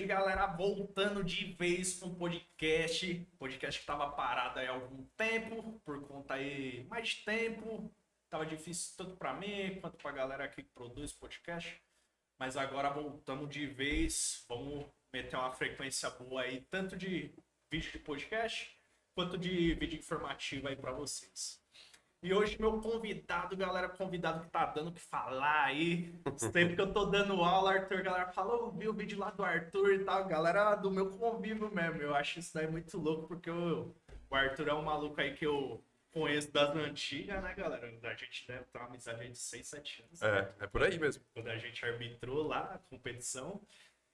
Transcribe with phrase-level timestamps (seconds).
[0.00, 3.28] Hoje, galera, voltando de vez com o podcast.
[3.38, 7.94] Podcast que tava parado aí há algum tempo, por conta aí mais tempo.
[8.30, 11.78] Tava difícil tanto para mim quanto pra galera aqui que produz podcast.
[12.38, 14.42] Mas agora voltamos de vez.
[14.48, 17.34] Vamos meter uma frequência boa aí, tanto de
[17.70, 18.74] vídeo de podcast
[19.14, 21.62] quanto de vídeo informativo aí para vocês.
[22.22, 26.12] E hoje meu convidado, galera, convidado que tá dando o que falar aí.
[26.36, 29.94] Sempre que eu tô dando aula, Arthur, galera falou, vi o vídeo lá do Arthur
[29.94, 30.26] e tal.
[30.26, 32.02] Galera do meu convívio mesmo.
[32.02, 33.96] Eu acho isso daí muito louco, porque eu,
[34.28, 37.86] o Arthur é um maluco aí que eu conheço das antigas, né, galera?
[38.02, 40.22] A gente deve ter uma amizade de 6, 7 anos.
[40.22, 40.54] É, né?
[40.60, 41.24] é por aí mesmo.
[41.32, 43.62] Quando a gente arbitrou lá a competição.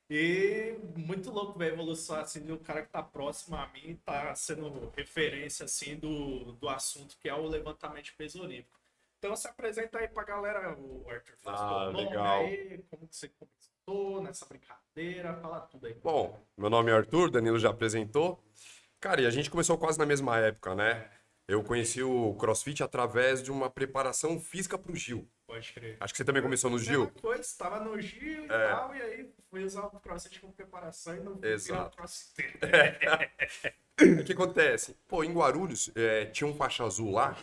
[0.09, 4.33] E muito louco ver a evolução assim do cara que tá próximo a mim, tá
[4.37, 8.79] sendo referência assim do, do assunto que é o levantamento de peso olímpico.
[9.19, 12.45] Então se apresenta aí pra galera, o Arthur faz Ah, legal.
[12.45, 15.95] aí, como que você começou nessa brincadeira, fala tudo aí.
[15.95, 18.41] Bom, meu nome é Arthur, Danilo já apresentou.
[19.01, 21.11] Cara, e a gente começou quase na mesma época, né?
[21.49, 25.29] Eu conheci o CrossFit através de uma preparação física pro Gil.
[25.47, 25.97] Pode crer.
[26.01, 27.09] Acho que você também começou no Gil.
[27.21, 28.69] Coisa, estava no Gil e É.
[28.69, 31.73] tal, e aí fui usar o CrossFit como preparação e não fui Exato.
[31.73, 32.59] virar CrossFit.
[33.99, 34.95] O que acontece?
[35.09, 37.35] Pô, em Guarulhos, é, tinha um faixa azul lá,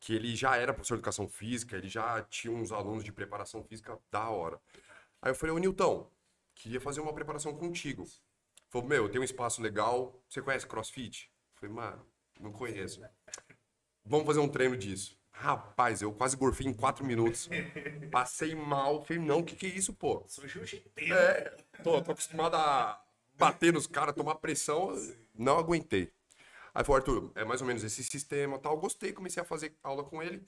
[0.00, 3.62] que ele já era professor de educação física, ele já tinha uns alunos de preparação
[3.62, 4.58] física da hora.
[5.20, 6.10] Aí eu falei, ô Nilton,
[6.54, 8.08] queria fazer uma preparação contigo.
[8.70, 11.30] Falei, meu, tem um espaço legal, você conhece CrossFit?
[11.52, 12.06] Eu falei, mano,
[12.40, 13.02] não conheço.
[14.06, 15.18] Vamos fazer um treino disso.
[15.36, 17.48] Rapaz, eu quase gorfei em quatro minutos.
[18.10, 19.04] Passei mal.
[19.04, 20.24] Falei, não, o que, que é isso, pô?
[20.96, 23.02] É, tô, tô acostumado a
[23.36, 24.92] bater nos caras, tomar pressão,
[25.34, 26.12] não aguentei.
[26.72, 28.78] Aí falou, Arthur, é mais ou menos esse sistema tal.
[28.78, 30.42] Gostei, comecei a fazer aula com ele.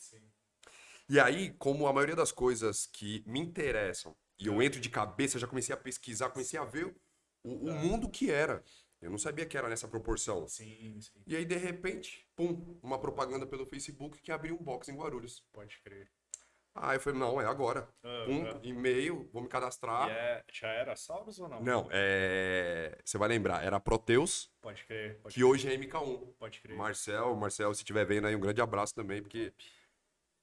[1.09, 5.39] E aí, como a maioria das coisas que me interessam, e eu entro de cabeça,
[5.39, 6.95] já comecei a pesquisar, comecei a ver
[7.43, 8.63] o, o mundo que era.
[9.07, 10.49] Eu não sabia que era nessa proporção.
[10.49, 14.89] Sim, sim, E aí, de repente, pum, uma propaganda pelo Facebook que abriu um box
[14.89, 15.45] em Guarulhos.
[15.53, 16.11] pode crer.
[16.75, 17.89] Aí eu falei, não, é agora.
[18.03, 18.61] Pum, Aham.
[18.65, 20.11] e-mail, vou me cadastrar.
[20.11, 21.63] É, já era Sauros ou não?
[21.63, 22.99] Não, é.
[23.05, 26.35] Você vai lembrar, era Proteus, Pode crer, pode, que hoje é MK1.
[26.37, 26.77] pode crer.
[26.77, 29.55] Marcel, Marcel, se estiver vendo aí, um grande abraço também, porque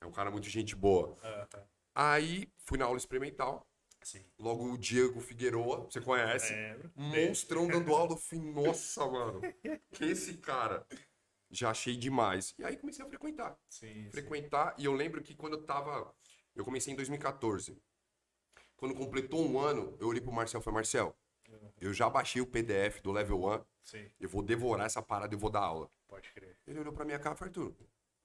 [0.01, 1.13] é um cara muito gente boa.
[1.21, 1.67] Ah, tá.
[1.93, 3.67] Aí fui na aula experimental.
[4.03, 4.23] Sim.
[4.39, 6.53] Logo o Diego Figueroa, você conhece?
[6.53, 6.91] Lembro.
[6.95, 8.13] Monstrão dando aula.
[8.13, 9.41] Eu falei, nossa, mano,
[9.91, 10.85] que esse cara?
[11.49, 12.53] Já achei demais.
[12.57, 13.57] E aí comecei a frequentar.
[13.69, 14.11] Sim, sim.
[14.11, 16.13] Frequentar, e eu lembro que quando eu tava.
[16.55, 17.77] Eu comecei em 2014.
[18.75, 21.17] Quando completou um ano, eu olhei pro Marcel e falei, Marcel,
[21.79, 25.37] eu já baixei o PDF do Level 1, Sim, eu vou devorar essa parada e
[25.37, 25.89] vou dar aula.
[26.07, 26.57] pode crer.
[26.67, 27.75] Ele olhou pra minha cara e falou, Arthur,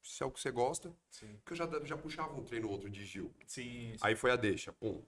[0.03, 2.73] se é o que você gosta, Sim, porque eu já, já puxava um treino ou
[2.75, 3.33] outro de Gil.
[3.47, 3.97] sim, sim.
[4.01, 5.05] Aí foi a deixa, pum.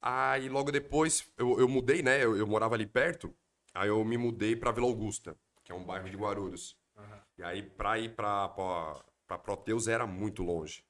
[0.00, 2.22] Aí logo depois, eu, eu mudei, né?
[2.22, 3.34] Eu, eu morava ali perto,
[3.74, 6.76] aí eu me mudei pra Vila Augusta, que é um bairro de Guarulhos.
[6.96, 7.22] Aham.
[7.38, 10.84] E aí pra ir pra, pra, pra Proteus era muito longe.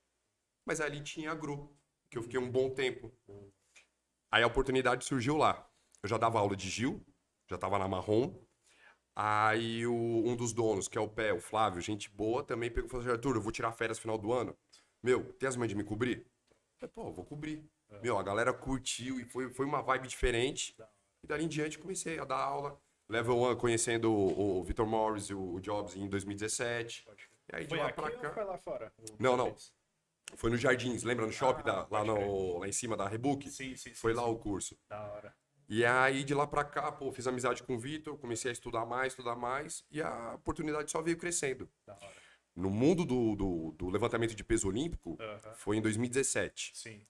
[0.66, 1.76] Mas ali tinha a GRU,
[2.10, 3.12] que eu fiquei um bom tempo.
[4.30, 5.66] Aí a oportunidade surgiu lá.
[6.02, 7.04] Eu já dava aula de Gil,
[7.48, 8.34] já tava na Marrom.
[9.16, 9.94] Aí o-
[10.26, 13.04] um dos donos, que é o Pé, o Flávio, gente boa, também pegou e falou
[13.04, 14.56] assim, Arthur, eu vou tirar férias no final do ano.
[15.02, 16.18] Meu, tem as mães de me cobrir?
[16.18, 17.64] Eu falei, pô, eu vou cobrir.
[18.02, 20.74] Meu, a galera curtiu e foi, foi uma vibe diferente.
[21.22, 22.80] E dali em diante comecei a dar aula.
[23.08, 27.04] Level 1 conhecendo o, o Victor Morris e o, Jobs em 2017.
[27.04, 27.30] Pode crer.
[27.52, 28.30] E aí de Foi lá aqui pra cá.
[28.32, 28.92] foi lá fora?
[29.18, 29.54] Não, não.
[30.34, 31.24] Foi no Jardins, lembra?
[31.24, 33.48] No shopping, Ah, da- lá, no, lá em cima da Rebook?
[33.48, 33.94] Sim, sim, sim.
[33.94, 34.30] Foi lá sim.
[34.30, 34.76] o curso.
[34.88, 35.34] Da hora.
[35.68, 38.84] E aí de lá pra cá, pô, fiz amizade com o Vitor, comecei a estudar
[38.86, 41.68] mais, estudar mais, e a oportunidade só veio crescendo.
[41.86, 42.12] Da hora.
[42.56, 45.54] No mundo do, do, do levantamento de peso olímpico, Aham.
[45.54, 46.72] foi em 2017.
[46.74, 47.04] Sim.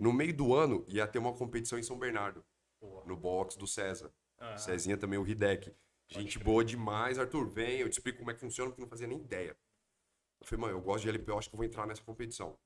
[0.00, 2.42] No meio do ano, ia ter uma competição em São Bernardo,
[2.80, 3.04] Boa.
[3.04, 4.10] no box do César.
[4.40, 4.56] Aham.
[4.56, 5.74] Cezinha também, o Hidek.
[6.08, 7.18] Gente boa demais.
[7.18, 9.54] Arthur, vem, eu te explico como é que funciona, porque não fazia nem ideia.
[10.40, 12.58] Eu falei, mano, eu gosto de LP, eu acho que eu vou entrar nessa competição.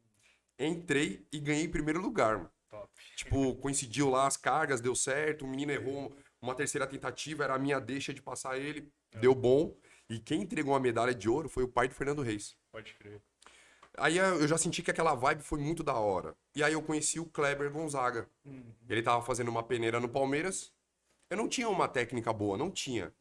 [0.57, 2.53] Entrei e ganhei em primeiro lugar, mano.
[2.71, 2.89] Top.
[3.17, 7.59] Tipo, coincidiu lá as cargas, deu certo, o menino errou uma terceira tentativa, era a
[7.59, 9.77] minha deixa de passar ele, deu bom.
[10.09, 12.57] E quem entregou a medalha de ouro foi o pai do Fernando Reis.
[12.71, 13.21] Pode crer.
[13.97, 16.35] Aí eu eu já senti que aquela vibe foi muito da hora.
[16.55, 18.29] E aí eu conheci o Kleber Gonzaga.
[18.45, 18.73] Uhum.
[18.89, 20.73] Ele tava fazendo uma peneira no Palmeiras.
[21.31, 23.13] Eu não tinha uma técnica boa, não tinha.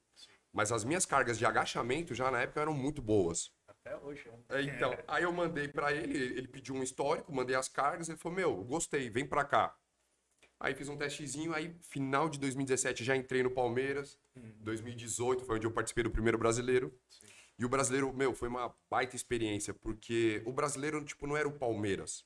[0.52, 3.52] Mas as minhas cargas de agachamento já na época eram muito boas.
[3.68, 4.24] Até hoje.
[4.30, 4.38] né?
[4.50, 8.18] É, Então, aí eu mandei pra ele, ele pediu um histórico, mandei as cargas, ele
[8.18, 9.76] falou: Meu, gostei, vem pra cá.
[10.60, 14.18] Aí fiz um testezinho, aí final de 2017 já entrei no Palmeiras.
[14.62, 16.98] 2018 foi onde eu participei do primeiro brasileiro.
[17.58, 21.52] E o brasileiro, meu, foi uma baita experiência, porque o brasileiro, tipo, não era o
[21.58, 22.26] Palmeiras.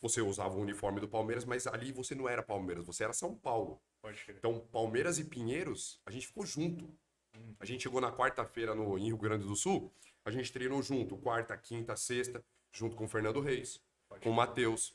[0.00, 3.34] você usava o uniforme do Palmeiras, mas ali você não era Palmeiras, você era São
[3.34, 3.80] Paulo.
[4.38, 6.86] Então, Palmeiras e Pinheiros, a gente ficou junto.
[7.58, 9.90] A gente chegou na quarta-feira no em Rio Grande do Sul,
[10.24, 13.80] a gente treinou junto, quarta, quinta, sexta, junto com o Fernando Reis,
[14.20, 14.94] com o Matheus,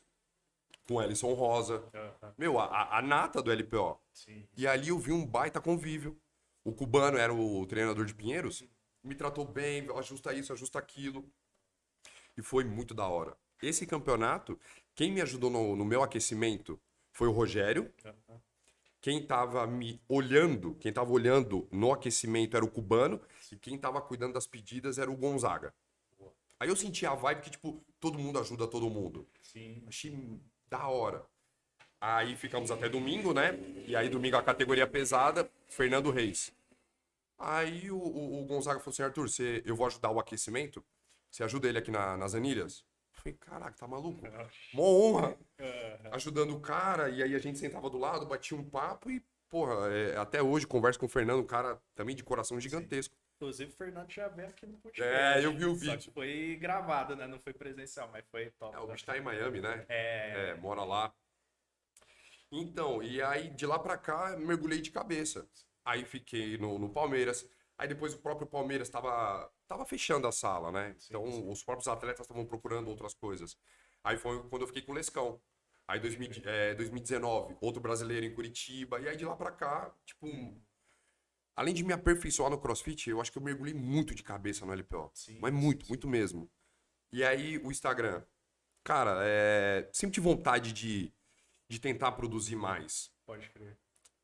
[0.88, 1.84] com o Ellison Rosa.
[2.38, 4.00] Meu, a- a, a nata do LPO.
[4.14, 4.48] Sim.
[4.56, 6.16] E ali eu vi um baita convívio.
[6.64, 8.64] O cubano era o treinador de Pinheiros,
[9.04, 11.26] me tratou bem, ajusta isso, ajusta aquilo.
[12.38, 13.38] E foi muito da hora.
[13.62, 14.60] Esse campeonato,
[14.96, 16.80] quem me ajudou no, no meu aquecimento
[17.12, 17.92] foi o Rogério.
[19.02, 23.22] Quem tava me olhando, quem tava olhando no aquecimento era o cubano.
[23.52, 25.74] E quem tava cuidando das pedidas era o Gonzaga.
[26.60, 29.28] Aí eu senti a vibe que, tipo, todo mundo ajuda todo mundo.
[29.42, 29.84] Sim.
[29.88, 31.26] Achei da hora.
[32.02, 33.58] Aí ficamos até domingo, né?
[33.86, 36.54] E aí domingo a categoria pesada, Fernando Reis.
[37.40, 40.86] Aí o, o- o Gonzaga falou assim, Arthur, você, eu vou ajudar o aquecimento,
[41.32, 42.84] você ajuda ele aqui na- nas anilhas?
[43.16, 44.22] Eu falei, caraca, tá maluco?
[44.74, 45.38] Mó honra,
[46.12, 49.88] ajudando o cara, e aí a gente sentava do lado, batia um papo e, porra,
[49.92, 53.16] é, até hoje converso com o Fernando, um cara também de coração gigantesco.
[53.42, 55.02] Inclusive, o Fernando já veio aqui no podcast.
[55.16, 55.98] É, eu vi o Só vídeo.
[56.00, 57.26] que foi gravado, né?
[57.26, 58.76] Não foi presencial, mas foi top.
[58.76, 59.86] É, o bicho tá em Miami, né?
[59.88, 61.14] É, É, mora lá.
[62.52, 65.48] Então, e aí de lá pra cá mergulhei de cabeça.
[65.90, 67.50] Aí fiquei no, no Palmeiras.
[67.76, 70.96] Aí depois o próprio Palmeiras tava, tava fechando a sala, né?
[71.08, 73.58] Então os próprios atletas estavam procurando outras coisas.
[74.04, 75.42] Aí foi quando eu fiquei com o Lescão.
[75.88, 79.00] Aí 2000, é, 2019, outro brasileiro em Curitiba.
[79.00, 80.28] E aí de lá pra cá, tipo.
[81.56, 84.72] Além de me aperfeiçoar no crossfit, eu acho que eu mergulhei muito de cabeça no
[84.74, 85.10] LPO.
[85.16, 85.92] Sim, Mas sim, muito, sim.
[85.92, 86.50] muito mesmo.
[87.12, 88.24] E aí o Instagram.
[88.84, 91.12] Cara, é, sempre tive vontade de,
[91.68, 93.12] de tentar produzir mais.
[93.26, 93.76] pode crer.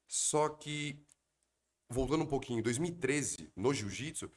[0.08, 1.04] Só que,
[1.90, 4.32] voltando um pouquinho, em 2013, no jiu-jitsu,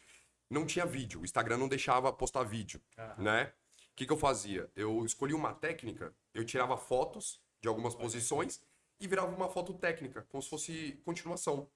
[0.50, 1.20] não tinha vídeo.
[1.20, 3.22] O Instagram não deixava postar vídeo, Aham.
[3.22, 3.52] né?
[3.92, 4.70] O que, que eu fazia?
[4.76, 8.60] Eu escolhia uma técnica, eu tirava fotos de algumas posições
[9.00, 11.68] e virava uma foto técnica, como se fosse continuação.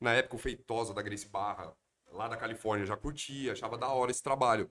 [0.00, 1.76] Na época, o Feitosa da Grace Barra,
[2.10, 4.70] lá da Califórnia, já curtia, achava da hora esse trabalho.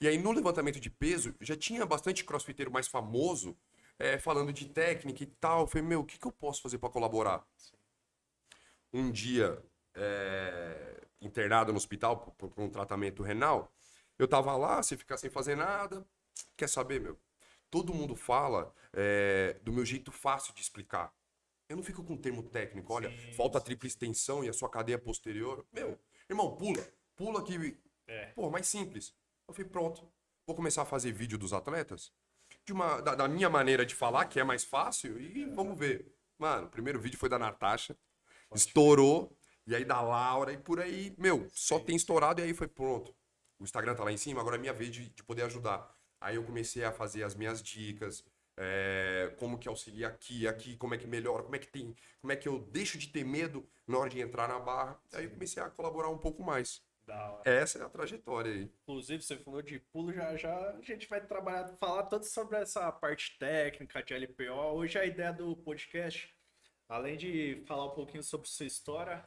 [0.00, 3.56] E aí, no levantamento de peso, já tinha bastante crossfiteiro mais famoso
[3.98, 5.62] é, falando de técnica e tal.
[5.62, 7.46] Eu falei, meu, o que, que eu posso fazer para colaborar?
[8.96, 9.62] Um dia,
[9.94, 13.70] é, internado no hospital por, um tratamento renal,
[14.18, 16.02] eu tava lá, sem ficar sem fazer nada.
[16.56, 17.18] Quer saber, meu?
[17.70, 21.12] Todo mundo fala é, do meu jeito fácil de explicar.
[21.68, 22.90] Eu não fico com termo técnico.
[22.90, 25.66] Olha, Sim, falta a sim, tripla extensão e a sua cadeia posterior.
[25.70, 25.98] Meu,
[26.30, 26.82] irmão, pula.
[27.14, 27.76] Pula aqui.
[28.06, 28.26] É.
[28.28, 29.14] Pô, mais simples.
[29.46, 30.10] Eu falei, pronto.
[30.46, 32.12] Vou começar a fazer vídeo dos atletas
[32.64, 36.14] de uma, da, da minha maneira de falar, que é mais fácil, e vamos ver.
[36.38, 37.96] Mano, o primeiro vídeo foi da Natasha.
[38.54, 39.36] Estourou.
[39.66, 43.12] E aí da Laura e por aí, meu, só tem estourado e aí foi pronto.
[43.58, 45.92] O Instagram tá lá em cima, agora é minha vez de, de poder ajudar.
[46.20, 48.24] Aí eu comecei a fazer as minhas dicas,
[48.56, 52.32] é, como que auxilia aqui, aqui, como é que melhora, como é que tem, como
[52.32, 55.00] é que eu deixo de ter medo na hora de entrar na barra.
[55.12, 56.82] Aí eu comecei a colaborar um pouco mais.
[57.44, 58.70] Essa é a trajetória aí.
[58.82, 62.90] Inclusive, você falou de pulo, já já a gente vai trabalhar, falar todo sobre essa
[62.90, 64.74] parte técnica de LPO.
[64.74, 66.34] Hoje a ideia do podcast,
[66.88, 69.26] além de falar um pouquinho sobre sua história,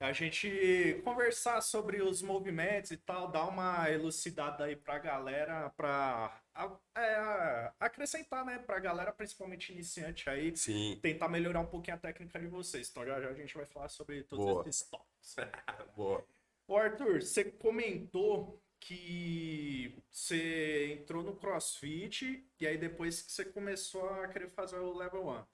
[0.00, 6.40] a gente conversar sobre os movimentos e tal, dar uma elucidada aí pra galera, pra
[6.54, 12.00] a- é, acrescentar, né, pra galera, principalmente iniciante aí, Sim, tentar melhorar um pouquinho a
[12.00, 12.88] técnica de vocês.
[12.88, 14.68] Então já já a gente vai falar sobre todos Boa.
[14.68, 15.36] esses tópicos.
[15.96, 16.24] boa.
[16.68, 24.08] Ô Arthur, você comentou que você entrou no CrossFit e aí depois que você começou
[24.08, 25.44] a querer fazer o Level 1.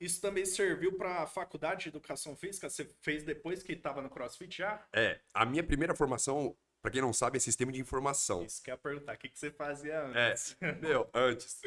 [0.00, 2.70] Isso também serviu para a faculdade de educação física?
[2.70, 4.84] Você fez depois que estava no CrossFit já?
[4.92, 8.44] É, a minha primeira formação, pra quem não sabe, é sistema de informação.
[8.44, 10.56] Isso que eu ia perguntar, o que, que você fazia É, antes?
[10.80, 11.60] meu, antes,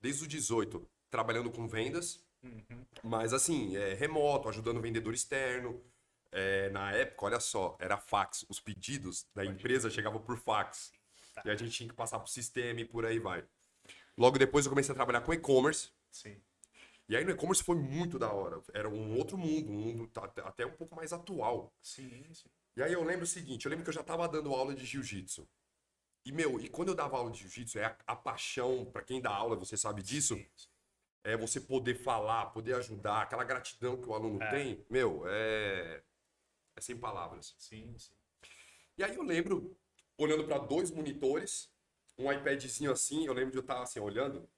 [0.00, 2.84] desde os 18, trabalhando com vendas, Uhum.
[3.02, 5.82] mas assim, é, remoto, ajudando o vendedor externo.
[6.30, 8.44] É, na época, olha só, era fax.
[8.48, 10.92] Os pedidos da empresa chegavam por fax.
[11.34, 11.42] Tá.
[11.44, 13.44] E a gente tinha que passar pro sistema e por aí vai.
[14.16, 15.90] Logo depois eu comecei a trabalhar com e-commerce.
[16.10, 16.40] Sim.
[17.08, 18.60] E aí no e-commerce foi muito da hora.
[18.74, 21.72] Era um outro mundo, um mundo tá- até um pouco mais atual.
[21.80, 22.50] Sim, sim.
[22.76, 24.84] E aí eu lembro o seguinte, eu lembro que eu já tava dando aula de
[24.84, 25.48] jiu-jitsu.
[26.24, 29.20] E, meu, e quando eu dava aula de jiu-jitsu, é a, a paixão, pra quem
[29.20, 30.68] dá aula, você sabe disso, Sim, sim.
[31.24, 34.50] é você poder falar, poder ajudar, aquela gratidão que o aluno É.
[34.50, 36.02] tem, meu, é,
[36.76, 37.54] é sem palavras.
[37.58, 38.14] Sim, sim.
[38.98, 39.76] E aí eu lembro,
[40.18, 41.70] olhando pra dois monitores,
[42.18, 44.48] um iPadzinho assim, eu lembro de eu estar assim, olhando,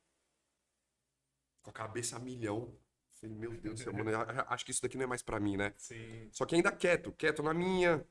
[1.62, 2.76] com a cabeça a milhão.
[3.14, 4.10] Falei, meu Deus do céu, mano,
[4.48, 5.74] acho que isso daqui não é mais pra mim, né?
[5.76, 6.28] Sim.
[6.32, 8.06] Só que ainda quieto, quieto na minha.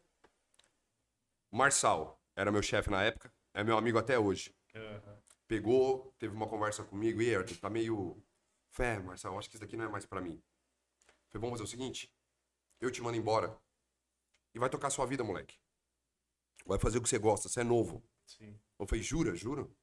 [1.52, 4.54] Marçal era meu chefe na época, é meu amigo até hoje.
[4.76, 5.18] Aham.
[5.48, 8.22] pegou, teve uma conversa comigo, e aí, Arthur, tá meio.
[8.70, 10.40] Fé, Marcelo, acho que isso daqui não é mais pra mim.
[11.30, 12.14] Falei, vamos fazer o seguinte:
[12.80, 13.58] eu te mando embora
[14.54, 15.58] e vai tocar sua vida, moleque.
[16.66, 18.04] Vai fazer o que você gosta, você é novo.
[18.26, 18.60] Sim.
[18.78, 19.76] Eu falei, jura, juro?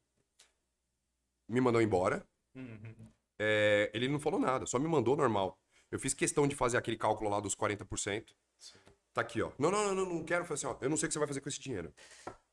[1.48, 2.26] Me mandou embora.
[2.54, 3.10] Uhum.
[3.38, 5.58] É, ele não falou nada, só me mandou normal.
[5.90, 8.34] Eu fiz questão de fazer aquele cálculo lá dos 40%.
[8.58, 8.78] Sim.
[9.12, 9.52] Tá aqui, ó.
[9.58, 10.44] Não, não, não, não, quero.
[10.44, 11.94] Falei assim, ó, eu não sei o que você vai fazer com esse dinheiro.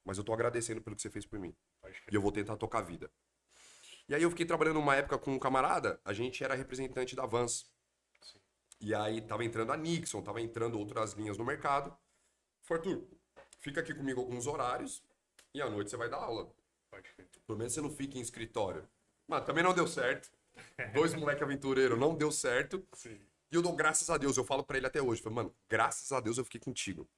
[0.05, 1.55] Mas eu tô agradecendo pelo que você fez por mim.
[2.11, 3.11] E eu vou tentar tocar a vida.
[4.07, 7.25] E aí eu fiquei trabalhando uma época com um camarada, a gente era representante da
[7.25, 7.65] Vans.
[8.21, 8.39] Sim.
[8.79, 11.97] E aí tava entrando a Nixon, tava entrando outras linhas no mercado.
[12.69, 13.05] Arthur,
[13.59, 15.03] fica aqui comigo alguns horários
[15.53, 16.53] e à noite você vai dar aula.
[17.45, 18.87] Pelo menos você não fica em escritório.
[19.27, 20.29] Mas também não deu certo.
[20.93, 22.85] Dois moleque aventureiro, não deu certo.
[22.93, 23.19] Sim.
[23.51, 25.21] E eu dou graças a Deus, eu falo pra ele até hoje.
[25.21, 27.09] Falei, mano, graças a Deus eu fiquei contigo.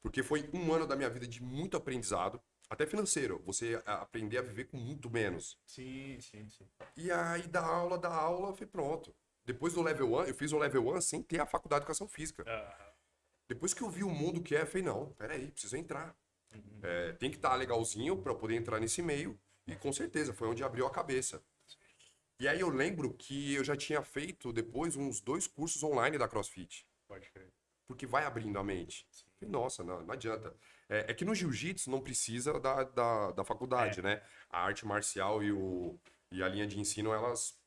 [0.00, 2.40] Porque foi um ano da minha vida de muito aprendizado,
[2.70, 3.42] até financeiro.
[3.44, 5.58] Você aprender a viver com muito menos.
[5.66, 6.66] Sim, sim, sim.
[6.96, 9.14] E aí, da aula, da aula, foi pronto.
[9.44, 12.08] Depois do level 1, eu fiz o level 1 sem ter a faculdade de educação
[12.08, 12.44] física.
[13.48, 16.16] Depois que eu vi o mundo que é, eu falei, não, peraí, preciso entrar.
[16.82, 19.38] É, tem que estar legalzinho pra eu poder entrar nesse meio.
[19.66, 21.42] E com certeza, foi onde abriu a cabeça.
[22.38, 26.28] E aí eu lembro que eu já tinha feito depois uns dois cursos online da
[26.28, 26.86] CrossFit.
[27.08, 27.50] Pode crer.
[27.86, 29.06] Porque vai abrindo a mente.
[29.38, 30.54] Falei, Nossa, não, não adianta.
[30.88, 34.22] É, é que no jiu-jitsu não precisa da, da, da faculdade, né?
[34.50, 35.98] A arte marcial e, o,
[36.30, 37.58] e a linha de ensino, elas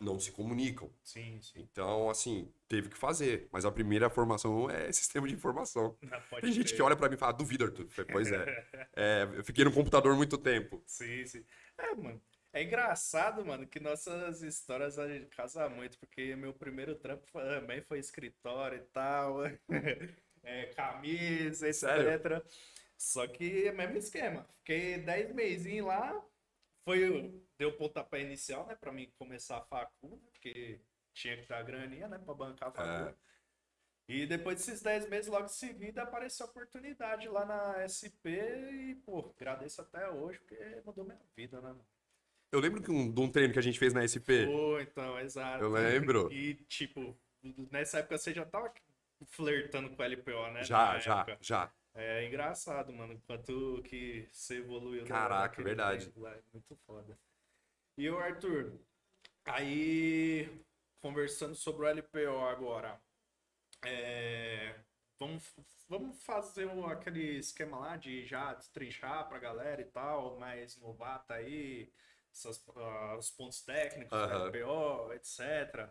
[0.00, 0.90] não se comunicam.
[1.04, 1.60] Sim, sim.
[1.70, 3.48] Então, assim, teve que fazer.
[3.52, 5.96] Mas a primeira formação é sistema de informação.
[6.02, 7.86] Não, Tem gente que olha pra mim e fala, duvido, Arthur.
[8.10, 8.66] Pois é.
[8.96, 10.82] É, Eu fiquei no computador muito tempo.
[10.86, 11.44] Sim, sim.
[11.78, 12.20] É, mano.
[12.52, 17.80] É engraçado, mano, que nossas histórias a gente casa muito, porque meu primeiro trampo também
[17.82, 19.44] foi escritório e tal,
[20.42, 21.80] é, camisa, etc.
[21.80, 22.44] Sério?
[22.96, 24.44] Só que é o mesmo esquema.
[24.58, 26.20] Fiquei 10 meses lá,
[26.84, 30.80] foi, deu pontapé inicial, né, pra mim começar a facu, né, porque
[31.14, 33.10] tinha que dar graninha, né, pra bancar a facu.
[33.10, 33.14] É.
[34.08, 38.94] E depois desses 10 meses, logo em seguida, apareceu a oportunidade lá na SP e,
[39.06, 41.86] pô, agradeço até hoje, porque mudou minha vida, né, mano?
[42.52, 44.46] Eu lembro que um, de um treino que a gente fez na SP.
[44.46, 45.64] Pô, então, exato.
[45.64, 46.32] Eu lembro.
[46.32, 47.16] E, tipo,
[47.70, 48.72] nessa época você já tava
[49.26, 50.64] flertando com o LPO, né?
[50.64, 51.38] Já, Na já, época.
[51.40, 51.72] já.
[51.94, 55.04] É engraçado, mano, quanto que você evoluiu.
[55.04, 56.12] Caraca, verdade.
[56.26, 57.18] é muito foda.
[57.96, 58.72] E o Arthur,
[59.44, 60.48] aí,
[61.00, 63.00] conversando sobre o LPO agora,
[63.84, 64.74] é,
[65.18, 65.52] vamos,
[65.88, 71.92] vamos fazer aquele esquema lá de já destrinchar pra galera e tal, mais novata aí,
[72.32, 74.46] essas, ah, os pontos técnicos Aham.
[74.46, 75.90] LPO, etc.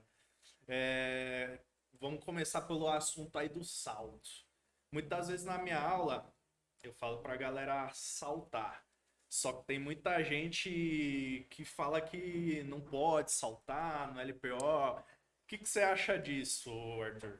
[0.67, 1.59] É,
[1.99, 4.29] vamos começar pelo assunto aí do salto.
[4.91, 6.33] Muitas vezes na minha aula
[6.83, 8.85] eu falo pra galera saltar.
[9.29, 14.57] Só que tem muita gente que fala que não pode saltar no LPO.
[14.57, 15.03] O
[15.47, 17.39] que, que você acha disso, Arthur?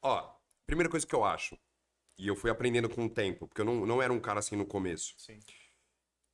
[0.00, 1.58] Ó, primeira coisa que eu acho,
[2.16, 4.54] e eu fui aprendendo com o tempo, porque eu não, não era um cara assim
[4.54, 5.14] no começo.
[5.18, 5.40] Sim.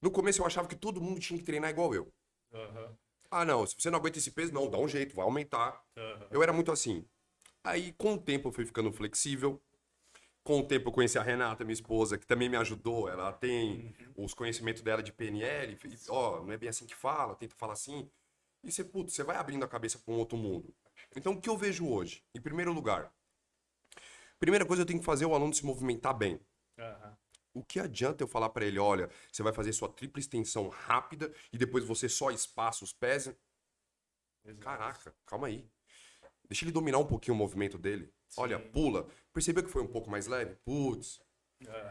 [0.00, 2.12] No começo eu achava que todo mundo tinha que treinar igual eu.
[2.52, 2.96] Aham.
[3.30, 5.84] Ah, não, se você não aguenta esse peso, não, dá um jeito, vai aumentar.
[5.96, 6.26] Aham.
[6.30, 7.06] Eu era muito assim.
[7.62, 9.62] Aí, com o tempo, eu fui ficando flexível.
[10.42, 13.08] Com o tempo, eu conheci a Renata, minha esposa, que também me ajudou.
[13.08, 15.78] Ela tem os conhecimentos dela de PNL.
[15.84, 18.10] e, Ó, não é bem assim que fala, tenta falar assim.
[18.64, 20.74] E você, putz, você vai abrindo a cabeça para um outro mundo.
[21.14, 22.24] Então, o que eu vejo hoje?
[22.34, 23.12] Em primeiro lugar,
[24.38, 26.40] primeira coisa, eu tenho que fazer o aluno se movimentar bem.
[26.78, 27.16] Aham.
[27.52, 31.32] O que adianta eu falar para ele, olha, você vai fazer sua tripla extensão rápida
[31.52, 33.26] e depois você só espaça os pés?
[34.44, 34.60] Exato.
[34.60, 35.68] Caraca, calma aí.
[36.48, 38.12] Deixa ele dominar um pouquinho o movimento dele.
[38.36, 38.70] Olha, Sim.
[38.70, 39.08] pula.
[39.32, 40.56] Percebeu que foi um pouco mais leve?
[40.64, 41.20] Putz.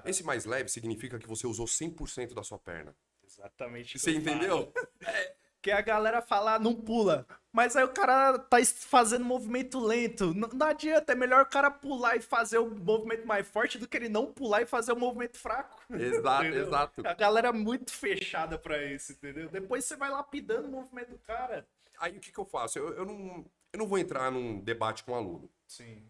[0.04, 2.96] Esse mais leve significa que você usou 100% da sua perna.
[3.24, 4.00] Exatamente.
[4.00, 4.74] Você eu falo.
[5.62, 7.28] Que a galera fala, "Ah, não pula.
[7.52, 10.34] Mas aí o cara tá fazendo movimento lento.
[10.34, 13.88] N- não adianta, é melhor o cara pular e fazer o movimento mais forte do
[13.88, 15.82] que ele não pular e fazer o movimento fraco.
[15.92, 17.08] Exato, exato.
[17.08, 19.50] A galera é muito fechada pra isso, entendeu?
[19.50, 21.68] Depois você vai lapidando o movimento do cara.
[22.00, 22.80] Aí o que, que eu faço?
[22.80, 26.10] Eu, eu não, eu não vou entrar num debate com o aluno, Sim.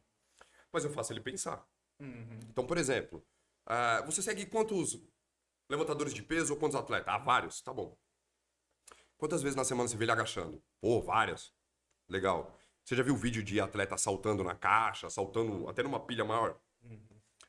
[0.71, 1.65] mas eu faço ele pensar.
[1.99, 2.39] Uhum.
[2.49, 3.25] Então, por exemplo,
[3.65, 5.01] ah, você segue quantos
[5.69, 7.07] levantadores de peso ou quantos atletas?
[7.11, 7.61] Ah, vários.
[7.61, 7.97] Tá bom.
[9.19, 10.63] Quantas vezes na semana você vê ele agachando?
[10.79, 11.53] Pô, várias.
[12.07, 12.57] Legal.
[12.83, 16.57] Você já viu vídeo de atleta saltando na caixa, saltando até numa pilha maior?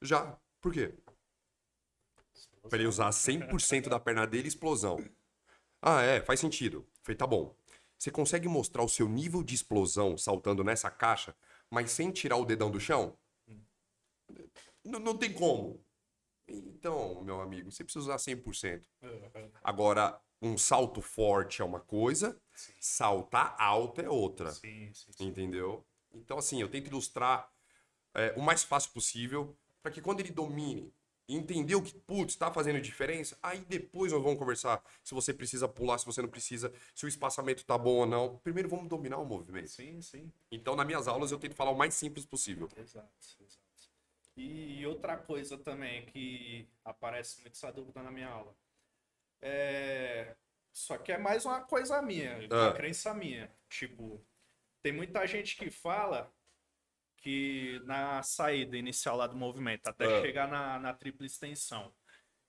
[0.03, 0.37] Já.
[0.61, 0.93] Por quê?
[2.69, 4.99] Pra ele usar 100% da perna dele, explosão.
[5.81, 6.85] Ah, é, faz sentido.
[7.03, 7.55] Falei, tá bom.
[7.97, 11.37] Você consegue mostrar o seu nível de explosão saltando nessa caixa,
[11.71, 13.17] mas sem tirar o dedão do chão?
[14.85, 15.81] Não, não tem como.
[16.49, 18.83] Então, meu amigo, você precisa usar 100%.
[19.03, 19.51] Uhum.
[19.63, 22.73] Agora, um salto forte é uma coisa, Sim.
[22.81, 24.51] saltar alto é outra.
[24.53, 25.27] Sim, sim.
[25.27, 25.85] Entendeu?
[26.13, 27.51] Então, assim, eu tento ilustrar
[28.15, 30.93] é, o mais fácil possível para que quando ele domine
[31.29, 35.69] e entendeu que, putz, tá fazendo diferença, aí depois nós vamos conversar se você precisa
[35.69, 38.39] pular, se você não precisa, se o espaçamento tá bom ou não.
[38.39, 39.69] Primeiro vamos dominar o movimento.
[39.69, 40.33] Sim, sim.
[40.51, 42.69] Então, nas minhas aulas, eu tento falar o mais simples possível.
[42.77, 43.09] Exato,
[43.41, 43.61] exato.
[44.37, 48.53] E outra coisa também que aparece muito essa dúvida na minha aula.
[49.43, 50.37] É...
[50.73, 52.73] Só que é mais uma coisa minha, uma Ah.
[52.73, 53.53] crença minha.
[53.69, 54.25] Tipo,
[54.83, 56.33] tem muita gente que fala
[57.17, 60.21] que na saída inicial lá do movimento, até Ah.
[60.23, 61.95] chegar na, na tripla extensão,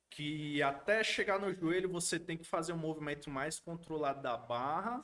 [0.10, 5.02] que até chegar no joelho você tem que fazer um movimento mais controlado da barra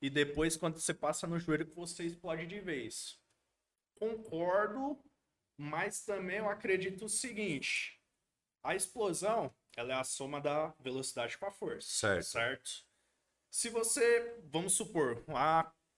[0.00, 3.20] e depois quando você passa no joelho que você explode de vez.
[3.96, 4.98] Concordo,
[5.56, 8.00] mas também eu acredito o seguinte,
[8.62, 12.24] a explosão, ela é a soma da velocidade com a força, Certo.
[12.24, 12.70] certo?
[13.50, 15.22] Se você, vamos supor,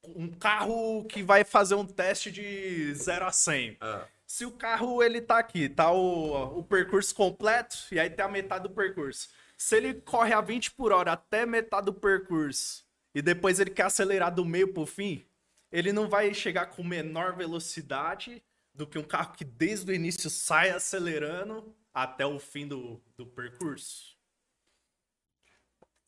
[0.02, 5.02] um carro que vai fazer um teste de 0 a 100, Ah, se o carro
[5.02, 9.28] ele tá aqui, tá o, o percurso completo e aí tem a metade do percurso.
[9.56, 13.84] Se ele corre a 20 por hora até metade do percurso e depois ele quer
[13.84, 15.24] acelerar do meio pro fim,
[15.70, 18.42] ele não vai chegar com menor velocidade
[18.74, 23.24] do que um carro que desde o início sai acelerando até o fim do, do
[23.24, 24.18] percurso.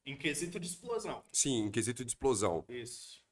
[0.05, 1.25] Em quesito de explosão.
[1.33, 2.65] sim, em quesito de explosão.
[2.69, 3.25] Isso.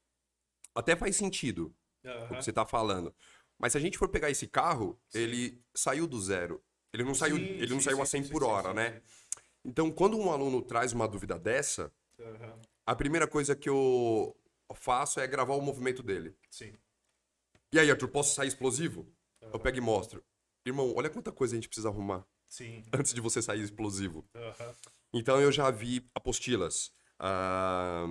[0.74, 2.38] Até faz sentido o Aham.
[2.38, 3.14] que você tá falando.
[3.58, 6.62] Mas se a gente for pegar esse carro, ele saiu do zero.
[6.92, 8.68] Ele não saiu, Sim, ele não sim, saiu sim, a 100 sim, por sim, hora,
[8.68, 9.00] sim, né?
[9.00, 9.06] sim.
[9.64, 12.60] Então, quando um aluno traz uma dúvida dessa, Aham.
[12.86, 14.36] a primeira coisa que eu
[14.74, 16.36] faço é gravar o movimento dele.
[16.50, 16.72] Sim.
[17.72, 19.06] E aí, Arthur, posso sair explosivo?
[19.40, 20.24] Eu pego e mostro.
[20.66, 22.84] Irmão, olha quanta coisa a gente precisa arrumar Sim.
[22.92, 24.24] antes de você sair explosivo.
[24.34, 24.74] Aham.
[25.12, 28.06] Então, eu já vi apostilas ah,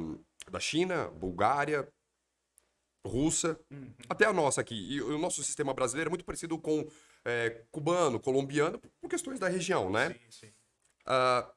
[0.52, 1.88] da China, Bulgária,
[3.06, 3.94] russa, Uhum.
[4.10, 4.76] até a nossa aqui.
[4.76, 6.86] E o nosso sistema brasileiro é muito parecido com
[7.26, 10.10] é, cubano, colombiano, por questões da região, né?
[10.14, 10.54] Sim, sim.
[11.06, 11.50] Ah,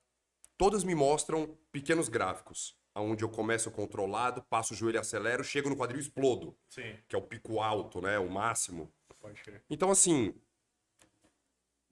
[0.56, 5.76] todas me mostram pequenos gráficos, onde eu começo controlado, passo o joelho, acelero, chego no
[5.76, 8.16] quadril e explodo, Sim, que é o pico alto, né?
[8.18, 8.92] O máximo.
[9.20, 9.64] pode crer.
[9.68, 10.32] Então, assim,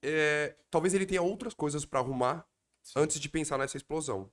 [0.05, 2.47] é, talvez ele tenha outras coisas para arrumar
[2.95, 4.31] antes de pensar nessa explosão.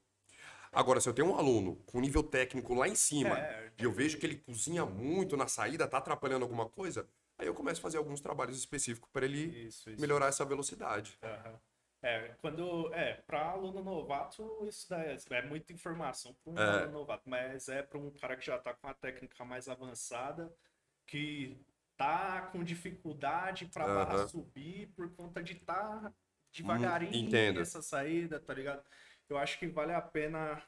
[0.70, 3.72] Agora, se eu tenho um aluno com nível técnico lá em cima É.
[3.78, 7.06] e eu vejo que ele cozinha muito na saída, tá atrapalhando alguma coisa,
[7.38, 10.00] aí eu começo a fazer alguns trabalhos específicos para ele Isso, isso.
[10.00, 11.18] melhorar essa velocidade.
[11.22, 11.60] Aham.
[12.04, 12.92] É, quando.
[12.94, 16.78] É, para aluno novato, isso daí é, é muita informação para um É.
[16.80, 20.52] aluno novato, mas é para um cara que já tá com a técnica mais avançada,
[21.06, 21.56] que
[21.96, 26.12] tá com dificuldade para barra subir por conta de tá
[26.54, 27.60] devagarinho entendo.
[27.60, 28.82] essa saída, tá ligado?
[29.28, 30.62] Eu acho que vale a pena.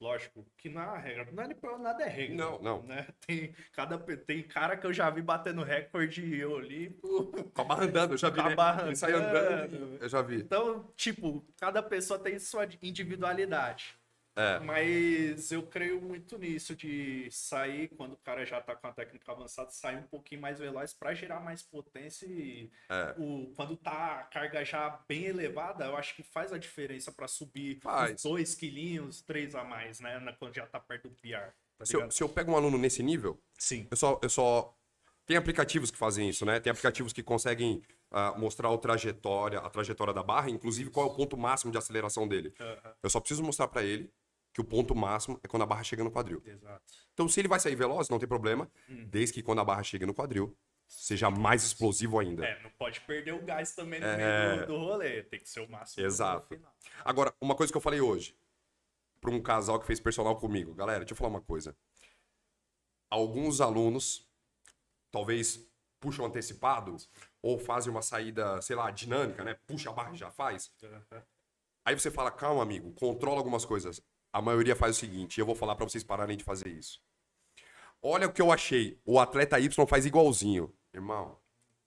[0.00, 1.28] Lógico, que não é uma regra.
[1.32, 2.36] Não é nem- nada é regra.
[2.36, 2.82] Não, não.
[2.84, 3.08] Né?
[3.26, 6.90] Tem, cada, tem cara que eu já vi batendo recorde eu ali.
[6.90, 8.54] pô, Com a barra andando, eu já vi, Com a né?
[8.54, 9.98] barra andando, andando.
[10.00, 10.36] eu já vi.
[10.36, 13.97] Então, tipo, cada pessoa tem sua individualidade.
[14.38, 18.92] É, Mas eu creio muito nisso de sair quando o cara já tá com a
[18.92, 23.16] técnica avançada, sair um pouquinho mais veloz para gerar mais potência e é.
[23.18, 27.26] o, quando tá a carga já bem elevada, eu acho que faz a diferença para
[27.26, 28.22] subir Faz.
[28.22, 30.20] dois quilinhos, três a mais, né?
[30.38, 31.52] Quando já tá perto do PR.
[31.76, 33.88] Tá Se eu, se eu pego um aluno nesse nível, Sim.
[33.90, 34.72] eu só, eu só.
[35.26, 36.60] Tem aplicativos que fazem isso, né?
[36.60, 41.10] Tem aplicativos que conseguem ah, mostrar a trajetória, a trajetória da barra, inclusive qual é
[41.10, 42.54] o ponto máximo de aceleração dele.
[42.60, 44.10] Aham, Eu só preciso mostrar para ele
[44.58, 46.42] que o ponto máximo é quando a barra chega no quadril.
[46.44, 46.82] Exato.
[47.14, 49.06] Então, se ele vai sair veloz, não tem problema, Hum.
[49.08, 50.56] desde que quando a barra chega no quadril,
[50.88, 52.44] seja mais explosivo ainda.
[52.44, 54.16] É, não pode perder o gás também no É.
[54.56, 55.22] meio do, do rolê.
[55.22, 56.60] Tem que ser o máximo Exato.
[57.04, 58.36] Agora, uma coisa que eu falei hoje,
[59.20, 60.74] para um casal que fez personal comigo.
[60.74, 61.76] Galera, deixa eu falar uma coisa.
[63.08, 64.28] Alguns alunos,
[65.12, 65.64] talvez
[66.00, 66.96] puxam antecipado,
[67.40, 69.54] ou fazem uma saída, sei lá, dinâmica, né?
[69.68, 70.72] Puxa a barra e já faz.
[71.84, 74.00] Aí você fala, calma, amigo, controla algumas coisas.
[74.32, 77.02] A maioria faz o seguinte, e eu vou falar para vocês pararem de fazer isso.
[78.02, 79.00] Olha o que eu achei.
[79.04, 80.72] O atleta Y faz igualzinho.
[80.92, 81.38] Irmão,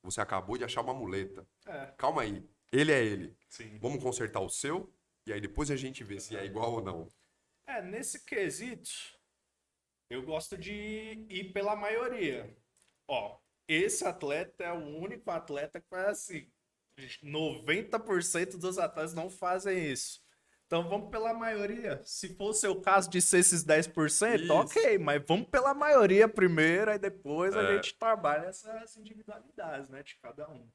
[0.03, 1.47] você acabou de achar uma muleta.
[1.65, 2.43] É, Calma aí.
[2.71, 3.37] Ele é ele.
[3.47, 3.77] sim.
[3.79, 4.91] Vamos consertar o seu
[5.25, 7.07] e aí depois a gente vê se é igual ou não.
[7.67, 8.89] É, nesse quesito,
[10.09, 10.73] eu gosto de
[11.29, 12.53] ir pela maioria.
[13.07, 16.51] Ó, esse atleta é o único atleta que faz assim.
[17.23, 20.21] 90% dos atletas não fazem isso.
[20.71, 22.01] Então vamos pela maioria.
[22.05, 24.53] Se for o seu caso de ser esses 10%, Isso.
[24.53, 27.75] ok, mas vamos pela maioria primeiro, aí depois a É.
[27.75, 30.65] gente trabalha essas individualidades, né, de cada um.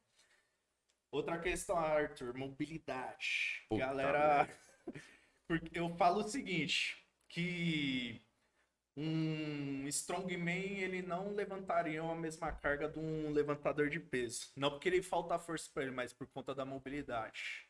[1.10, 3.64] Outra questão, Arthur, mobilidade.
[3.70, 4.46] Puta Galera,
[5.48, 8.20] porque eu falo o seguinte, que
[8.94, 14.52] um strongman ele não levantaria a mesma carga de um levantador de peso.
[14.56, 17.65] Não porque ele falta força para ele, mas por conta da mobilidade.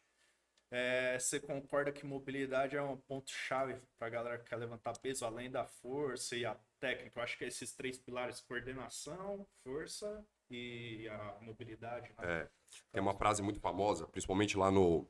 [0.71, 4.99] É, você concorda que mobilidade é um ponto chave para a galera que quer levantar
[4.99, 7.19] peso, além da força e a técnica?
[7.19, 12.09] Eu acho que é esses três pilares: coordenação, força e a mobilidade.
[12.19, 12.43] Né?
[12.43, 12.49] É,
[12.93, 15.09] tem uma frase muito famosa, principalmente lá no,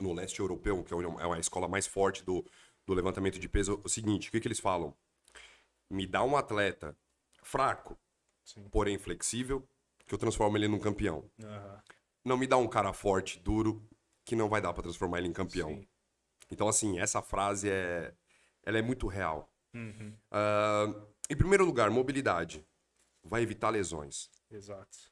[0.00, 2.44] no leste europeu, que é uma escola mais forte do,
[2.86, 3.74] do levantamento de peso.
[3.74, 4.96] É o seguinte: o que, que eles falam?
[5.90, 6.96] Me dá um atleta
[7.42, 7.98] fraco,
[8.42, 8.66] Sim.
[8.70, 9.68] porém flexível,
[10.06, 11.30] que eu transformo ele num campeão.
[11.38, 11.78] Uhum.
[12.24, 13.86] Não me dá um cara forte, duro,
[14.24, 15.70] que não vai dar para transformar ele em campeão.
[15.70, 15.88] Sim.
[16.50, 18.14] Então, assim, essa frase é,
[18.64, 19.50] ela é muito real.
[19.74, 20.14] Uhum.
[20.30, 22.64] Uh, em primeiro lugar, mobilidade.
[23.24, 24.28] Vai evitar lesões.
[24.50, 25.10] Exato.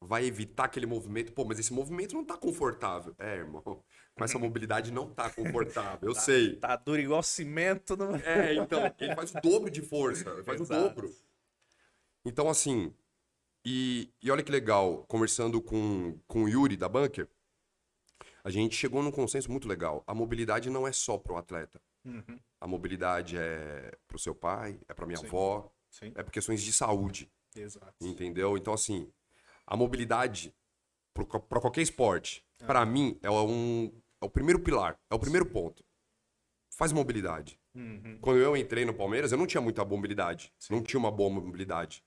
[0.00, 1.32] Vai evitar aquele movimento.
[1.32, 3.14] Pô, mas esse movimento não tá confortável.
[3.18, 3.62] É, irmão.
[3.62, 6.08] Com essa mobilidade não tá confortável.
[6.08, 6.56] Eu tá, sei.
[6.56, 7.96] Tá duro igual cimento.
[7.96, 8.16] Não...
[8.16, 8.80] É, então.
[8.98, 10.28] Ele faz o dobro de força.
[10.30, 10.80] Ele faz Exato.
[10.80, 11.14] o dobro.
[12.24, 12.92] Então, assim.
[13.64, 17.28] E, e olha que legal, conversando com, com o Yuri da Bunker,
[18.44, 20.02] a gente chegou num consenso muito legal.
[20.06, 21.80] A mobilidade não é só para o atleta.
[22.04, 22.38] Uhum.
[22.60, 25.26] A mobilidade é para o seu pai, é para minha Sim.
[25.26, 26.12] avó, Sim.
[26.14, 27.30] é por questões de saúde.
[27.54, 27.94] Exato.
[28.00, 28.56] Entendeu?
[28.56, 29.12] Então, assim,
[29.66, 30.54] a mobilidade
[31.14, 32.66] para qualquer esporte, uhum.
[32.66, 35.84] para mim, é, um, é o primeiro pilar, é o primeiro ponto.
[36.70, 37.60] Faz mobilidade.
[37.74, 38.18] Uhum.
[38.20, 40.52] Quando eu entrei no Palmeiras, eu não tinha muita mobilidade.
[40.58, 40.74] Sim.
[40.74, 42.02] Não tinha uma boa mobilidade.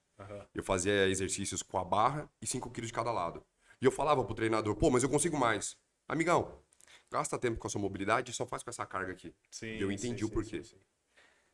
[0.53, 3.43] Eu fazia exercícios com a barra e 5 quilos de cada lado.
[3.81, 5.77] E eu falava pro treinador, pô, mas eu consigo mais.
[6.07, 6.63] Amigão,
[7.11, 9.35] gasta tempo com a sua mobilidade e só faz com essa carga aqui.
[9.49, 10.63] Sim, e eu entendi sim, o porquê.
[10.63, 10.79] Sim,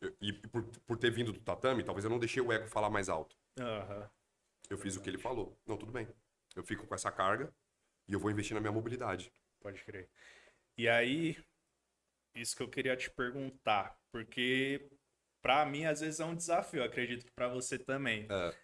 [0.02, 2.90] eu, e por, por ter vindo do tatame, talvez eu não deixei o ego falar
[2.90, 3.36] mais alto.
[3.60, 4.10] Uhum.
[4.70, 5.58] Eu fiz o que ele falou.
[5.66, 6.08] Não, tudo bem.
[6.56, 7.54] Eu fico com essa carga
[8.08, 9.32] e eu vou investir na minha mobilidade.
[9.60, 10.10] Pode crer.
[10.78, 11.38] E aí,
[12.36, 14.90] isso que eu queria te perguntar, porque
[15.42, 18.28] para mim às vezes é um desafio, acredito que para você também.
[18.30, 18.56] É.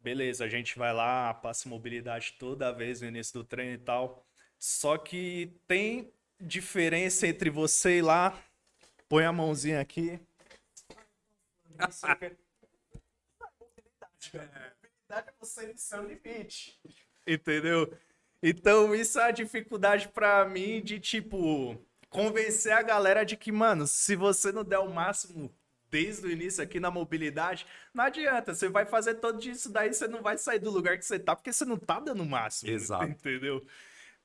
[0.00, 4.26] Beleza, a gente vai lá, passa mobilidade toda vez no início do treino e tal.
[4.60, 8.38] Só que tem diferença entre você ir lá,
[9.08, 10.20] põe a mãozinha aqui.
[11.80, 12.36] Mobilidade
[15.08, 16.78] é você no seu limite.
[17.26, 17.90] Entendeu?
[18.42, 23.86] Então, isso é a dificuldade para mim de, tipo, convencer a galera de que, mano,
[23.86, 25.50] se você não der o máximo
[25.90, 28.54] desde o início aqui na mobilidade, não adianta.
[28.54, 31.34] Você vai fazer todo isso, daí você não vai sair do lugar que você tá,
[31.34, 32.70] porque você não tá dando o máximo.
[32.70, 33.06] Exato.
[33.06, 33.66] Entendeu?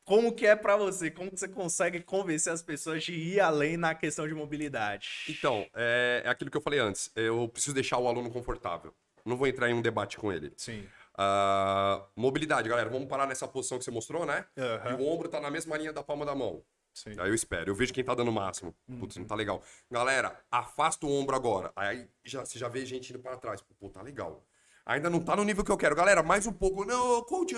[0.06, 1.10] Como que é para você?
[1.10, 5.26] Como que você consegue convencer as pessoas de ir além na questão de mobilidade?
[5.28, 7.12] Então, é, é aquilo que eu falei antes.
[7.16, 8.94] Eu preciso deixar o aluno confortável.
[9.26, 10.54] Não vou entrar em um debate com ele.
[10.56, 10.88] Sim.
[11.18, 12.88] Uh, mobilidade, galera.
[12.88, 14.46] Vamos parar nessa posição que você mostrou, né?
[14.56, 14.92] Uhum.
[14.92, 16.62] E o ombro tá na mesma linha da palma da mão.
[16.94, 17.16] Sim.
[17.18, 17.72] Aí eu espero.
[17.72, 18.76] Eu vejo quem tá dando o máximo.
[18.88, 19.00] Uhum.
[19.00, 19.64] Putz, não tá legal.
[19.90, 21.72] Galera, afasta o ombro agora.
[21.76, 23.62] Aí já, você já vê gente indo para trás.
[23.80, 24.46] Pô, tá legal.
[24.86, 25.96] Ainda não tá no nível que eu quero.
[25.96, 26.86] Galera, mais um pouco.
[26.86, 27.56] Não, coach,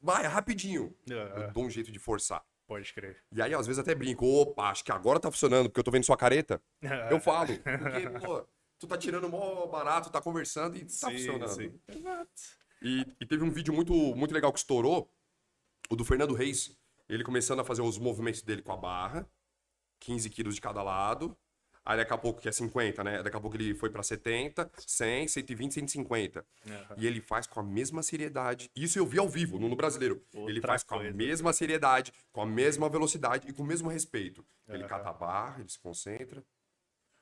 [0.00, 0.96] vai, rapidinho.
[1.10, 1.44] É.
[1.44, 2.42] Eu dou um jeito de forçar.
[2.66, 3.22] Pode crer.
[3.32, 4.24] E aí, às vezes, até brinco.
[4.24, 6.62] Opa, acho que agora tá funcionando, porque eu tô vendo sua careta.
[6.80, 7.12] É.
[7.12, 7.48] Eu falo.
[7.48, 8.46] Porque, pô,
[8.78, 11.48] tu tá tirando mó barato, tá conversando e tá sim, funcionando.
[11.48, 11.80] Sim.
[12.80, 15.12] E, e teve um vídeo muito, muito legal que estourou,
[15.90, 16.78] o do Fernando Reis.
[17.08, 19.28] Ele começando a fazer os movimentos dele com a barra,
[19.98, 21.36] 15 quilos de cada lado.
[21.84, 23.22] Aí daqui a pouco, que é 50, né?
[23.22, 26.44] Daqui a pouco ele foi para 70, 100, 120, 150.
[26.66, 26.74] Uhum.
[26.98, 28.70] E ele faz com a mesma seriedade.
[28.76, 30.22] Isso eu vi ao vivo, no, brasileiro.
[30.34, 31.10] Outra ele faz com coisa.
[31.10, 34.44] a mesma seriedade, com a mesma velocidade e com o mesmo respeito.
[34.68, 34.74] Uhum.
[34.74, 36.44] Ele cata a barra, ele se concentra.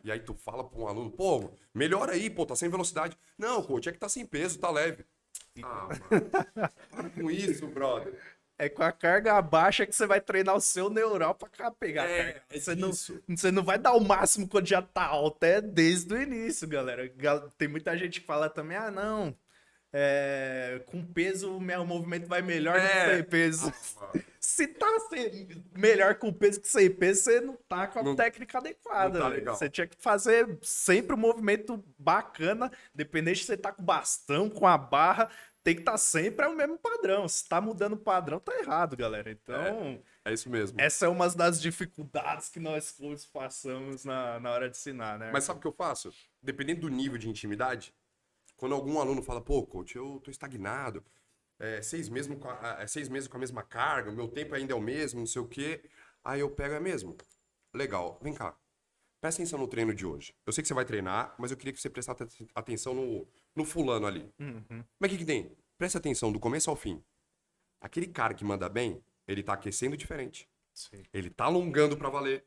[0.02, 3.16] E aí tu fala para um aluno, pô, melhora aí, pô, tá sem velocidade.
[3.36, 5.04] Não, coach, é que tá sem peso, tá leve.
[5.62, 6.70] Ah, mano.
[6.90, 8.14] Para com isso, brother.
[8.58, 12.20] É com a carga baixa que você vai treinar o seu neural pra pegar é,
[12.20, 12.42] a carga.
[12.50, 16.20] Você, não, você não vai dar o máximo quando já tá alto, é desde o
[16.20, 17.08] início, galera.
[17.56, 19.36] Tem muita gente que fala também, ah, não,
[19.92, 22.82] é, com peso o meu movimento vai melhor é.
[22.82, 23.72] do que sem peso.
[24.00, 24.86] Ah, Se tá
[25.76, 29.18] melhor com peso que sem peso, você não tá com a não, técnica adequada.
[29.18, 34.48] Tá você tinha que fazer sempre um movimento bacana, dependente se você tá com bastão,
[34.48, 35.28] com a barra,
[35.68, 37.28] tem que estar tá sempre o mesmo padrão.
[37.28, 39.30] Se tá mudando o padrão, tá errado, galera.
[39.30, 40.02] Então.
[40.24, 40.80] É, é, isso mesmo.
[40.80, 45.30] Essa é uma das dificuldades que nós clubes passamos na, na hora de ensinar, né?
[45.30, 46.10] Mas sabe o que eu faço?
[46.42, 47.94] Dependendo do nível de intimidade,
[48.56, 51.04] quando algum aluno fala, pô, coach, eu tô estagnado,
[51.58, 54.54] é, seis, mesmo com a, é, seis meses com a mesma carga, o meu tempo
[54.54, 55.84] ainda é o mesmo, não sei o quê.
[56.24, 57.14] Aí eu pego, é mesmo?
[57.74, 58.56] Legal, vem cá.
[59.20, 60.34] Presta atenção no treino de hoje.
[60.46, 63.28] Eu sei que você vai treinar, mas eu queria que você prestasse atenção no,
[63.58, 64.32] no fulano ali.
[64.38, 64.82] Uhum.
[64.98, 65.52] Mas o que, que tem?
[65.76, 67.02] Presta atenção do começo ao fim.
[67.80, 70.48] Aquele cara que manda bem, ele tá aquecendo diferente.
[70.72, 71.02] Sim.
[71.12, 72.44] Ele tá alongando para valer.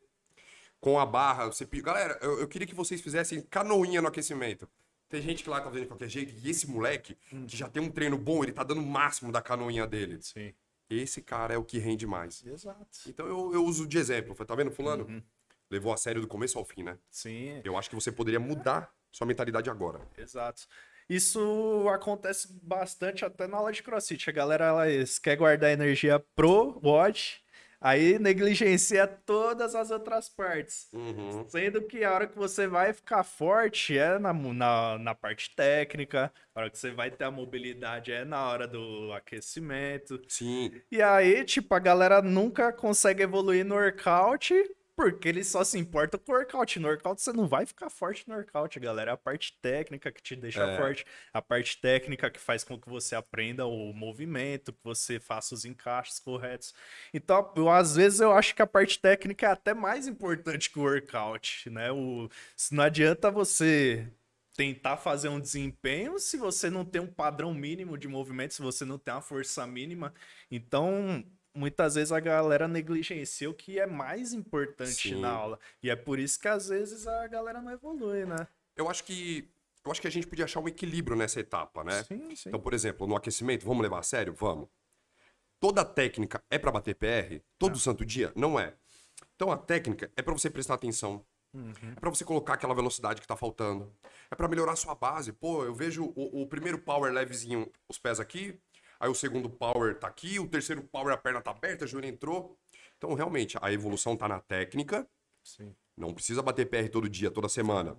[0.79, 1.65] com a barra, você.
[1.65, 4.67] Galera, eu, eu queria que vocês fizessem canoinha no aquecimento.
[5.07, 7.83] Tem gente que lá tá fazendo de qualquer jeito, e esse moleque, que já tem
[7.83, 10.21] um treino bom, ele tá dando o máximo da canoinha dele.
[10.21, 10.53] Sim.
[10.89, 12.45] Esse cara é o que rende mais.
[12.45, 12.87] Exato.
[13.07, 14.33] Então eu, eu uso de exemplo.
[14.45, 15.21] Tá vendo, fulano?
[15.69, 16.97] Levou a sério do começo ao fim, né?
[17.09, 19.99] Sim, Eu acho que você poderia mudar sua mentalidade agora.
[20.17, 20.63] exato.
[21.11, 24.29] Isso acontece bastante até na aula de crossfit.
[24.29, 24.73] A galera
[25.21, 27.41] quer guardar energia pro WOD,
[27.81, 30.87] aí negligencia todas as outras partes.
[30.93, 31.45] Uhum.
[31.49, 36.31] Sendo que a hora que você vai ficar forte é na, na, na parte técnica,
[36.55, 40.17] a hora que você vai ter a mobilidade é na hora do aquecimento.
[40.29, 40.81] Sim.
[40.89, 44.53] E aí, tipo, a galera nunca consegue evoluir no workout
[44.95, 46.79] porque eles só se importam com o workout.
[46.79, 49.11] No workout você não vai ficar forte no workout, galera.
[49.11, 50.77] É a parte técnica que te deixa É.
[50.77, 55.55] forte, a parte técnica que faz com que você aprenda o movimento, que você faça
[55.55, 56.73] os encaixes corretos.
[57.13, 60.79] Então, eu, às vezes eu acho que a parte técnica é até mais importante que
[60.79, 61.91] o workout, né?
[61.91, 64.07] O, se não adianta você
[64.55, 68.85] tentar fazer um desempenho se você não tem um padrão mínimo de movimento, se você
[68.85, 70.13] não tem uma força mínima.
[70.51, 75.21] Então, muitas vezes a galera negligencia o que é mais importante Sim.
[75.21, 75.59] na aula.
[75.81, 78.47] E é por isso que às vezes a galera não evolui, né?
[78.75, 79.49] Eu acho que.
[79.83, 82.03] Eu acho que a gente podia achar um equilíbrio nessa etapa, né?
[82.03, 82.49] Sim, sim.
[82.49, 84.33] Então, por exemplo, no aquecimento, vamos levar a sério?
[84.33, 84.69] Vamos.
[85.59, 87.43] Toda técnica é pra bater PR?
[87.57, 88.31] Todo santo dia?
[88.35, 88.75] Não é.
[89.35, 91.25] Então a técnica é pra você prestar atenção.
[91.97, 93.91] É pra você colocar aquela velocidade que tá faltando.
[94.29, 95.33] É pra melhorar a sua base.
[95.33, 98.57] Pô, eu vejo o, o primeiro power levezinho, os pés aqui.
[99.01, 100.39] Aí o segundo power tá aqui.
[100.39, 102.55] O terceiro power, a perna tá aberta, a joelho entrou.
[102.99, 105.09] Então, realmente, a evolução tá na técnica.
[105.43, 105.75] Sim.
[105.97, 107.97] Não precisa bater PR todo dia, toda semana.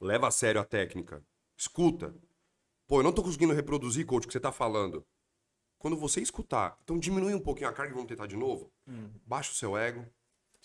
[0.00, 1.22] Leva a sério a técnica.
[1.54, 2.14] Escuta.
[2.86, 5.06] Pô, eu não tô conseguindo reproduzir, coach, o que você tá falando.
[5.78, 8.72] Quando você escutar, então diminui um pouquinho a carga e vamos tentar de novo.
[9.26, 10.06] Baixa o seu ego,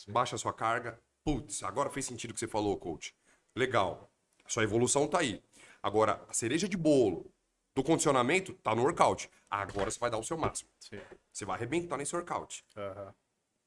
[0.08, 0.98] baixa a sua carga.
[1.26, 3.14] Putz, agora fez sentido o que você falou, coach.
[3.54, 4.10] Legal.
[4.46, 5.44] A sua evolução tá aí.
[5.84, 7.35] Agora, a cereja de bolo
[7.76, 9.30] do condicionamento tá no workout.
[9.50, 10.70] Agora você vai dar o seu máximo.
[10.80, 11.00] Sim.
[11.32, 13.14] Você vai arrebentar nesse workout Aham.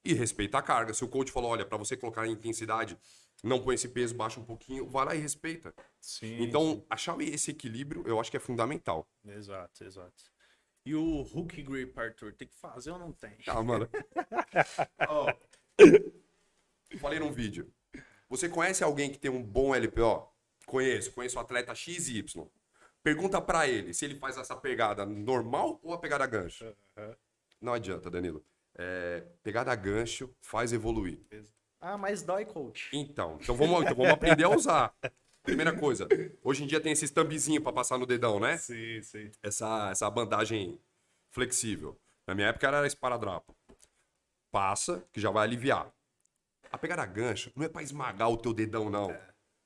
[0.05, 0.95] e respeita a carga.
[0.95, 2.99] Se o coach falou, olha, para você colocar em intensidade,
[3.45, 5.75] não põe esse peso, baixa um pouquinho, vai lá e respeita.
[6.01, 6.43] Sim.
[6.43, 9.07] Então, achar esse equilíbrio, eu acho que é fundamental.
[9.25, 10.25] Exato, exato.
[10.87, 13.37] E o hook grip, Arthur, tem que fazer ou não tem?
[13.47, 13.87] Ah, mano.
[15.07, 15.33] Ó,
[16.99, 17.71] falei num vídeo.
[18.31, 20.33] Você conhece alguém que tem um bom LPO?
[20.67, 22.25] Conheço, conheço o atleta XY.
[23.03, 26.65] Pergunta pra ele se ele faz essa pegada normal ou a pegada gancho.
[26.97, 27.17] Aham.
[27.61, 28.45] Não adianta, Danilo.
[28.77, 31.21] É, pegada gancho faz evoluir.
[31.81, 32.89] Ah, mas dói, coach.
[32.93, 34.95] Então, então vamos, então vamos aprender a usar.
[35.43, 36.07] Primeira coisa,
[36.43, 38.59] hoje em dia tem esses thumbzinho pra passar no dedão, né?
[38.59, 39.31] Sim, sim.
[39.43, 40.79] Essa, essa bandagem
[41.31, 41.99] flexível.
[42.27, 43.57] Na minha época era esparadrapo.
[44.51, 45.91] Passa, que já vai aliviar.
[46.71, 49.11] A pegada gancho não é pra esmagar o teu dedão, não.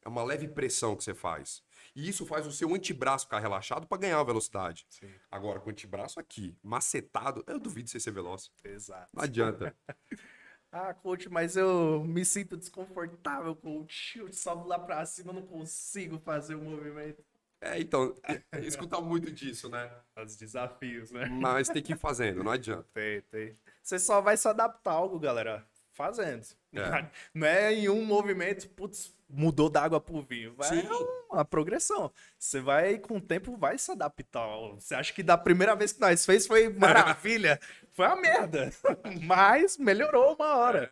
[0.05, 1.62] É uma leve pressão que você faz.
[1.94, 4.87] E isso faz o seu antebraço ficar relaxado pra ganhar velocidade.
[4.88, 5.11] Sim.
[5.31, 8.50] Agora, com o antebraço aqui, macetado, eu duvido você ser veloz.
[8.64, 9.09] Exato.
[9.12, 9.74] Não adianta.
[10.74, 14.18] Ah, coach, mas eu me sinto desconfortável, coach.
[14.18, 17.22] Eu sobe lá pra cima, eu não consigo fazer o movimento.
[17.61, 18.14] É, então,
[18.62, 19.92] escuta muito disso, né?
[20.16, 21.26] Os desafios, né?
[21.26, 22.88] Mas tem que ir fazendo, não adianta.
[22.94, 23.57] Tem, tem.
[23.83, 26.44] Você só vai se adaptar a algo, galera, fazendo.
[26.72, 27.11] É.
[27.35, 30.55] Não é em um movimento, putz, mudou da água pro vinho.
[30.55, 30.88] Vai Sim.
[31.31, 32.12] uma progressão.
[32.38, 34.47] Você vai, com o tempo, vai se adaptar.
[34.75, 37.59] Você acha que da primeira vez que nós fez foi maravilha?
[37.92, 38.71] foi uma merda.
[39.25, 40.90] Mas melhorou uma hora.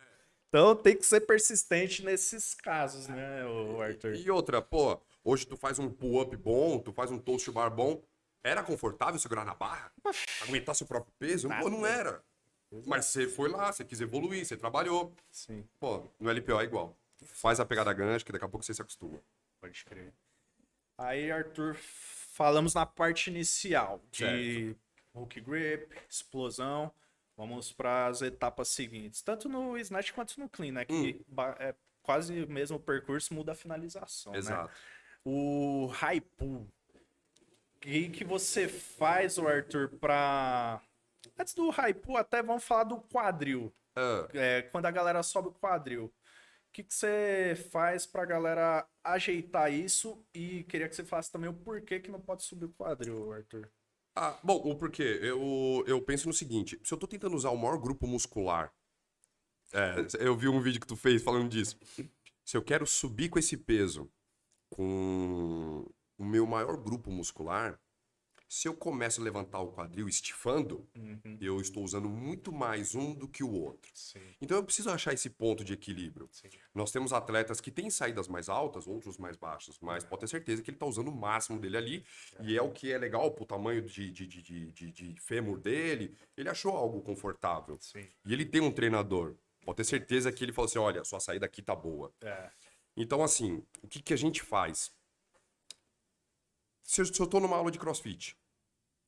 [0.49, 3.43] Então tem que ser persistente nesses casos, né,
[3.81, 4.15] Arthur?
[4.15, 8.03] E outra, pô, hoje tu faz um pull-up bom, tu faz um toast bar bom.
[8.43, 9.91] Era confortável segurar na barra?
[10.41, 11.47] Aguentar seu próprio peso?
[11.61, 12.21] Pô, não era.
[12.87, 15.13] Mas você foi lá, você quis evoluir, você trabalhou.
[15.29, 16.97] Sim, Pô, no LPO é igual.
[17.23, 19.19] Faz a pegada gancho, que daqui a pouco você se acostuma.
[19.59, 20.11] pode crer.
[20.97, 24.75] Aí, Arthur, falamos na parte inicial de
[25.13, 26.91] hook grip, explosão.
[27.37, 30.85] Vamos para as etapas seguintes, tanto no snatch quanto no clean, né?
[30.85, 34.39] Que ba- é quase o mesmo percurso, muda a finalização, né?
[34.39, 34.71] Exato.
[35.25, 36.67] O high pull.
[37.75, 40.81] O que, que você faz, Arthur, para
[41.37, 43.73] Antes do high pull, até vamos falar do quadril.
[43.95, 46.13] Ah, É, quando a galera sobe o quadril.
[46.71, 50.25] O que, você faz pra galera ajeitar isso?
[50.33, 53.69] E queria que você falasse também o porquê que não pode subir o quadril, Arthur.
[54.15, 55.19] ah, bom, o porquê?
[55.21, 58.73] Eu, eu penso no seguinte: se eu tô tentando usar o maior grupo muscular.
[59.73, 61.77] É, eu vi um vídeo que tu fez falando disso.
[62.45, 64.09] Se eu quero subir com esse peso
[64.69, 65.85] com
[66.17, 67.77] o meu maior grupo muscular,
[68.53, 71.37] Se eu começo a levantar o quadril estifando, Uhum.
[71.39, 73.89] eu estou usando muito mais um do que o outro.
[73.93, 76.27] Sim, Então eu preciso achar esse ponto de equilíbrio.
[76.33, 76.49] sim.
[76.75, 80.61] Nós temos atletas que têm saídas mais altas, outros mais baixas, mas pode ter certeza
[80.61, 82.05] que ele está usando o máximo dele ali.
[82.41, 85.57] E é o que é legal pro tamanho de, de, de, de, de, de fêmur
[85.57, 86.13] dele.
[86.35, 87.77] Ele achou algo confortável.
[87.79, 88.05] Sim.
[88.25, 89.33] E ele tem um treinador.
[89.63, 92.11] Pode ter certeza que ele falou assim: olha, sua saída aqui tá boa.
[92.19, 92.49] É.
[92.97, 94.91] Então, assim, o que, que a gente faz?
[96.91, 98.37] Se eu, tô numa aula de crossfit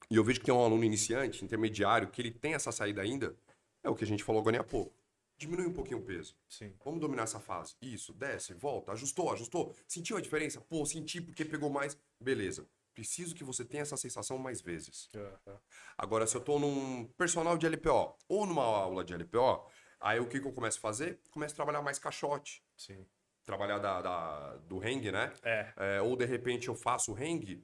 [0.10, 3.36] e eu vejo que tem um aluno iniciante, intermediário, que ele tem essa saída ainda,
[3.84, 4.96] é o que a gente falou agora há pouco.
[5.38, 6.34] Diminui um pouquinho o peso.
[6.48, 6.74] Sim.
[6.86, 7.76] Vamos dominar essa fase.
[7.82, 9.76] Isso, desce, volta, ajustou, ajustou.
[9.86, 10.62] Sentiu a diferença?
[10.62, 11.98] Pô, senti porque pegou mais.
[12.18, 12.66] Beleza.
[12.94, 15.10] Preciso que você tenha essa sensação mais vezes.
[15.14, 15.60] Aham.
[15.98, 19.70] Agora, se eu tô num personal de LPO ou numa aula de LPO,
[20.00, 21.20] aí o que, que eu começo a fazer?
[21.32, 22.64] Começo a trabalhar mais caixote.
[22.78, 23.06] Sim.
[23.44, 25.34] Trabalhar da, da- do hang, né?
[25.44, 25.74] É.
[25.76, 27.62] É, ou de repente eu faço o hang,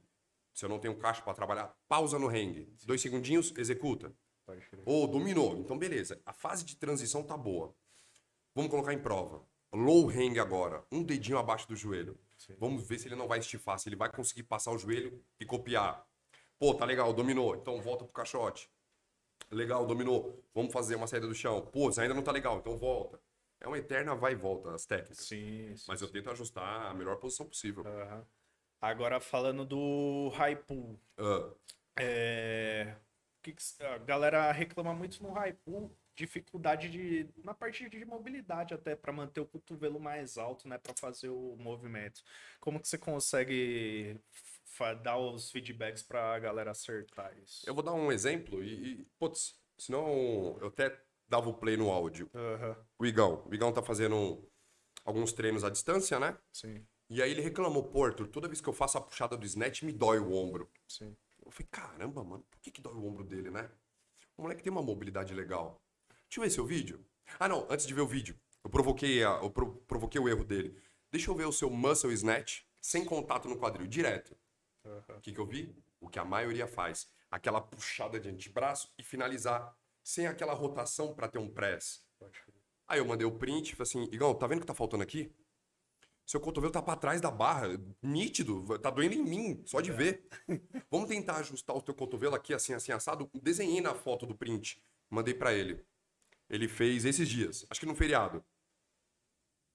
[0.60, 2.68] se eu não tenho caixa para trabalhar, pausa no hang.
[2.86, 4.14] Dois segundinhos, executa.
[4.86, 5.58] Ou dominou.
[5.58, 6.22] Então, beleza.
[6.26, 7.74] A fase de transição tá boa.
[8.54, 9.42] Vamos colocar em prova.
[9.72, 10.84] Low hang agora.
[10.92, 12.20] Um dedinho abaixo do joelho.
[12.38, 12.56] Sim.
[12.60, 15.46] Vamos ver se ele não vai estifar, se ele vai conseguir passar o joelho e
[15.46, 16.06] copiar.
[16.58, 17.56] Pô, tá legal, dominou.
[17.56, 18.70] Então volta pro caixote.
[19.50, 20.44] Legal, dominou.
[20.54, 21.62] Vamos fazer uma saída do chão.
[21.68, 23.18] Pô, isso ainda não tá legal, então volta.
[23.62, 25.26] É uma eterna vai e volta as técnicas.
[25.26, 25.86] Sim, sim.
[25.88, 27.88] Mas eu tento ajustar a melhor posição possível.
[27.88, 28.28] Aham.
[28.82, 30.32] Agora falando do
[30.66, 31.00] pool.
[31.18, 31.54] Ah,
[32.00, 32.96] É...
[33.42, 35.34] que que a galera reclama muito no
[35.66, 40.78] pool, dificuldade de na parte de mobilidade até para manter o cotovelo mais alto, né,
[40.78, 42.22] para fazer o movimento.
[42.60, 44.20] Como que você consegue
[45.04, 47.68] dar os feedbacks para a galera acertar isso?
[47.68, 51.90] eu vou dar um exemplo e, e putz, senão eu até dava o play no
[51.90, 52.30] áudio.
[52.34, 53.46] Aham, O Igão.
[53.48, 54.50] O Igão tá fazendo
[55.06, 56.38] alguns treinos à distância, né?
[56.52, 59.82] sim, E aí ele reclamou, Arthur, toda vez que eu faço a puxada do snatch,
[59.84, 60.70] me dói o ombro.
[60.88, 61.16] sim.
[61.44, 63.72] Eu falei, caramba, mano, por que, que dói o ombro dele, né?
[64.38, 65.82] O moleque tem uma mobilidade legal.
[66.28, 67.04] Deixa eu ver seu vídeo.
[67.40, 70.44] Ah, não, antes de ver o vídeo, eu provoquei, a, eu pro- provoquei o erro
[70.44, 70.80] dele.
[71.12, 74.38] Deixa eu ver o seu muscle snatch sem contato no quadril, direto.
[75.18, 75.76] O que, que eu vi?
[76.00, 77.10] O que a maioria faz.
[77.32, 82.04] Aquela puxada de antebraço e finalizar sem aquela rotação para ter um press.
[82.88, 85.04] Aí eu mandei o print e falei assim, Igão, tá vendo o que tá faltando
[85.04, 85.32] aqui?
[86.30, 87.70] Seu cotovelo tá pra trás da barra,
[88.04, 90.28] nítido, tá doendo em mim, só de ver.
[90.92, 93.28] Vamos tentar ajustar o teu cotovelo aqui, assim, assim, assado.
[93.42, 95.84] Desenhei na foto do print, mandei pra ele.
[96.48, 98.46] Ele fez esses dias, acho que no feriado.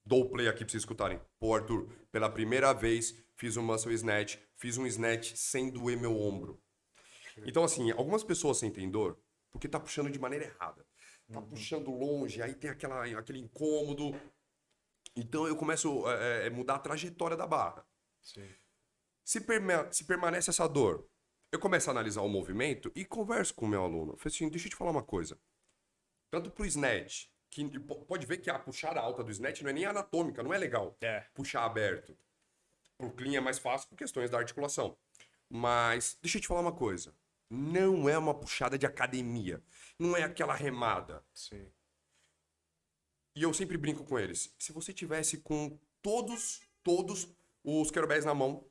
[0.07, 1.21] Dou o play aqui pra vocês escutarem.
[1.40, 6.17] Pô, Arthur, pela primeira vez fiz um muscle snatch, fiz um snatch sem doer meu
[6.17, 6.62] ombro.
[7.38, 9.19] Então, assim, algumas pessoas sentem dor
[9.51, 10.87] porque tá puxando de maneira errada.
[11.33, 14.14] Tá puxando longe, aí tem aquela, aquele incômodo.
[15.16, 17.87] Então eu começo a é, é, mudar a trajetória da barra.
[18.20, 18.48] Sim.
[19.24, 21.09] Se, perma- se permanece essa dor,
[21.53, 24.12] eu começo a analisar o movimento e converso com o meu aluno.
[24.12, 25.38] Eu falei assim, deixa eu te falar uma coisa.
[26.31, 29.72] Tanto pro snatch, que po- pode ver que a puxada alta do snatch não é
[29.72, 32.18] nem anatômica, não é legal É, puxar aberto.
[32.98, 34.98] Pro clean é mais fácil por questões da articulação.
[35.48, 37.14] Mas deixa eu te falar uma coisa.
[37.48, 39.62] Não é uma puxada de academia.
[39.98, 41.24] Não é aquela remada.
[41.33, 41.70] sim.
[43.37, 44.55] E eu sempre brinco com eles.
[44.59, 47.29] Se você tivesse com todos, todos
[47.64, 48.64] os querubés na mão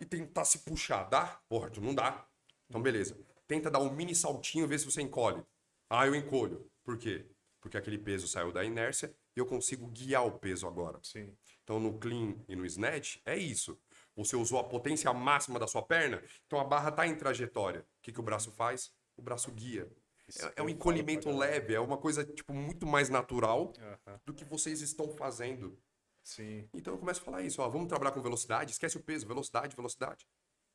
[0.00, 1.40] e tentar se puxar, dá?
[1.48, 2.26] Porra, tu não dá.
[2.68, 3.16] Então, beleza.
[3.46, 5.42] Tenta dar um mini saltinho e ver se você encolhe.
[5.88, 6.68] Ah, eu encolho.
[6.82, 7.26] Por quê?
[7.60, 10.98] Porque aquele peso saiu da inércia e eu consigo guiar o peso agora.
[11.02, 11.36] Sim.
[11.62, 13.78] Então, no clean e no snatch, é isso.
[14.16, 17.80] Você usou a potência máxima da sua perna, então a barra tá em trajetória.
[17.80, 18.92] O que, que o braço faz?
[19.16, 19.88] O braço guia.
[20.38, 24.34] É, é um eu encolhimento leve, é uma coisa tipo muito mais natural Aham, do
[24.34, 25.78] que vocês estão fazendo.
[26.22, 26.68] Sim.
[26.74, 29.74] Então eu começo a falar isso, ó, vamos trabalhar com velocidade, esquece o peso, velocidade,
[29.74, 30.26] velocidade.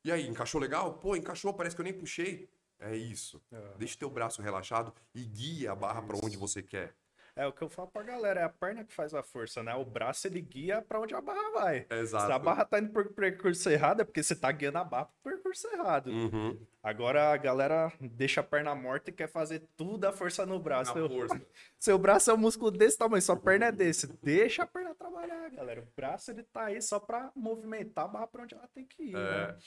[0.04, 0.98] E aí, encaixou legal?
[0.98, 2.48] Pô, encaixou, parece que eu nem puxei.
[2.78, 3.42] É isso.
[3.52, 3.76] Aham.
[3.78, 6.94] Deixa o teu braço relaxado e guia a barra para onde você quer.
[7.38, 9.74] É o que eu falo pra galera, é a perna que faz a força, né?
[9.74, 11.86] O braço ele guia pra onde a barra vai.
[11.90, 12.24] Exato.
[12.24, 15.10] Se a barra tá indo por percurso errado, é porque você tá guiando a barra
[15.22, 16.06] pro percurso errado.
[16.10, 16.58] Uhum.
[16.82, 20.94] Agora a galera deixa a perna morta e quer fazer tudo a força no braço.
[20.94, 21.42] Seu, força.
[21.78, 24.06] seu braço é um músculo desse tamanho, sua perna é desse.
[24.22, 25.82] Deixa a perna trabalhar, galera.
[25.82, 29.10] O braço ele tá aí só pra movimentar a barra pra onde ela tem que
[29.10, 29.14] ir.
[29.14, 29.48] É.
[29.48, 29.58] né?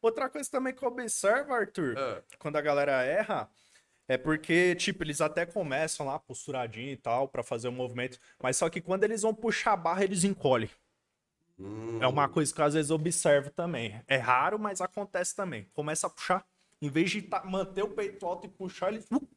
[0.00, 2.22] Outra coisa também que eu observo, Arthur, É.
[2.38, 3.50] quando a galera erra,
[4.08, 8.56] é porque, tipo, eles até começam lá posturadinho e tal pra fazer o movimento, mas
[8.56, 10.70] só que quando eles vão puxar a barra, eles encolhem.
[11.58, 12.02] Hum.
[12.02, 14.00] É uma coisa que eu, às vezes eu observo também.
[14.08, 15.68] É raro, mas acontece também.
[15.74, 16.46] Começa a puxar,
[16.80, 19.28] em vez de tá- manter o peito alto e puxar, ele uh,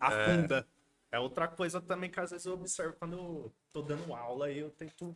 [0.00, 0.66] afunda.
[1.12, 1.18] É.
[1.18, 4.70] outra coisa também que às vezes eu observo quando eu tô dando aula e eu
[4.70, 5.14] tento.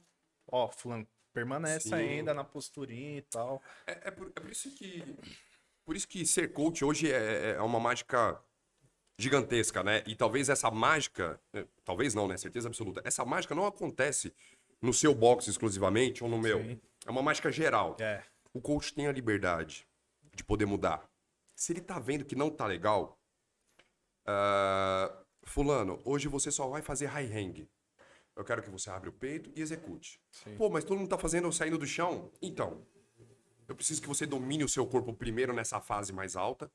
[0.50, 1.94] Ó, fulano, permanece Sim.
[1.94, 3.62] ainda na posturinha e tal.
[3.86, 5.16] É, é por, é por isso que
[5.84, 8.38] Por isso que ser coach hoje é, é uma mágica
[9.18, 10.02] gigantesca, né?
[10.06, 12.36] E talvez essa mágica, eh, talvez não, né?
[12.36, 13.02] Certeza absoluta.
[13.04, 14.32] Essa mágica não acontece
[14.80, 16.62] no seu box exclusivamente ou no meu.
[16.62, 16.80] Sim.
[17.04, 17.96] É uma mágica geral.
[17.98, 18.22] É.
[18.54, 19.86] O coach tem a liberdade
[20.34, 21.08] de poder mudar.
[21.56, 23.18] Se ele tá vendo que não tá legal,
[24.24, 25.12] ah,
[25.42, 27.68] fulano, hoje você só vai fazer high hang.
[28.36, 30.20] Eu quero que você abra o peito e execute.
[30.30, 30.54] Sim.
[30.56, 32.30] Pô, mas todo mundo tá fazendo saindo do chão?
[32.40, 32.86] Então,
[33.66, 36.70] eu preciso que você domine o seu corpo primeiro nessa fase mais alta.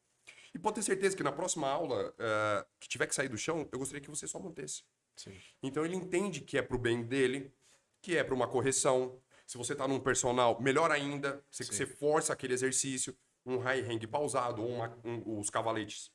[0.54, 3.68] E pode ter certeza que na próxima aula, ah, que tiver que sair do chão,
[3.72, 4.84] eu gostaria que você só mantesse.
[5.16, 5.36] Sim.
[5.62, 7.54] Então ele entende que é pro bem dele,
[8.02, 9.20] que é para uma correção.
[9.46, 14.08] Se você tá num personal, melhor ainda, você, você força aquele exercício, um high hang
[14.08, 16.12] pausado ou uma- um- os cavaletes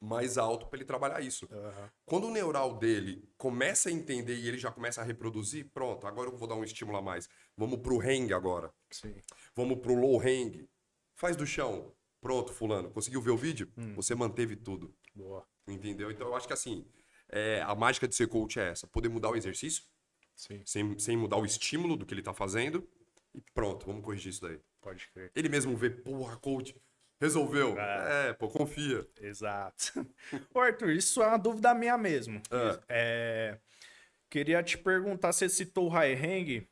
[0.00, 1.48] mais alto para ele trabalhar isso.
[1.50, 1.90] Aham.
[2.04, 6.30] Quando o neural dele começa a entender e ele já começa a reproduzir, pronto, agora
[6.30, 7.28] eu vou dar um estímulo a mais.
[7.56, 8.72] Vamos pro hang agora.
[8.90, 9.16] Sim.
[9.54, 10.68] Vamos pro low hang.
[11.14, 11.92] Faz do chão.
[12.20, 12.90] Pronto, fulano.
[12.90, 13.70] Conseguiu ver o vídeo?
[13.94, 14.94] Você manteve tudo.
[15.14, 15.46] Boa.
[15.66, 16.10] Entendeu?
[16.10, 16.84] Então eu acho que assim,
[17.28, 19.84] é, a mágica de ser coach é essa: poder mudar o exercício,
[20.34, 20.62] Sim.
[20.64, 22.88] sem, sem mudar o estímulo do que ele tá fazendo.
[23.34, 24.58] E pronto, vamos corrigir isso daí.
[24.80, 25.30] Pode crer.
[25.34, 26.74] Ele mesmo vê, porra, coach,
[27.20, 27.78] resolveu.
[27.78, 28.30] É.
[28.30, 29.06] É, pô, confia.
[29.20, 30.06] Exato.
[30.54, 32.40] Ô, Arthur, isso é uma dúvida minha mesmo.
[32.50, 32.80] Ah.
[32.88, 33.58] É,
[34.30, 36.68] queria te perguntar, você citou o high hang,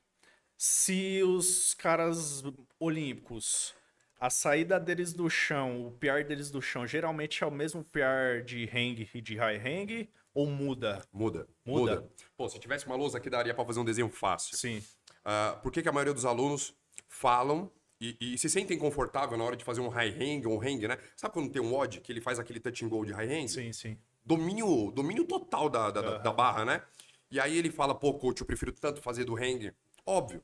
[0.57, 2.43] se os caras
[2.81, 3.75] olímpicos,
[4.19, 8.43] a saída deles do chão, o PR deles do chão, geralmente é o mesmo PR
[8.45, 11.03] de hang e de high hang, ou muda?
[11.12, 11.97] Muda, Muda?
[11.97, 12.11] muda.
[12.37, 14.57] Pô, se tivesse uma lousa aqui, daria pra fazer um desenho fácil.
[14.57, 14.83] Sim.
[15.25, 16.75] Ah, por que, que a maioria dos alunos
[17.09, 20.61] falam e, e se sentem confortável na hora de fazer um high hang ou um
[20.62, 20.99] hang, né?
[21.17, 23.49] Sabe quando tem um odd que ele faz aquele touch and go de high hang?
[23.49, 23.99] Sim, sim.
[24.25, 26.83] Domínio, domínio total da, da, da- da barra, né?
[27.31, 29.73] E aí ele fala, pô, coach, eu prefiro tanto fazer do hang.
[30.05, 30.43] Óbvio,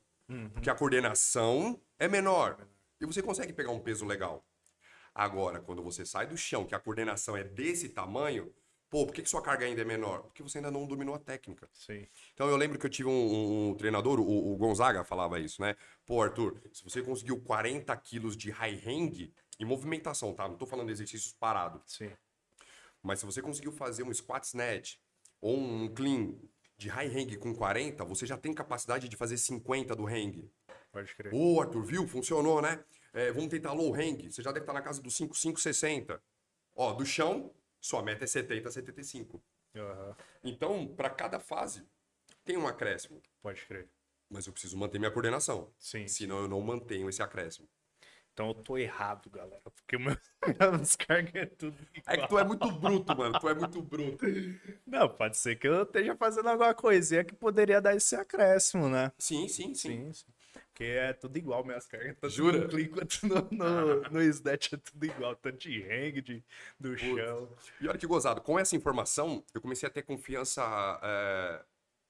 [0.53, 2.57] porque a coordenação é menor.
[3.03, 4.45] E você consegue pegar um peso legal.
[5.13, 8.49] Agora, quando você sai do chão, que a coordenação é desse tamanho,
[8.89, 10.21] pô, por que, que sua carga ainda é menor?
[10.23, 11.67] Porque você ainda não dominou a técnica.
[11.73, 12.07] Sim.
[12.33, 15.61] Então eu lembro que eu tive um, um- um treinador, o, o Gonzaga falava isso,
[15.61, 15.75] né?
[16.05, 20.47] Pô, Arthur, se você conseguiu 40 quilos de high hang em movimentação, tá?
[20.47, 21.81] Não tô falando de exercícios parados.
[21.85, 22.09] Sim.
[23.01, 24.95] Mas se você conseguiu fazer um squat snatch
[25.41, 26.35] ou um clean
[26.77, 30.49] de high hang com 40, você já tem capacidade de fazer 50 do hang.
[30.93, 31.33] Pode crer.
[31.33, 32.07] Ô, Arthur, viu?
[32.07, 32.85] Funcionou, né?
[33.11, 34.31] É, vamos tentar low hang.
[34.31, 36.21] Você já deve estar na casa dos 5, 5, 60.
[36.75, 39.43] Ó, do chão, sua meta é 70, 75.
[39.75, 40.15] Aham.
[40.43, 41.83] Então, para cada fase,
[42.45, 43.19] tem um acréscimo.
[43.41, 43.89] Pode crer.
[44.29, 45.73] Mas eu preciso manter minha coordenação.
[45.79, 46.07] Sim.
[46.07, 47.67] Senão eu não mantenho esse acréscimo.
[48.31, 49.61] Então eu tô errado, galera.
[49.63, 50.17] Porque o meu...
[50.81, 53.39] as cargas é tudo É que tu é muito bruto, mano.
[53.39, 54.25] Tu é muito bruto.
[54.85, 59.11] Não, pode ser que eu esteja fazendo alguma coisinha que poderia dar esse acréscimo, né?
[59.17, 60.11] Sim, sim, sim.
[60.13, 60.25] sim.
[60.73, 62.17] Porque é tudo igual, minhas cargas.
[62.19, 62.57] Tanto Jura?
[62.57, 65.35] no clean quanto no, no, no snatch é tudo igual.
[65.35, 66.43] Tanto de hang, de,
[66.79, 67.47] do chão.
[67.79, 68.41] E olha que gozado.
[68.41, 70.63] Com essa informação, eu comecei a ter confiança
[71.03, 71.63] é,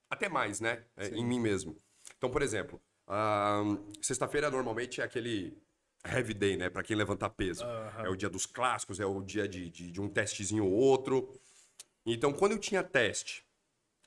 [0.10, 0.86] até mais, né?
[0.96, 1.76] é, em mim mesmo.
[2.18, 2.82] Então, por exemplo,
[4.02, 5.62] sexta-feira normalmente é aquele
[6.06, 6.70] heavy day, né?
[6.70, 7.66] Pra quem levanta peso.
[8.02, 11.38] É o dia dos clássicos, é o dia de, de, de um testezinho ou outro.
[12.06, 13.46] Então, quando eu tinha teste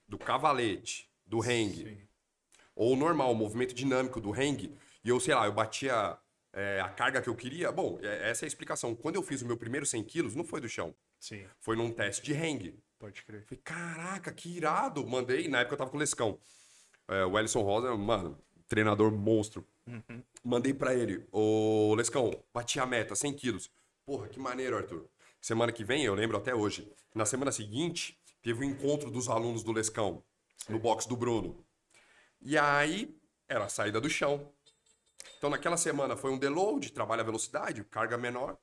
[0.09, 2.06] do cavalete, do hang, Sim.
[2.77, 4.73] Ou o normal, o movimento dinâmico do hang,
[5.03, 6.17] e eu, sei lá, eu batia
[6.53, 8.95] é, a carga que eu queria, bom, é- essa é a explicação.
[8.95, 11.91] Quando eu fiz o meu primeiro 100 quilos, não foi do chão, Sim, foi num
[11.91, 12.79] teste de hang.
[12.99, 13.45] pode crer.
[13.45, 15.07] Falei, caraca, que irado.
[15.07, 16.39] Mandei, na época eu tava com o Lescão.
[17.09, 19.67] É, o Ellison Rosa, mano, treinador monstro.
[20.43, 23.71] Mandei pra ele, ô Lescão, bati a meta, 100 quilos.
[24.05, 25.07] Porra, que maneiro, Arthur.
[25.41, 29.63] Semana que vem, eu lembro até hoje, na semana seguinte, teve o encontro dos alunos
[29.63, 30.23] do Lescão,
[30.69, 31.65] no box do Bruno.
[32.49, 33.13] E aí,
[33.49, 34.53] era a saída do chão.
[35.37, 38.57] Então, naquela semana foi um deload, trabalho a velocidade, carga menor.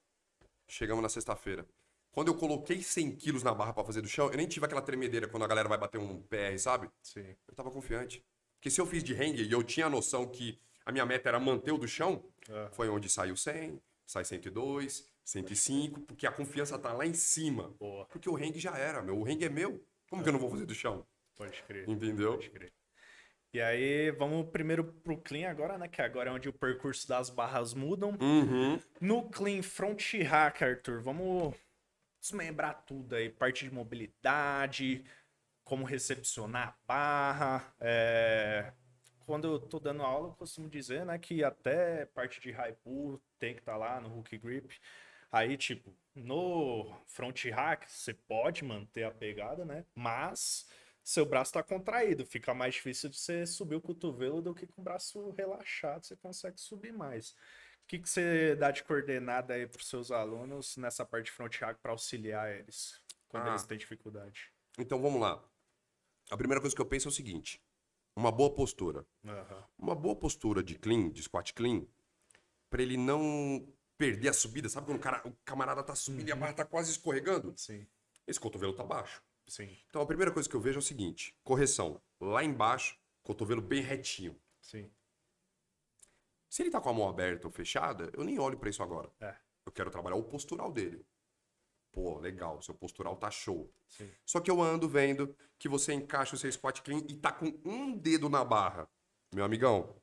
[0.70, 1.68] Chegamos na sexta-feira.
[2.14, 4.82] Quando eu coloquei 100 quilos na barra pra fazer do chão, eu nem tive aquela
[4.82, 6.90] tremedeira quando a galera vai bater um PR, sabe?
[7.02, 8.24] Sim, Eu tava confiante.
[8.56, 11.28] Porque se eu fiz de hang e eu tinha a noção que a minha meta
[11.28, 12.70] era manter o do chão, Ah.
[12.72, 17.76] foi onde saiu 100, sai 102, 105, porque a confiança tá lá em cima.
[17.78, 18.06] boa.
[18.06, 19.18] Porque o hang já era, meu.
[19.20, 19.86] O hang é meu.
[20.10, 21.06] Como que eu não vou fazer do chão?
[21.36, 21.90] Pode crer.
[21.90, 22.34] Entendeu?
[22.34, 22.72] Pode crer.
[23.54, 25.88] E aí, vamos primeiro pro clean agora, né?
[25.88, 28.18] Que agora é onde o percurso das barras mudam.
[28.20, 28.80] Uhum.
[29.00, 31.54] No clean front hack, Arthur, vamos
[32.20, 33.30] desmembrar tudo aí.
[33.30, 35.06] Parte de mobilidade,
[35.64, 37.76] como recepcionar a barra.
[37.80, 38.74] é,
[39.24, 43.22] Quando eu tô dando aula, eu costumo dizer, né, que até parte de high pull
[43.38, 44.80] tem que estar lá no hook grip.
[45.32, 49.86] Aí, tipo, no front hack, você pode manter a pegada, né?
[49.94, 50.68] Mas
[51.04, 54.82] seu braço tá contraído, fica mais difícil de você subir o cotovelo do que com
[54.82, 57.32] o braço relaxado, você consegue subir mais.
[57.32, 61.54] O que, que você dá de coordenada aí pros seus alunos nessa parte de front
[61.60, 63.50] hack para auxiliar eles quando Ah.
[63.50, 64.50] eles têm dificuldade?
[64.80, 65.44] Então vamos lá.
[66.32, 67.62] A primeira coisa que eu penso é o seguinte:
[68.16, 69.06] uma boa postura.
[69.26, 69.68] Aham.
[69.78, 71.86] Uma boa postura de clean, de squat clean,
[72.70, 74.70] pra ele não perder a subida.
[74.70, 77.54] Sabe quando o, cara, o camarada tá subindo e a barra tá quase escorregando?
[77.58, 77.86] Sim,
[78.26, 79.22] Esse cotovelo tá baixo.
[79.48, 82.02] Sim, Então a primeira coisa que eu vejo é o seguinte: correção.
[82.20, 84.40] Lá embaixo, cotovelo bem retinho.
[84.62, 84.90] sim.
[86.50, 89.10] Se ele tá com a mão aberta ou fechada, eu nem olho pra isso agora.
[89.20, 89.36] É,
[89.66, 91.04] Eu quero trabalhar o postural dele.
[91.92, 93.74] Pô, legal, seu postural tá show.
[93.88, 94.08] sim.
[94.24, 97.60] Só que eu ando vendo que você encaixa o seu squat clean e tá com
[97.66, 98.88] um dedo na barra.
[99.34, 99.96] Meu amigão,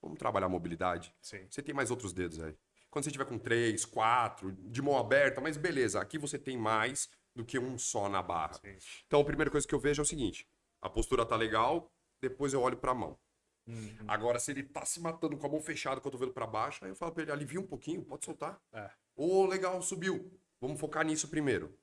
[0.00, 1.12] vamos trabalhar a mobilidade.
[1.20, 1.44] Sim.
[1.50, 2.56] Você tem mais outros dedos aí.
[2.88, 7.10] Quando você tiver com três, quatro, de mão aberta, mas beleza, aqui você tem mais
[7.36, 8.54] do que um só na barra.
[8.54, 8.76] Sim.
[9.06, 10.48] Então a primeira coisa que eu vejo é o seguinte:
[10.80, 13.18] a postura tá legal, depois eu olho pra mão.
[13.66, 13.96] Uhum.
[14.08, 16.96] Agora, se ele tá se matando com a mão fechada, cotovelo pra baixo, aí eu
[16.96, 18.60] falo pra ele, alivia um pouquinho, pode soltar.
[18.72, 18.90] É.
[19.14, 20.32] Ô, legal, subiu.
[20.60, 21.76] Vamos focar nisso primeiro.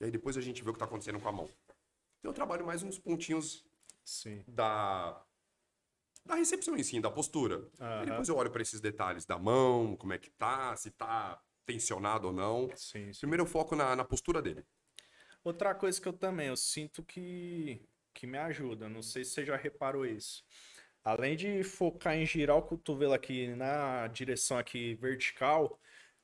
[0.00, 1.50] E aí depois a gente vê o que tá acontecendo com a mão.
[2.18, 3.64] Então eu trabalho mais uns pontinhos
[4.04, 4.44] Sim.
[4.46, 5.24] da
[6.24, 7.68] da recepção em si, da postura.
[8.02, 11.42] E depois eu olho para esses detalhes da mão, como é que tá, se tá
[11.66, 12.68] tensionado ou não.
[12.76, 13.20] Sim, sim.
[13.20, 14.64] Primeiro eu foco na, na postura dele.
[15.44, 17.82] Outra coisa que eu também, eu sinto que,
[18.14, 20.44] que me ajuda, não sei se você já reparou isso.
[21.04, 25.80] Além de focar em girar o cotovelo aqui na direção aqui vertical,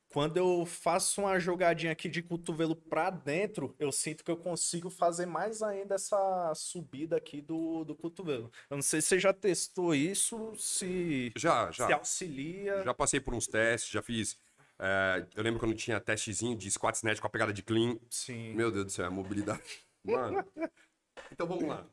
[0.09, 4.89] quando eu faço uma jogadinha aqui de cotovelo pra dentro, eu sinto que eu consigo
[4.89, 8.51] fazer mais ainda essa subida aqui do, do cotovelo.
[8.71, 11.87] Eu não sei se você já testou isso, se, Já, já.
[11.87, 12.83] se auxilia.
[12.85, 14.39] Já passei por uns testes, já fiz.
[14.79, 17.99] É, eu lembro quando tinha testezinho de squat snatch com a pegada de clean.
[18.11, 18.55] Sim.
[18.55, 19.63] Meu Deus do céu, a mobilidade.
[20.05, 20.45] Mano.
[21.33, 21.87] Então vamos lá.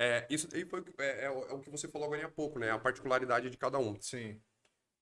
[0.00, 2.58] É, isso aí foi, é, é o é o que você falou agora há pouco,
[2.58, 2.70] né?
[2.70, 4.00] A particularidade de cada um.
[4.00, 4.40] Sim.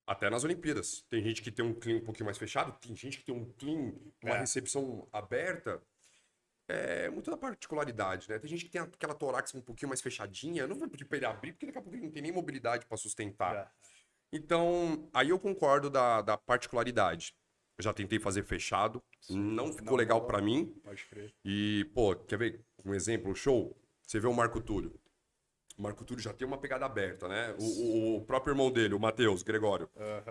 [0.07, 1.03] Até nas Olimpíadas.
[1.11, 3.53] Tem gente que tem um clean um pouquinho mais fechado, tem gente que tem um
[3.55, 4.39] clean, uma É.
[4.39, 5.83] recepção aberta.
[6.69, 8.39] É muito da particularidade, né?
[8.39, 10.63] Tem gente que tem aquela torax um pouquinho mais fechadinha.
[10.63, 12.33] Eu não vou pedir pra ele abrir, porque daqui a pouco ele não tem nem
[12.33, 13.55] mobilidade pra sustentar.
[13.55, 13.73] Já.
[14.33, 17.35] Então, aí eu concordo da, da particularidade.
[17.79, 20.75] Eu já tentei fazer fechado, não ficou Não legal pra mim.
[20.83, 21.35] Pode crer.
[21.45, 23.77] E, pô, quer ver um exemplo, show?
[24.03, 24.99] Você vê o Marco Túlio.
[25.77, 27.55] O Marco Túlio já tem uma pegada aberta, né?
[27.59, 29.91] O, o- o próprio irmão dele, o Matheus, Gregório,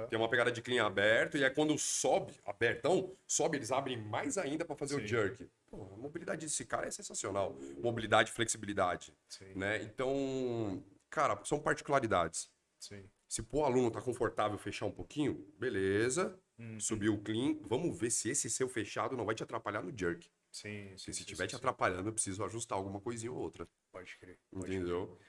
[0.10, 1.38] tem uma pegada de clean aberto.
[1.38, 5.06] E aí quando sobe, abertão, sobe, eles abrem mais ainda pra fazer o Sim.
[5.08, 5.48] jerk.
[5.70, 7.56] Pô, a mobilidade desse cara é sensacional.
[7.78, 9.54] Mobilidade e flexibilidade, Sim.
[9.56, 9.84] né?
[9.84, 12.50] Então, cara, são particularidades.
[12.80, 13.08] Sim.
[13.28, 16.40] Se pô, o aluno tá confortável fechar um pouquinho, beleza.
[16.58, 16.80] Uhum.
[16.80, 17.60] Subiu o clean.
[17.64, 20.32] Vamos ver se esse seu fechado não vai te atrapalhar no jerk.
[20.52, 21.58] Sim, sim, Se sim, estiver sim, te sim.
[21.58, 23.68] atrapalhando, eu preciso ajustar alguma coisinha ou outra.
[23.92, 24.40] Pode crer.
[24.52, 24.78] pode crer.
[24.78, 25.20] Entendeu?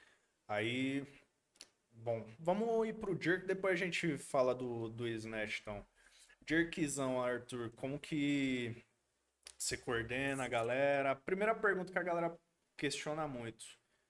[0.47, 1.05] Aí,
[1.91, 5.85] bom, vamos ir pro jerk, depois a gente fala do, do snatch, então.
[6.47, 8.85] Jerkzão, Arthur, como que
[9.57, 11.13] você coordena a galera?
[11.13, 12.39] Primeira pergunta que a galera
[12.77, 13.65] questiona muito.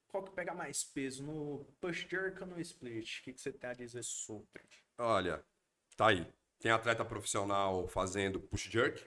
[0.07, 3.19] Qual que pega mais peso, no push jerk ou no split?
[3.19, 4.63] O que, que você tem a dizer sobre?
[4.97, 5.43] Olha,
[5.95, 6.25] tá aí.
[6.59, 9.03] Tem atleta profissional fazendo push jerk,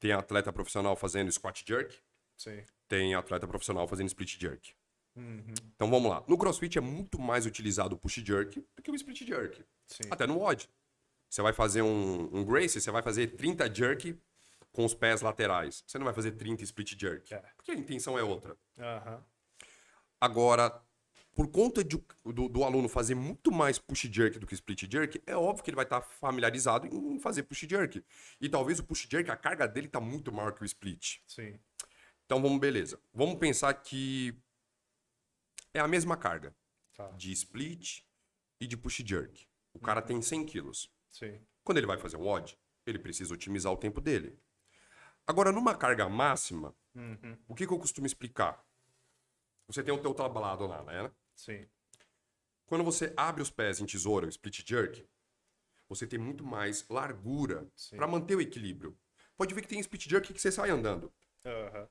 [0.00, 1.96] tem atleta profissional fazendo squat jerk,
[2.36, 2.64] sim.
[2.88, 4.74] tem atleta profissional fazendo split jerk.
[5.14, 6.24] Uhum, Então vamos lá.
[6.26, 9.64] No CrossFit é muito mais utilizado o push jerk do que o split jerk.
[9.86, 10.02] sim.
[10.10, 10.68] Até no WOD.
[11.28, 14.18] Você vai fazer um, um Gracie, você vai fazer 30 jerk
[14.72, 15.84] com os pés laterais.
[15.86, 17.32] Você não vai fazer 30 split jerk.
[17.32, 17.38] É.
[17.56, 18.56] Porque a intenção é outra.
[18.78, 19.24] Aham,
[20.22, 20.80] Agora,
[21.34, 25.20] por conta de- do, do aluno fazer muito mais push jerk do que split jerk,
[25.26, 28.04] é óbvio que ele vai estar familiarizado em fazer push jerk.
[28.40, 31.18] E talvez o push jerk, a carga dele tá muito maior que o split.
[31.26, 31.58] sim.
[32.24, 33.00] Então vamos, beleza.
[33.12, 34.32] Vamos pensar que
[35.74, 36.54] é a mesma carga
[36.94, 38.02] Tá, de split
[38.60, 39.48] e de push jerk.
[39.74, 40.88] O cara tem 100 quilos.
[41.10, 41.40] sim.
[41.64, 42.56] Quando ele vai fazer um WOD,
[42.86, 44.38] ele precisa otimizar o tempo dele.
[45.26, 48.62] Agora, numa carga máxima, Uhum, o que, que eu costumo explicar?
[49.66, 51.10] Você tem o teu tablado lá, né?
[51.34, 51.68] sim.
[52.66, 55.06] Quando você abre os pés em tesoura, split jerk,
[55.88, 58.98] você tem muito mais largura para manter o equilíbrio.
[59.36, 61.12] Pode ver que tem split jerk que você sai andando.
[61.44, 61.88] Aham,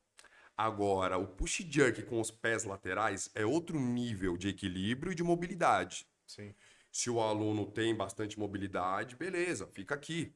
[0.58, 5.24] Agora, o push jerk com os pés laterais é outro nível de equilíbrio e de
[5.24, 6.08] mobilidade.
[6.28, 6.56] sim.
[6.92, 10.34] Se o aluno tem bastante mobilidade, beleza, fica aqui.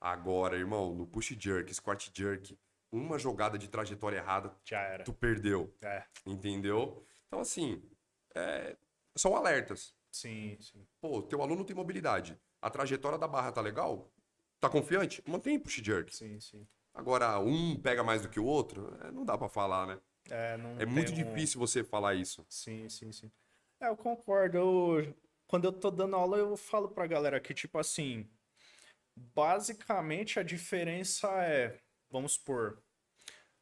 [0.00, 2.58] Agora, irmão, no push jerk, squat jerk,
[2.92, 5.02] uma jogada de trajetória errada, Já era.
[5.04, 7.04] tu perdeu, É, entendeu?
[7.26, 7.82] Então, assim,
[8.34, 8.76] é,
[9.16, 9.94] são alertas.
[10.10, 10.86] sim, sim.
[11.00, 14.12] Pô, teu aluno tem mobilidade, a trajetória da barra tá legal?
[14.60, 15.22] Tá confiante?
[15.26, 16.14] Mantém push jerk.
[16.14, 16.66] Sim, sim.
[16.94, 19.98] Agora, um pega mais do que o outro, é, não dá pra falar, né?
[20.30, 22.44] É, não É muito um- difícil você falar isso.
[22.48, 23.32] Sim, sim, sim.
[23.80, 24.58] É, eu concordo.
[24.58, 25.14] Eu,
[25.48, 28.28] quando eu tô dando aula, eu falo pra galera que, tipo assim,
[29.16, 31.78] Basicamente, a diferença é,
[32.12, 32.78] vamos supor,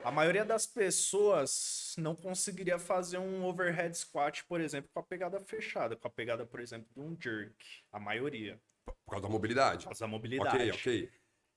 [0.03, 5.38] a maioria das pessoas não conseguiria fazer um overhead squat, por exemplo, com a pegada
[5.40, 7.55] fechada, com a pegada, por exemplo, de um jerk.
[7.92, 8.61] A maioria.
[8.84, 9.84] Por causa da mobilidade.
[9.84, 10.57] Por causa da mobilidade.
[10.57, 11.11] Ok, ok.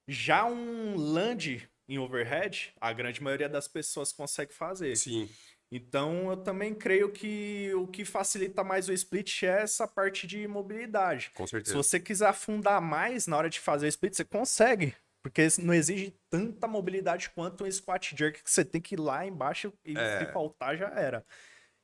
[0.08, 4.96] Já um land em overhead, a grande maioria das pessoas consegue fazer.
[4.96, 5.30] Sim.
[5.72, 10.48] Então, eu também creio que o que facilita mais o split é essa parte de
[10.48, 11.32] mobilidade.
[11.34, 11.76] Com Se certeza.
[11.76, 14.94] você quiser afundar mais na hora de fazer o split, você consegue.
[15.24, 19.26] Porque não exige tanta mobilidade quanto um squat jerk que você tem que ir lá
[19.26, 20.20] embaixo e É.
[20.20, 21.26] se faltar já era.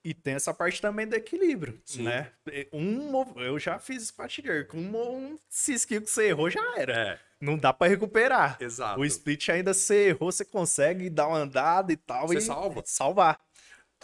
[0.04, 2.04] E tem essa parte também do equilíbrio, Sim.
[2.04, 2.32] né?
[2.72, 6.94] Um, eu já fiz squat jerk, um, um cisquinho que você errou já era.
[6.94, 8.58] É, Não dá pra recuperar.
[8.60, 9.00] exato.
[9.00, 12.84] O split ainda você errou, você consegue dar uma andada e tal Você e salva.
[12.86, 13.40] salvar.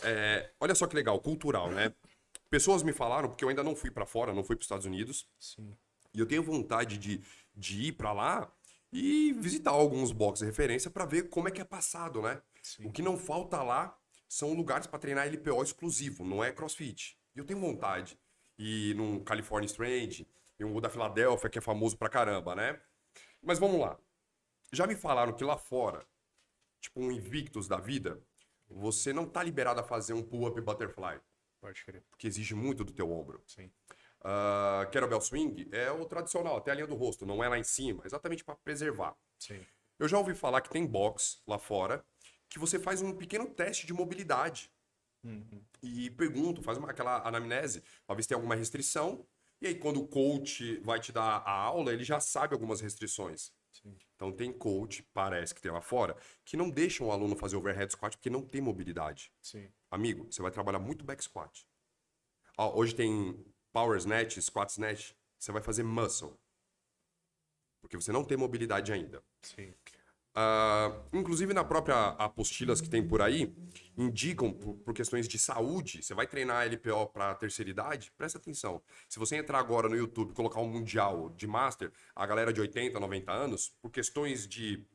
[0.01, 1.93] É, olha só que legal, cultural, né?
[2.49, 5.27] Pessoas me falaram, porque eu ainda não fui pra fora, não fui pros Estados Unidos,
[5.39, 5.75] Sim.
[6.13, 7.21] e eu tenho vontade de,
[7.55, 8.49] de ir pra lá
[8.97, 12.41] e visitar alguns boxes de referência pra ver como é que é passado, né?
[12.79, 17.19] O que não falta lá são lugares pra treinar LPO exclusivo, não é CrossFit.
[17.35, 18.17] E eu tenho vontade.
[18.57, 20.25] E num California Strange,
[20.57, 22.79] e um da Filadélfia, que é famoso pra caramba, né?
[23.43, 23.99] Mas vamos lá.
[24.71, 26.05] Já me falaram que lá fora,
[26.79, 28.23] tipo um Invictus da vida,
[28.69, 31.19] você não tá liberado a fazer um pull-up butterfly,
[31.59, 32.01] Pode crer.
[32.09, 33.43] porque exige muito do teu ombro.
[33.45, 33.69] Sim.
[34.25, 37.63] Uh, kettlebell swing é o tradicional, até a linha do rosto, não é lá em
[37.63, 39.15] cima, exatamente para preservar.
[39.37, 39.63] Sim.
[39.99, 42.03] Eu já ouvi falar que tem box lá fora
[42.49, 44.71] que você faz um pequeno teste de mobilidade
[45.23, 45.63] Uhum.
[45.81, 49.25] e pergunta, faz uma, aquela anamnese para ver se tem alguma restrição.
[49.61, 53.51] E aí, quando o coach vai te dar a aula, ele já sabe algumas restrições.
[53.71, 53.97] Sim.
[54.15, 57.91] Então, tem coach, parece que tem lá fora, que não deixam o aluno fazer overhead
[57.91, 59.31] squat porque não tem mobilidade.
[59.41, 59.67] Sim.
[59.89, 61.65] Amigo, você vai trabalhar muito back squat.
[62.57, 63.43] Ó, hoje tem
[63.75, 65.11] power snatch, squat snatch.
[65.37, 66.39] Você vai fazer muscle.
[67.81, 69.21] Porque você não tem mobilidade ainda.
[69.41, 69.73] Sim.
[70.33, 73.53] Ah, inclusive na própria apostilas que tem por aí,
[73.97, 78.81] indicam por, por questões de saúde, você vai treinar LPO para terceira idade, presta atenção.
[79.07, 82.59] Se você entrar agora no YouTube e colocar um mundial de master, a galera de
[82.61, 84.85] 80, 90 anos, por questões de,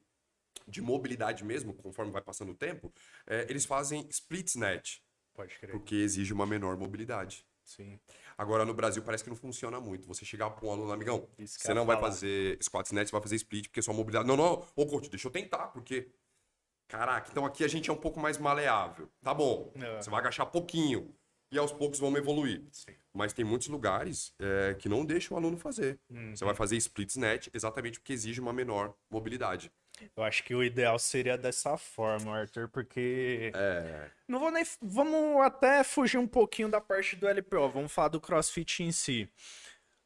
[0.66, 2.92] de mobilidade mesmo, conforme vai passando o tempo,
[3.26, 4.98] eh, eles fazem split snatch,
[5.34, 5.72] Pode crer.
[5.72, 7.46] porque exige uma menor mobilidade.
[7.64, 8.00] Sim.
[8.40, 10.08] Agora, no Brasil, parece que não funciona muito.
[10.08, 12.08] Você chegar para um aluno, amigão, Isso você não vai falar.
[12.08, 14.26] fazer squat snatch, você vai fazer split, porque sua mobilidade...
[14.26, 16.08] Não, não, ô coach, deixa eu tentar, porque...
[16.88, 19.10] Caraca, então aqui a gente é um pouco mais maleável.
[19.22, 20.00] Tá bom, É.
[20.00, 21.14] você vai agachar pouquinho.
[21.52, 22.64] E aos poucos vamos evoluir.
[22.72, 22.94] Sim.
[23.12, 26.00] Mas tem muitos lugares é, que não deixam o aluno fazer.
[26.08, 26.34] Uhum.
[26.34, 29.70] Você vai fazer split snatch exatamente porque exige uma menor mobilidade.
[30.16, 33.50] Eu acho que o ideal seria dessa forma, Arthur, porque.
[33.54, 34.10] É...
[34.28, 34.64] Não vou nem.
[34.80, 37.70] Vamos até fugir um pouquinho da parte do LPO.
[37.70, 39.28] Vamos falar do crossfit em si.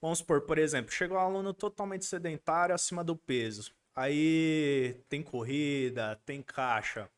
[0.00, 3.72] Vamos supor, por exemplo, chegou um aluno totalmente sedentário, acima do peso.
[3.96, 7.08] Aí tem corrida, tem caixa.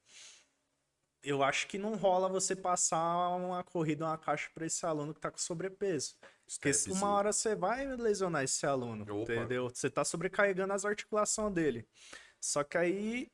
[1.23, 5.21] Eu acho que não rola você passar uma corrida, uma caixa para esse aluno que
[5.21, 6.15] tá com sobrepeso.
[6.47, 9.33] Porque uma hora você vai lesionar esse aluno, Opa.
[9.33, 9.69] entendeu?
[9.69, 11.85] Você tá sobrecarregando as articulações dele.
[12.41, 13.31] Só que aí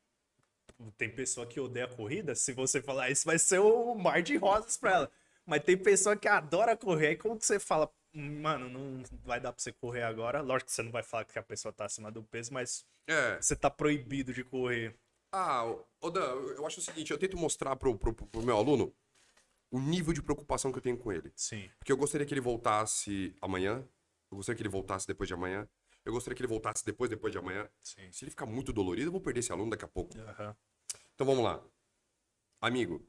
[0.96, 4.36] tem pessoa que odeia a corrida, se você falar isso vai ser o mar de
[4.36, 5.12] rosas pra ela.
[5.46, 9.53] Mas tem pessoa que adora correr, aí como que você fala, mano, não vai dar
[9.53, 10.40] pra você correr agora?
[10.40, 13.40] Lógico que você não vai falar que a pessoa tá acima do peso, mas É,
[13.40, 14.96] você tá proibido de correr.
[15.32, 15.64] Ah,
[16.00, 18.94] ô Dan, eu acho o seguinte, eu tento mostrar pro, pro, pro meu aluno
[19.70, 21.32] o nível de preocupação que eu tenho com ele.
[21.34, 21.70] Sim.
[21.78, 23.82] Porque eu gostaria que ele voltasse amanhã,
[24.30, 25.66] eu gostaria que ele voltasse depois de amanhã,
[26.05, 27.68] eu gostaria que ele voltasse depois, depois de amanhã.
[27.82, 28.11] Sim.
[28.11, 30.18] Se ele ficar muito dolorido, eu vou perder esse aluno daqui a pouco.
[30.18, 30.57] Aham.
[31.14, 31.62] Então vamos lá.
[32.61, 33.07] Amigo,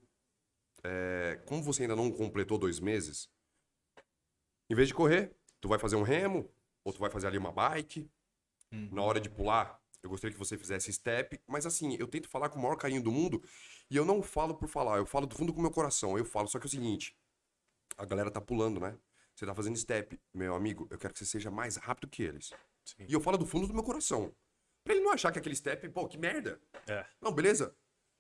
[0.84, 3.30] é, como você ainda não completou dois meses,
[4.70, 6.50] em vez de correr, tu vai fazer um remo,
[6.84, 8.10] ou tu vai fazer ali uma bike.
[8.72, 8.90] Hum.
[8.92, 11.40] Na hora de pular, eu gostaria que você fizesse step.
[11.48, 13.42] Mas assim, eu tento falar com o maior carinho do mundo
[13.90, 16.18] e eu não falo por falar, eu falo do fundo do meu coração.
[16.18, 17.16] Eu falo, só que é o seguinte:
[17.98, 18.98] a galera tá pulando, né?
[19.36, 20.20] Você tá fazendo step.
[20.34, 22.52] Meu amigo, eu quero que você seja mais rápido que eles.
[22.86, 23.06] Sim.
[23.08, 24.34] E eu falo do fundo do meu coração.
[24.84, 26.60] Pra ele não achar que aquele step, pô, que merda.
[26.88, 27.06] É.
[27.22, 27.76] Não, beleza.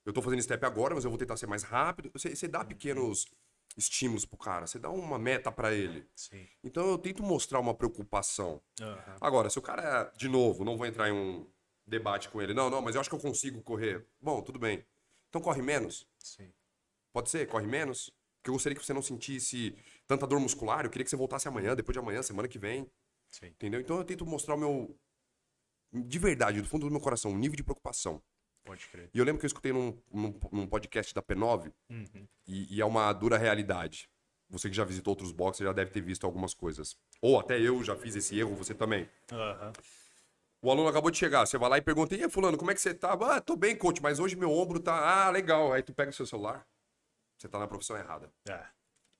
[0.05, 2.09] Eu tô fazendo step agora, mas eu vou tentar ser mais rápido.
[2.13, 3.25] Você, você dá pequenos
[3.77, 6.07] estímulos pro cara, você dá uma meta pra ele.
[6.15, 6.47] Sim.
[6.63, 8.61] Então eu tento mostrar uma preocupação.
[8.79, 9.17] Aham.
[9.19, 11.47] Agora, se o cara, de novo, não vou entrar em um
[11.85, 14.05] debate com ele, não, não, mas eu acho que eu consigo correr.
[14.21, 14.85] Bom, tudo bem.
[15.29, 16.07] Então corre menos.
[16.19, 16.53] Sim.
[17.11, 17.47] Pode ser?
[17.47, 18.11] Corre menos?
[18.37, 20.85] Porque eu gostaria que você não sentisse tanta dor muscular.
[20.85, 22.89] Eu queria que você voltasse amanhã, depois de amanhã, semana que vem.
[23.33, 23.47] Sim.
[23.47, 23.81] Entendeu?
[23.81, 24.97] Então eu tento mostrar o meu.
[25.91, 28.21] De verdade, do fundo do meu coração, um nível de preocupação.
[28.63, 29.09] Pode crer.
[29.13, 32.27] E eu lembro que eu escutei num, num, num podcast da P9, Uhum.
[32.47, 34.09] e, e é uma dura realidade.
[34.49, 36.95] Você que já visitou outros boxes já deve ter visto algumas coisas.
[37.21, 39.09] Ou até eu já fiz esse erro, você também.
[39.31, 39.73] Aham.
[40.61, 42.73] O aluno acabou de chegar, você vai lá e pergunta, e aí, fulano, como é
[42.73, 43.13] que você tá?
[43.13, 45.25] Ah, tô bem, coach, mas hoje meu ombro tá...
[45.25, 45.73] Ah, legal.
[45.73, 46.65] Aí tu pega o seu celular,
[47.37, 48.31] você tá na profissão errada.
[48.47, 48.55] É,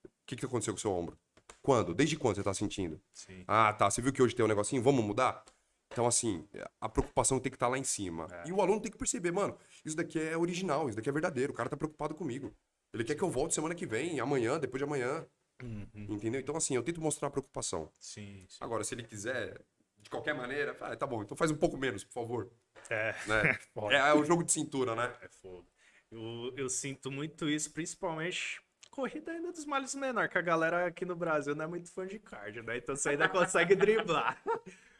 [0.05, 1.19] O que que aconteceu com o seu ombro?
[1.61, 1.93] Quando?
[1.93, 3.01] Desde quando você tá sentindo?
[3.13, 3.43] sim.
[3.47, 4.81] Ah, tá, você viu que hoje tem um negocinho?
[4.81, 5.43] Vamos mudar?
[5.91, 6.47] Então, assim,
[6.81, 8.27] a preocupação tem que estar lá em cima.
[8.31, 8.49] É.
[8.49, 11.53] E o aluno tem que perceber, mano, isso daqui é original, isso daqui é verdadeiro.
[11.53, 12.51] O cara tá preocupado comigo.
[12.91, 15.25] Ele quer que eu volte semana que vem, amanhã, depois de amanhã.
[15.61, 16.41] Uhum, Entendeu?
[16.41, 17.89] Então, assim, eu tento mostrar a preocupação.
[17.99, 18.57] sim, sim.
[18.59, 19.61] Agora, se ele quiser,
[19.99, 22.51] de qualquer maneira, ah, tá bom, então faz um pouco menos, por favor.
[22.89, 23.53] É, Né?
[23.73, 23.95] foda.
[23.95, 25.15] é, é o jogo de cintura, né?
[25.21, 25.65] É fogo.
[26.11, 28.61] Eu, eu sinto muito isso, principalmente
[28.93, 32.05] corrida ainda dos males menor, que a galera aqui no Brasil não é muito fã
[32.05, 32.77] de cardio, né?
[32.77, 34.39] Então você ainda consegue driblar.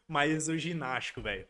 [0.08, 1.48] Mas o ginástico, velho.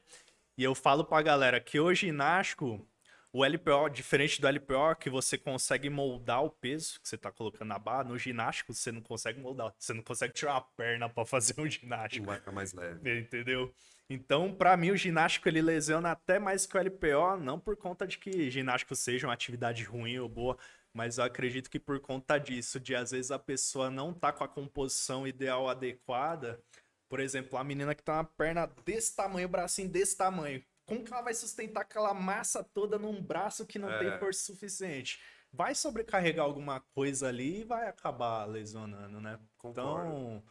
[0.58, 2.86] E eu falo pra galera que o ginástico,
[3.32, 7.70] o LPO, diferente do LPO, que você consegue moldar o peso que você tá colocando
[7.70, 9.74] na barra, no ginástico você não consegue moldar.
[9.80, 12.26] Você não consegue tirar uma perna pra fazer um ginástico.
[12.26, 13.20] Vai ficar mais leve.
[13.20, 13.74] Entendeu?
[14.10, 18.06] Então, pra mim, o ginástico ele lesiona até mais que o LPO, não por conta
[18.06, 20.58] de que ginástico seja uma atividade ruim ou boa,
[20.94, 24.44] mas eu acredito que por conta disso, de às vezes a pessoa não tá com
[24.44, 26.62] a composição ideal adequada.
[27.10, 30.64] Por exemplo, a menina que tá uma perna desse tamanho, o bracinho desse tamanho.
[30.86, 34.00] Como que ela vai sustentar aquela massa toda num braço que não É.
[34.00, 35.20] tem força suficiente?
[35.52, 39.40] Vai sobrecarregar alguma coisa ali e vai acabar lesionando, né?
[39.58, 39.80] Concordo.
[40.10, 40.44] Então,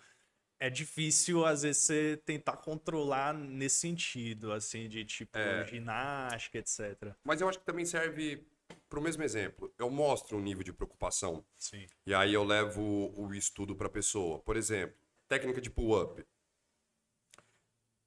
[0.60, 5.66] é difícil, às vezes, você tentar controlar nesse sentido, assim, de tipo, É.
[5.66, 7.12] ginástica, etc.
[7.24, 8.46] Mas eu acho que também serve
[8.92, 9.72] pro mesmo exemplo.
[9.78, 11.86] Eu mostro um nível de preocupação Sim.
[12.04, 14.38] e aí eu levo o estudo pra pessoa.
[14.40, 14.94] Por exemplo,
[15.26, 16.22] técnica de pull-up.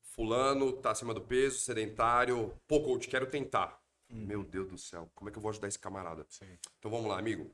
[0.04, 2.56] Fulano tá acima do peso, sedentário.
[2.68, 3.84] Pô, coach, quero tentar.
[4.08, 6.24] Meu Deus do céu, como é que eu vou ajudar esse camarada?
[6.30, 6.56] Sim.
[6.78, 7.52] Então vamos lá, amigo.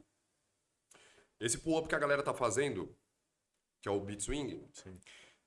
[1.40, 2.94] Esse pull-up que a galera tá fazendo,
[3.82, 5.00] que é o beat swing, Sim.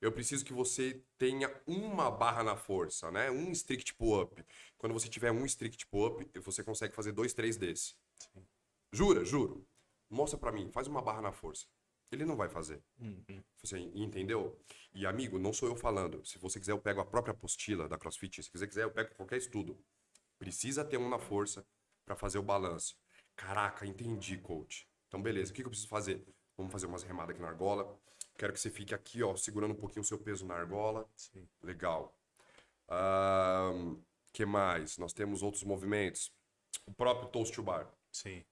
[0.05, 3.31] Eu preciso que você tenha uma barra na força, né?
[3.31, 4.43] Um strict pull-up.
[4.77, 7.95] Quando você tiver um strict pull-up, você consegue fazer dois, três desse.
[8.91, 9.67] Jura, juro.
[10.09, 11.65] Mostra pra mim, faz uma barra na força.
[12.11, 12.83] Ele não vai fazer.
[12.99, 13.43] Uhum.
[13.63, 14.55] Você entendeu?
[14.93, 16.23] E amigo, não sou eu falando.
[16.23, 18.43] Se você quiser, eu pego a própria apostila da CrossFit.
[18.43, 19.75] Se você quiser, eu pego qualquer estudo.
[20.37, 21.65] Precisa ter um na força
[22.05, 22.95] pra fazer o balanço.
[23.35, 24.87] Caraca, entendi, coach.
[25.07, 25.51] Então, beleza.
[25.51, 26.23] O que que eu preciso fazer?
[26.55, 27.99] Vamos fazer umas remadas aqui na argola.
[28.37, 31.09] Quero que você fique aqui, ó, segurando um pouquinho o seu peso na argola.
[31.15, 31.47] Sim.
[31.63, 32.17] Legal.
[32.87, 33.97] Ahn,
[34.33, 34.97] que mais?
[34.97, 36.31] Nós temos outros movimentos.
[36.85, 37.89] O próprio toast to bar.
[38.11, 38.43] Sim.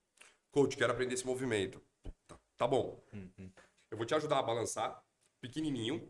[0.52, 1.82] Coach, quero aprender esse movimento.
[2.02, 3.04] Puta, tá bom.
[3.12, 3.52] Uhum.
[3.92, 5.04] Eu vou te ajudar a balançar,
[5.42, 6.10] pequenininho,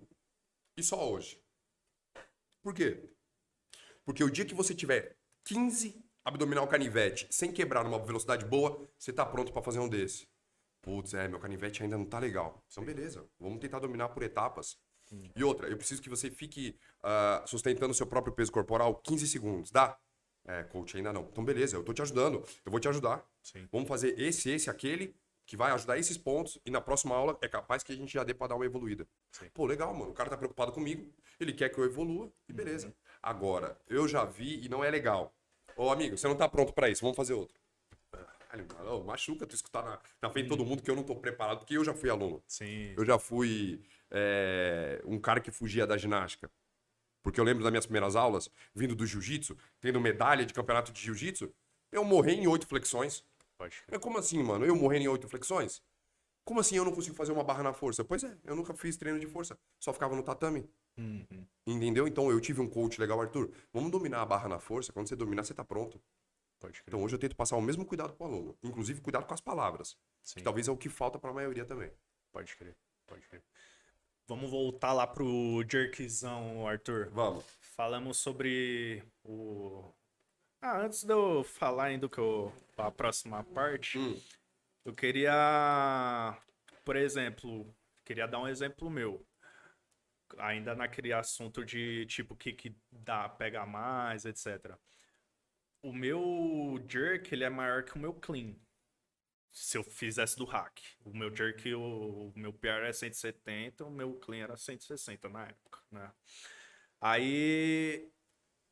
[0.77, 1.41] e só hoje.
[2.61, 3.09] Por quê?
[4.05, 9.11] Porque o dia que você tiver 15 abdominal canivete sem quebrar numa velocidade boa, você
[9.11, 10.27] tá pronto pra fazer um desse.
[10.83, 12.61] Putz, é, meu canivete ainda não tá legal.
[12.69, 13.25] Então, beleza.
[13.39, 14.77] Vamos tentar dominar por etapas.
[15.35, 19.27] E outra, eu preciso que você fique ah, sustentando o seu próprio peso corporal 15
[19.27, 19.71] segundos.
[19.71, 19.97] Dá?
[20.45, 21.23] É, coach, ainda não.
[21.31, 22.43] Então, beleza, eu tô te ajudando.
[22.65, 23.25] Eu vou te ajudar.
[23.41, 23.65] Sim.
[23.71, 25.15] Vamos fazer esse, esse, aquele,
[25.45, 26.59] que vai ajudar esses pontos.
[26.65, 29.07] E na próxima aula é capaz que a gente já dê pra dar uma evoluída.
[29.31, 29.49] Sim.
[29.53, 30.11] Pô, legal, mano.
[30.11, 31.09] O cara tá preocupado comigo.
[31.39, 32.29] Ele quer que eu evolua.
[32.49, 32.93] E beleza.
[33.21, 35.33] Agora, eu já vi e não é legal.
[35.77, 37.01] Ô, amigo, você não tá pronto pra isso.
[37.01, 37.62] Vamos fazer outro.
[38.53, 41.15] Caralho, mano, machuca tu escutar na, na frente de todo mundo que eu não tô
[41.15, 42.43] preparado, porque eu já fui aluno.
[42.47, 42.93] Sim.
[42.95, 43.81] Eu já fui
[44.11, 46.49] é, um cara que fugia da ginástica.
[47.23, 51.01] Porque eu lembro das minhas primeiras aulas, vindo do jiu-jitsu, tendo medalha de campeonato de
[51.01, 51.51] jiu-jitsu,
[51.91, 53.23] eu morri em oito flexões.
[53.57, 53.81] Pode.
[53.89, 54.65] Mas como assim, mano?
[54.65, 55.81] Eu morrendo em oito flexões?
[56.45, 58.03] Como assim eu não consigo fazer uma barra na força?
[58.03, 59.57] Pois é, eu nunca fiz treino de força.
[59.79, 60.69] Só ficava no tatame.
[60.97, 61.47] Uhum.
[61.65, 62.07] Entendeu?
[62.07, 63.49] Então eu tive um coach legal, Arthur.
[63.71, 64.91] Vamos dominar a barra na força.
[64.91, 65.99] Quando você dominar, você tá pronto.
[66.87, 68.57] Então hoje eu tento passar o mesmo cuidado pro aluno.
[68.63, 69.97] Inclusive, cuidado com as palavras.
[70.21, 70.35] Sim.
[70.39, 71.91] Que talvez é o que falta pra maioria também.
[72.31, 72.75] Pode crer.
[73.07, 73.43] Pode crer.
[74.27, 77.09] Vamos voltar lá pro jerkzão, Arthur.
[77.11, 77.43] Vamos.
[77.75, 79.91] Falamos sobre o.
[80.61, 82.53] Ah, antes de eu falar ainda que eu.
[82.77, 84.19] a próxima parte, Hum.
[84.85, 86.37] eu queria.
[86.85, 87.67] Por exemplo,
[88.05, 89.25] queria dar um exemplo meu.
[90.37, 94.73] Ainda naquele assunto de tipo o que, que dá, pega mais, etc.
[95.83, 98.55] O meu jerk, ele é maior que o meu clean.
[99.51, 100.79] Se eu fizesse do hack.
[101.03, 105.43] O meu jerk, o, o meu PR é 170, o meu clean era 160 na
[105.43, 106.09] época, né?
[107.01, 108.09] Aí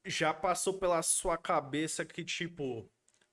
[0.06, 2.90] já passou pela sua cabeça que, tipo,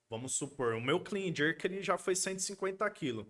[0.09, 3.25] vamos supor, o meu clean jerk ele já foi 150 quilos.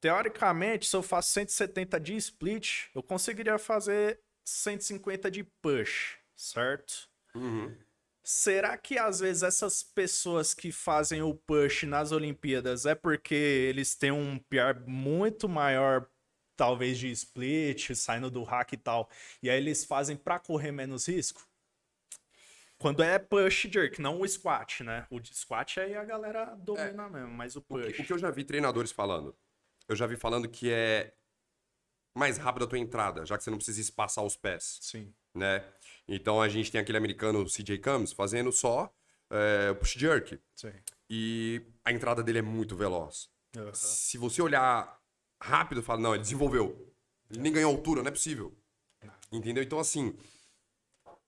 [0.00, 7.08] Teoricamente, se eu faço 170 de split, eu conseguiria fazer 150 de push, certo?
[7.32, 7.85] Uhum.
[8.28, 13.94] Será que às vezes essas pessoas que fazem o push nas Olimpíadas é porque eles
[13.94, 16.10] têm um PR muito maior,
[16.56, 19.08] talvez de split, saindo do hack e tal,
[19.40, 21.48] e aí eles fazem pra correr menos risco?
[22.76, 25.06] Quando é push jerk, não o squat, né?
[25.08, 27.94] O squat aí a galera domina mesmo, mas o O push.
[27.94, 29.36] que, o que eu já vi treinadores falando?
[29.88, 31.14] Eu já vi falando que é
[32.12, 35.14] mais rápido a tua entrada, já que você não precisa espaçar os pés, Sim.
[35.36, 35.64] Né?
[36.08, 38.92] Então a gente tem aquele americano CJ Combs fazendo só
[39.30, 40.38] é, push jerk.
[40.54, 40.72] Sim.
[41.08, 43.28] E a entrada dele é muito veloz.
[43.56, 43.72] Aham.
[43.74, 45.00] Se você olhar
[45.40, 46.92] rápido, fala, não, ele desenvolveu.
[47.30, 48.56] Ele nem ganhou altura, não é possível.
[49.32, 49.62] Entendeu?
[49.62, 50.16] Então, assim,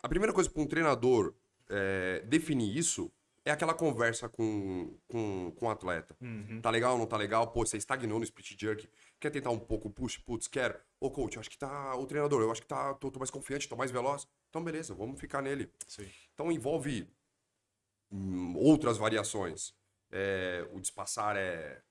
[0.03, 1.35] a primeira coisa para um treinador
[1.69, 3.13] é, definir isso
[3.45, 6.15] é aquela conversa com, com, com o atleta.
[6.21, 6.61] Uhum.
[6.61, 7.51] Tá legal, não tá legal?
[7.51, 8.89] Pô, você estagnou no split jerk.
[9.21, 10.19] Quer tentar um pouco o push?
[10.19, 10.79] Putz, quero.
[11.01, 11.97] Ô, coach, eu acho que tá...
[11.97, 12.95] O treinador, eu acho que tá...
[12.95, 14.29] Tô, tô mais confiante, tô mais veloz.
[14.49, 15.73] Então, beleza, vamos ficar nele.
[15.87, 16.09] Sim.
[16.35, 17.11] Então envolve
[18.11, 19.75] hum, outras variações.
[20.11, 21.83] É, o despassar é,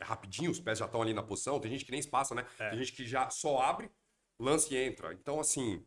[0.00, 1.58] é rapidinho, os pés já estão ali na posição.
[1.58, 2.46] Tem gente que nem espaça, né?
[2.58, 2.70] É.
[2.70, 3.90] Tem gente que já só abre,
[4.38, 5.14] lance e entra.
[5.14, 5.84] Então, assim,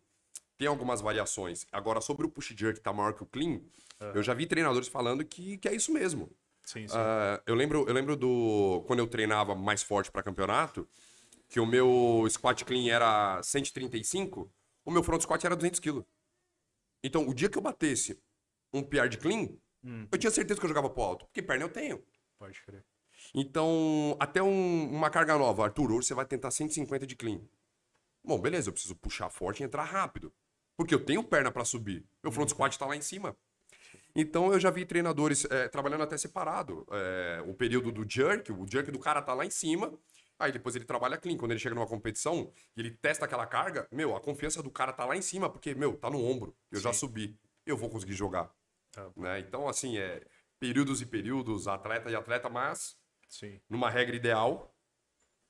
[0.57, 1.67] tem algumas variações.
[1.71, 3.61] Agora, sobre o push jerk que tá maior que o clean,
[4.13, 6.31] eu já vi treinadores falando que, que é isso mesmo.
[6.69, 6.95] Sim, sim.
[6.95, 10.87] Ah, eu lembro, eu lembro do quando eu treinava mais forte para campeonato,
[11.47, 14.53] que o meu squat clean era 135,
[14.85, 16.05] o meu front squat era 200 kg.
[17.03, 18.21] Então, o dia que eu batesse
[18.71, 19.47] um PR de clean,
[19.83, 20.07] Hum.
[20.11, 22.03] eu tinha certeza que eu jogava pro alto, porque perna eu tenho.
[22.37, 22.85] Pode crer.
[23.33, 27.41] Então, até um- uma carga nova, Arthur, hoje você vai tentar 150 de clean.
[28.23, 30.31] Bom, beleza, eu preciso puxar forte e entrar rápido.
[30.77, 32.05] Porque eu tenho perna para subir.
[32.23, 33.35] Meu front squat tá lá em cima.
[34.19, 36.85] Então eu já vi treinadores eh, trabalhando até separado.
[36.91, 39.97] Eh, o período do jerk, o jerk do cara tá lá em cima.
[40.37, 41.37] Aí depois ele trabalha clean.
[41.37, 44.91] Quando ele chega numa competição e ele testa aquela carga, meu, a confiança do cara
[44.91, 46.55] tá lá em cima, porque, meu, tá no ombro.
[46.71, 46.99] Eu já Sim.
[46.99, 47.39] subi.
[47.65, 48.49] Eu vou conseguir jogar.
[48.91, 49.09] Tá.
[49.15, 49.39] Né?
[49.39, 50.21] Então, assim, é
[50.59, 52.97] períodos e períodos, atleta e atleta, mas
[53.27, 53.59] Sim.
[53.69, 54.73] numa regra ideal,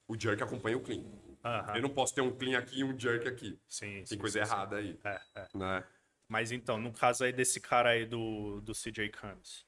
[0.08, 1.04] o jerk acompanha o clean.
[1.44, 1.76] Aham.
[1.76, 3.60] Eu não posso ter um clean aqui e um jerk aqui.
[3.68, 4.52] Sim, Tem sim, coisa sim.
[4.52, 5.48] errada aí, É, é.
[5.54, 5.84] né?
[6.30, 9.66] Mas então, no caso aí desse cara aí do, do CJ Combs.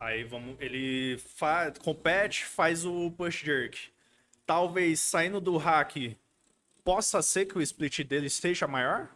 [0.00, 0.56] Aí vamos.
[0.58, 3.92] Ele fa compete, faz o push jerk.
[4.46, 6.16] Talvez saindo do hack
[6.82, 9.14] possa ser que o split dele esteja maior?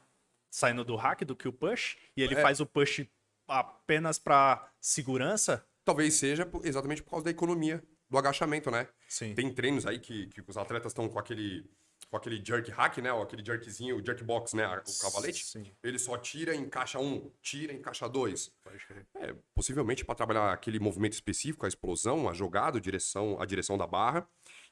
[0.51, 1.97] Saindo do hack do que o push?
[2.17, 2.43] E ele É.
[2.43, 3.05] faz o push
[3.49, 5.67] apenas pra segurança?
[5.85, 8.87] Talvez seja exatamente por causa da economia do agachamento, né?
[9.09, 9.35] Sim.
[9.35, 11.69] Tem treinos aí que, que os atletas estão com aquele,
[12.17, 13.13] com aquele jerk hack, né?
[13.13, 14.67] Ou aquele jerkzinho, o jerk box, né?
[14.67, 15.45] O cavalete.
[15.45, 15.71] Sim.
[15.83, 18.51] Ele só tira, encaixa um, tira, encaixa dois.
[18.65, 19.07] Pode crer.
[19.17, 23.77] É, possivelmente para trabalhar aquele movimento específico, a explosão, a jogada, a direção, a direção
[23.77, 24.29] da barra,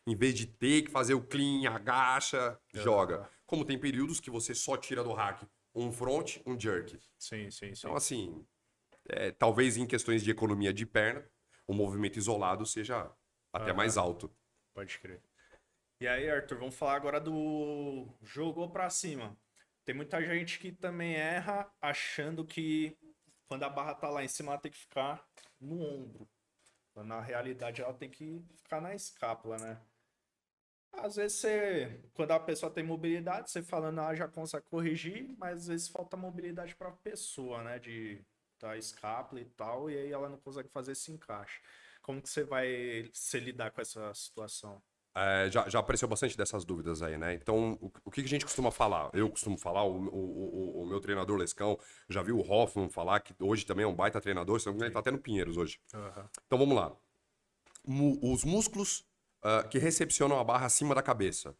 [0.07, 3.29] em vez de ter que fazer o clean, agacha, joga.
[3.47, 5.43] Como tem períodos que você só tira do hack
[5.75, 6.99] um front, um jerk.
[7.19, 7.79] Sim, sim, sim.
[7.79, 8.47] Então, assim,
[9.09, 11.25] é, talvez em questões de economia de perna,
[11.67, 13.11] o movimento isolado seja
[13.53, 13.75] até Aham.
[13.75, 14.31] mais alto.
[14.73, 15.21] Pode crer.
[16.05, 19.35] E aí, Arthur, vamos falar agora do jogou pra cima.
[19.87, 22.95] Tem muita gente que também erra achando que
[23.47, 25.27] quando a barra tá lá em cima ela tem que ficar
[25.59, 26.29] no ombro.
[26.95, 29.81] Na realidade ela tem que ficar na escápula, né?
[30.93, 35.63] Às vezes você, quando a pessoa tem mobilidade, você falando, ah, já consegue corrigir, mas
[35.63, 37.79] às vezes falta mobilidade pra pessoa, né?
[37.79, 38.23] De
[38.61, 41.63] da escápula e tal, e aí ela não consegue fazer esse encaixe.
[42.03, 44.83] Como que você vai se lidar com essa situação?
[45.17, 47.35] É, já, já apareceu bastante dessas dúvidas aí, né?
[47.35, 49.11] Então, o, o que a gente costuma falar?
[49.13, 53.33] Eu costumo falar, o, o, o, meu treinador Lescão, já vi o Hoffman falar, que
[53.39, 55.79] hoje também é um baita treinador, se não ele tá até no Pinheiros hoje.
[56.47, 56.93] Então vamos lá.
[58.23, 59.07] Os músculos
[59.45, 61.55] ah, que recepcionam a barra acima da cabeça.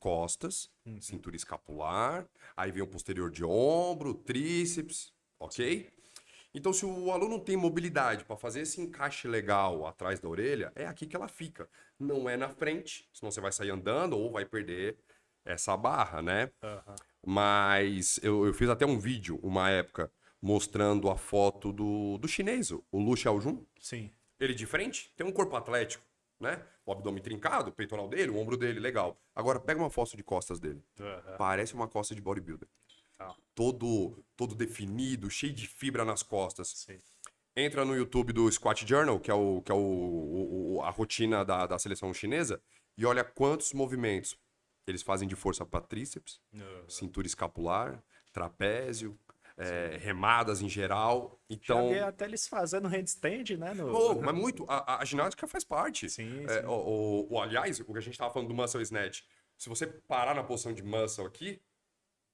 [0.00, 0.70] Costas,
[1.00, 5.88] cintura escapular, aí vem o posterior de ombro, tríceps, ok?
[6.56, 10.86] Então, se o aluno tem mobilidade para fazer esse encaixe legal atrás da orelha, é
[10.86, 11.68] aqui que ela fica.
[12.00, 14.96] Não é na frente, senão você vai sair andando ou vai perder
[15.44, 16.50] essa barra, né?
[17.24, 22.70] Mas eu, eu fiz até um vídeo, uma época, mostrando a foto do, do chinês,
[22.70, 23.62] o Lu Xiaojun.
[23.78, 24.10] Sim.
[24.40, 26.02] Ele de frente tem um corpo atlético,
[26.40, 26.64] né?
[26.86, 29.20] O abdômen trincado, o peitoral dele, o ombro dele, legal.
[29.34, 30.82] Agora, pega uma foto de costas dele.
[31.36, 32.66] Parece uma costa de bodybuilder.
[33.54, 36.68] Todo, todo definido, cheio de fibra nas costas.
[36.68, 36.98] Sim.
[37.56, 40.90] Entra no YouTube do Squat Journal, que é, o, que é o, o- o- a
[40.90, 42.60] rotina da, da seleção chinesa,
[42.98, 44.36] e olha quantos movimentos
[44.86, 46.38] eles fazem de força para tríceps,
[46.86, 49.18] cintura escapular, trapézio,
[49.56, 51.40] é, remadas em geral.
[51.48, 53.72] Já Então, vi até eles fazendo handstand, né?
[53.72, 53.90] No...
[53.90, 54.66] Oh, mas muito.
[54.68, 56.10] A, a- a ginástica faz parte.
[56.10, 56.66] Sim, É, sim.
[56.66, 59.22] o, o- o- aliás, o que a gente tava falando do muscle snatch.
[59.56, 61.58] Se você parar na posição de muscle aqui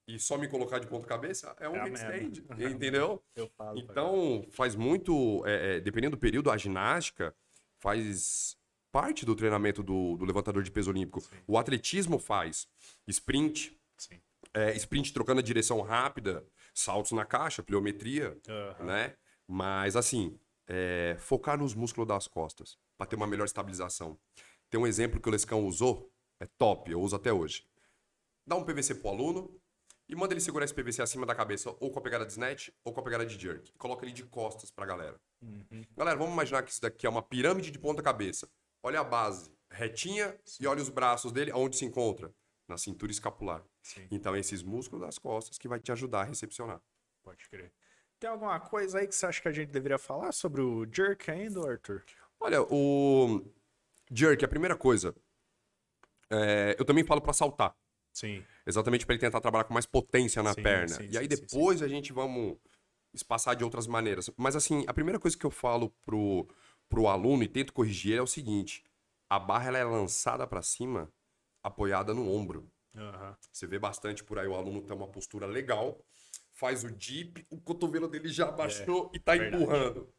[0.07, 2.43] e só me colocar de ponta cabeça, é um É handstand.
[2.59, 3.23] Entendeu?
[3.37, 3.79] Eu falo.
[3.79, 5.43] Então, faz muito.
[5.47, 7.35] é, é, dependendo do período, a ginástica
[7.79, 8.57] faz
[8.91, 11.23] parte do treinamento do, do levantador de peso olímpico.
[11.47, 12.69] O atletismo faz
[13.07, 14.21] sprint, Sim.
[14.53, 18.85] é, sprint trocando a direção rápida, saltos na caixa, pliometria, Aham.
[18.85, 19.17] né?
[19.49, 24.19] Mas assim, é, focar nos músculos das costas para ter uma melhor estabilização.
[24.69, 27.65] Tem um exemplo que o Lescão usou, é top, eu uso até hoje.
[28.47, 29.62] Dá um PVC pro aluno
[30.09, 32.69] e manda ele segurar esse PVC acima da cabeça, ou com a pegada de snatch,
[32.85, 33.73] ou com a pegada de jerk.
[33.79, 35.21] Coloca ele de costas pra galera.
[35.97, 38.49] Galera, vamos imaginar que isso daqui é uma pirâmide de ponta cabeça.
[38.83, 42.33] Olha a base retinha e olha os braços dele, aonde se encontra?
[42.69, 43.65] Na cintura escapular.
[43.83, 44.07] Sim.
[44.11, 46.81] Então, esses músculos das costas que vai te ajudar a recepcionar.
[47.23, 47.73] Pode crer.
[48.21, 51.31] Tem alguma coisa aí que você acha que a gente deveria falar sobre o jerk
[51.31, 52.05] ainda, Arthur?
[52.39, 53.45] Olha, o
[54.13, 55.15] jerk, a primeira coisa,
[56.31, 57.77] é, eu também falo pra saltar.
[58.13, 58.45] Sim.
[58.67, 60.89] Exatamente para ele tentar trabalhar com mais potência na Sim, perna.
[60.97, 62.57] sim, e aí depois a gente vamos
[63.13, 64.31] espaçar de outras maneiras.
[64.37, 66.47] Mas assim, a primeira coisa que eu falo pro,
[66.89, 68.85] pro aluno e tento corrigir ele é o seguinte:
[69.29, 71.11] a barra ela é lançada para cima,
[71.63, 72.71] apoiada no ombro.
[72.97, 73.37] Aham.
[73.51, 75.99] Você vê bastante por aí o aluno tem uma postura legal,
[76.53, 79.63] faz o dip, o cotovelo dele já abaixou e tá É, verdade.
[79.63, 80.15] empurrando.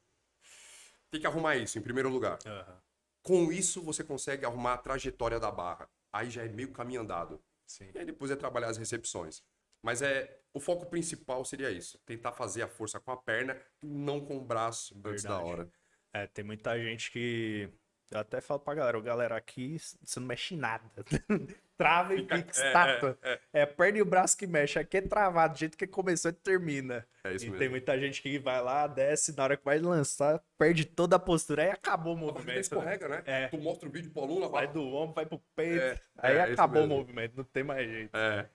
[1.12, 2.40] Tem que arrumar isso em primeiro lugar.
[2.46, 2.82] Aham.
[3.22, 5.88] Com isso você consegue arrumar a trajetória da barra.
[6.12, 7.40] Aí já é meio caminho andado.
[7.66, 7.92] Sim.
[7.94, 9.44] E aí depois é trabalhar as recepções.
[9.82, 14.24] Mas é o foco principal seria isso: tentar fazer a força com a perna não
[14.24, 15.50] com o braço antes da Verdade.
[15.50, 15.72] hora.
[16.14, 17.70] É, tem muita gente que.
[18.12, 20.90] Eu até falo pra galera, "Ô, galera, aqui você não mexe em nada.
[21.84, 23.18] Trava e Fica- fica é, estátua.
[23.22, 24.80] é, É, a perna e o braço que mexe.
[24.80, 27.06] Aqui é travado, do jeito que começou, ele termina.
[27.26, 27.60] É isso e mesmo.
[27.60, 31.20] tem muita gente que vai lá, desce, na hora que vai lançar, perde toda a
[31.20, 32.60] postura, aí acabou o A corrida movimento.
[32.62, 33.24] escorrega, né?
[33.26, 33.48] É.
[33.48, 35.82] Tu mostra o vídeo pro aluno, a Vai do ombro, vai pro peito.
[35.84, 38.16] É, aí é, acabou o movimento, não tem mais jeito.
[38.16, 38.48] É.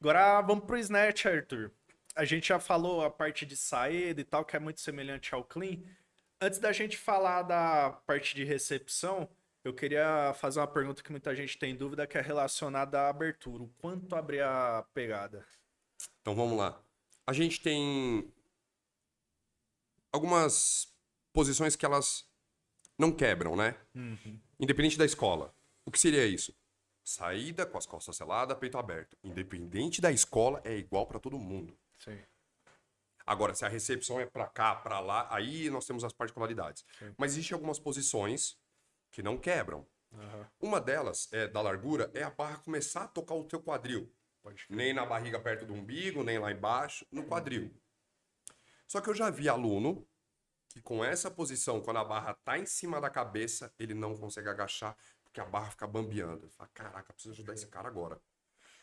[0.00, 1.70] Agora vamos pro snatch, Arthur.
[2.16, 5.42] A gente já falou a parte de saída e tal, que é muito semelhante ao
[5.42, 5.78] clean.
[6.40, 9.28] Antes da gente falar da parte de recepção,
[9.64, 13.62] eu queria fazer uma pergunta que muita gente tem dúvida, que é relacionada à abertura.
[13.62, 15.44] O quanto abrir a pegada?
[16.20, 16.80] Então vamos lá.
[17.26, 18.30] A gente tem
[20.12, 20.94] algumas
[21.32, 22.28] posições que elas
[22.98, 23.74] não quebram, né?
[24.60, 25.54] Independente da escola.
[25.86, 26.54] O que seria isso?
[27.02, 29.16] Saída com as costas seladas, peito aberto.
[29.22, 31.76] Independente da escola, é igual para todo mundo.
[31.98, 32.18] Sim.
[33.26, 36.84] Agora, se a recepção é pra cá, pra lá, aí nós temos as particularidades.
[36.98, 37.14] Sim.
[37.16, 38.58] Mas existem algumas posições
[39.14, 39.86] que não quebram.
[40.60, 44.12] Uma delas, é da largura, é a barra começar a tocar o teu quadril.
[44.68, 47.72] Nem na barriga perto do umbigo, nem lá embaixo, no quadril.
[48.86, 50.06] Só que eu já vi aluno
[50.68, 54.48] que com essa posição, quando a barra tá em cima da cabeça, ele não consegue
[54.48, 56.44] agachar, porque a barra fica bambeando.
[56.44, 58.20] Ele fala, caraca, preciso ajudar esse cara agora.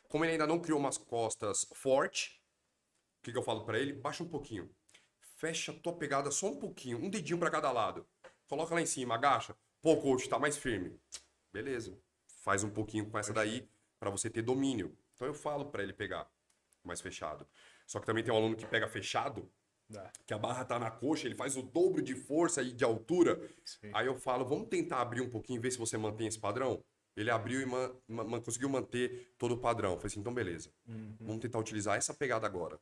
[0.07, 2.41] Como ele ainda não criou umas costas forte,
[3.19, 3.93] o que, que eu falo pra ele?
[3.93, 4.73] Baixa um pouquinho.
[5.37, 8.07] Fecha a tua pegada só um pouquinho, um dedinho pra cada lado.
[8.47, 9.55] Coloca lá em cima, agacha.
[9.81, 10.99] Pô, coach, tá mais firme.
[11.51, 11.97] Beleza.
[12.43, 13.67] Faz um pouquinho com essa daí
[13.99, 14.95] pra você ter domínio.
[15.15, 16.29] Então eu falo pra ele pegar
[16.83, 17.47] mais fechado.
[17.85, 19.51] Só que também tem um aluno que pega fechado,
[19.89, 20.11] Dá.
[20.25, 23.39] que a barra tá na coxa, ele faz o dobro de força e de altura.
[23.65, 23.91] Sim.
[23.93, 26.83] Aí eu falo, vamos tentar abrir um pouquinho ver se você mantém esse padrão?
[27.15, 29.91] Ele abriu e man- man- conseguiu manter todo o padrão.
[29.91, 30.71] Eu falei assim, então beleza.
[31.19, 32.79] Vamos tentar utilizar essa pegada agora.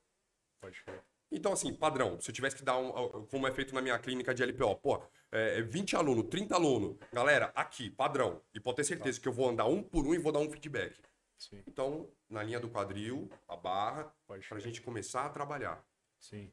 [0.61, 1.01] Pode crer.
[1.31, 2.19] Então, assim, padrão.
[2.19, 3.25] Se eu tivesse que dar um.
[3.27, 5.01] Como é feito na minha clínica de LPO, pô,
[5.31, 6.97] é 20 alunos, 30 alunos.
[7.13, 8.41] Galera, aqui, padrão.
[8.53, 10.49] E pode ter certeza que eu vou andar um por um e vou dar um
[10.49, 10.99] feedback.
[11.37, 14.67] Sim, Então, na linha do quadril, a barra, pode pra crer.
[14.67, 15.85] gente começar a trabalhar.
[16.19, 16.51] Sim.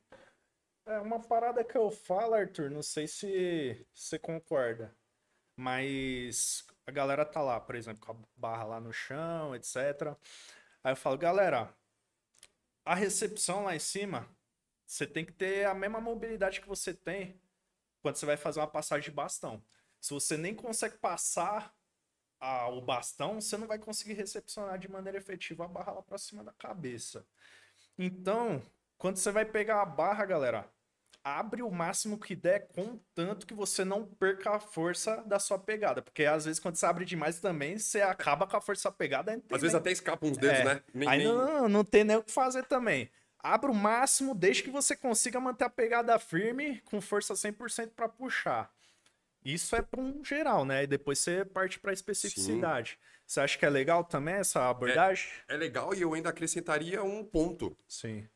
[0.87, 4.95] É uma parada que eu falo, Arthur, não sei se você concorda,
[5.59, 10.15] mas a galera tá lá, por exemplo, com a barra lá no chão, etc.
[10.85, 11.75] Aí eu falo, galera,
[12.85, 14.29] a recepção lá em cima,
[14.87, 17.41] você tem que ter a mesma mobilidade que você tem
[18.03, 19.63] quando você vai fazer uma passagem de bastão.
[20.01, 21.75] Se você nem consegue passar
[22.39, 26.19] a- o bastão, você não vai conseguir recepcionar de maneira efetiva a barra lá pra
[26.19, 27.27] cima da cabeça.
[27.99, 28.63] Então,
[28.99, 30.71] quando você vai pegar a barra, galera,
[31.25, 36.01] abre o máximo que der, contanto que você não perca a força da sua pegada.
[36.03, 39.33] Porque às vezes, quando você abre demais também, você acaba com a força da pegada.
[39.33, 40.65] tem Às vezes nem- até escapa uns dedos, É.
[40.65, 40.83] né?
[40.95, 43.11] Nem, Aí nem- não, não tem nem o que fazer também.
[43.47, 48.09] Abra o máximo, desde que você consiga manter a pegada firme, com força 100% para
[48.09, 48.75] puxar.
[49.45, 50.83] Isso é para um geral, né?
[50.83, 52.99] E depois você parte para especificidade.
[53.25, 55.29] Você acha que é legal também essa abordagem?
[55.47, 57.77] É legal e eu ainda acrescentaria um ponto.
[57.89, 58.29] Sim.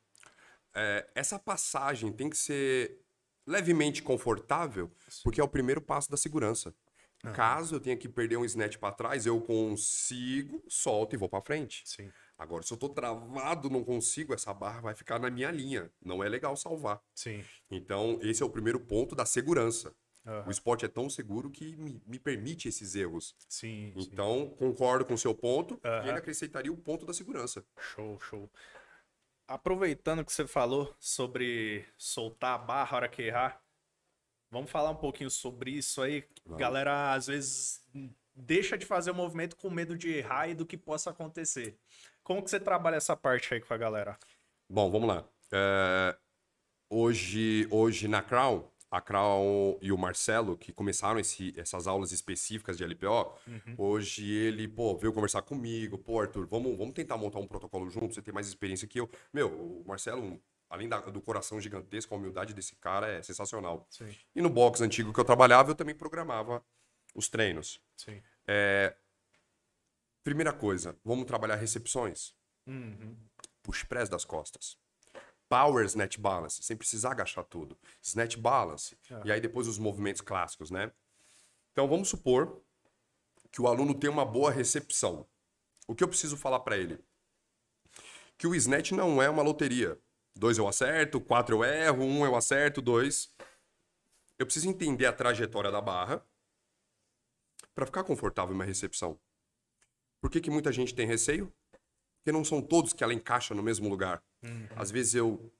[0.73, 3.01] É, essa passagem tem que ser
[3.45, 4.89] levemente confortável,
[5.25, 6.73] porque é o primeiro passo da segurança.
[7.35, 11.43] Caso eu tenha que perder um snatch para trás, eu consigo, solto e vou para
[11.43, 11.83] frente.
[11.85, 12.11] Sim.
[12.41, 15.93] Agora, se eu tô travado, não consigo, essa barra vai ficar na minha linha.
[16.03, 16.99] Não é legal salvar.
[17.15, 17.45] Sim.
[17.71, 19.95] Então, esse é o primeiro ponto da segurança.
[20.27, 20.49] Aham.
[20.49, 23.37] O esporte é tão seguro que me, me permite esses erros.
[23.47, 23.93] Sim.
[23.95, 24.09] sim.
[24.11, 26.01] Então, concordo com o seu ponto e Aham.
[26.01, 27.63] ainda acrescentaria o ponto da segurança.
[27.79, 28.51] Show, show.
[29.47, 33.63] aproveitando que você falou sobre soltar a barra a hora que errar,
[34.51, 36.27] vamos falar um pouquinho sobre isso aí.
[36.47, 36.59] Vamos.
[36.59, 37.83] Galera, às vezes,
[38.35, 41.79] deixa de fazer o movimento com medo de errar e do que possa acontecer.
[42.31, 44.17] Como que você trabalha essa parte aí com a galera?
[44.69, 45.29] Bom, vamos lá.
[45.51, 46.17] É,
[46.89, 52.77] hoje, hoje na Crown, a Crown e o Marcelo, que começaram esse- essas aulas específicas
[52.79, 53.37] de LPO,
[53.77, 58.15] hoje ele, pô, veio conversar comigo, pô, Arthur, vamos, vamos tentar montar um protocolo junto,
[58.15, 59.11] você tem mais experiência que eu.
[59.33, 63.89] Meu, o Marcelo, além da- do coração gigantesco, a humildade desse cara é sensacional.
[63.91, 66.65] Sim, E no box antigo que eu trabalhava, eu também programava
[67.13, 67.83] os treinos.
[67.97, 68.23] sim.
[70.23, 72.35] Primeira coisa, vamos trabalhar recepções.
[72.67, 73.17] Uhum.
[73.63, 74.79] push press das costas.
[75.49, 77.77] Power snatch balance, sem precisar agachar tudo.
[78.03, 78.97] Snatch balance.
[79.11, 79.23] Ah.
[79.25, 80.93] E aí depois os movimentos clássicos, né?
[81.73, 82.63] Então vamos supor
[83.51, 85.27] que o aluno tem uma boa recepção.
[85.89, 87.03] O que eu preciso falar para ele?
[88.39, 89.99] Que o snatch não é uma loteria.
[90.37, 93.35] Dois eu acerto, quatro eu erro, um eu acerto, dois.
[94.39, 96.25] Eu preciso entender a trajetória da barra
[97.75, 99.19] para ficar confortável na recepção.
[100.21, 101.53] Por que, que muita gente tem receio?
[102.19, 104.23] Porque não são todos que ela encaixa no mesmo lugar.
[104.77, 105.53] Às vezes eu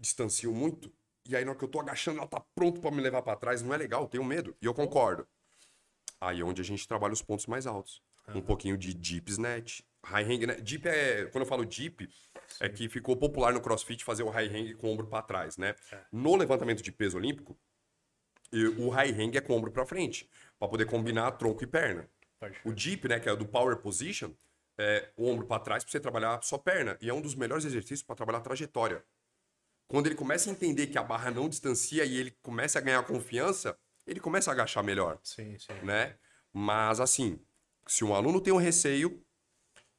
[0.00, 0.92] distancio muito
[1.28, 3.36] e aí na hora que eu tô agachando ela tá pronto para me levar para
[3.36, 4.56] trás, não é legal, eu tenho medo.
[4.60, 5.26] E eu concordo.
[6.20, 8.02] Aí é onde a gente trabalha os pontos mais altos.
[8.28, 10.54] Um pouquinho de deep snatch, high hang, né?
[10.54, 12.08] Deep é, quando eu falo deep,
[12.60, 15.56] é que ficou popular no CrossFit fazer o high hang com o ombro para trás,
[15.56, 15.74] né?
[16.10, 17.58] No levantamento de peso olímpico,
[18.78, 20.28] o high hang é com o ombro para frente,
[20.58, 22.08] para poder combinar tronco e perna.
[22.64, 24.30] O deep, né, que é do power position,
[24.78, 26.96] é o ombro para trás para você trabalhar só perna.
[27.00, 29.04] E é um dos melhores exercícios para trabalhar trajetória.
[29.86, 33.02] Quando ele começa a entender que a barra não distancia e ele começa a ganhar
[33.04, 33.76] confiança,
[34.06, 35.72] ele começa a agachar melhor, Sim, sim.
[35.82, 36.16] né?
[36.52, 37.38] Mas assim,
[37.86, 39.22] se um aluno tem um receio,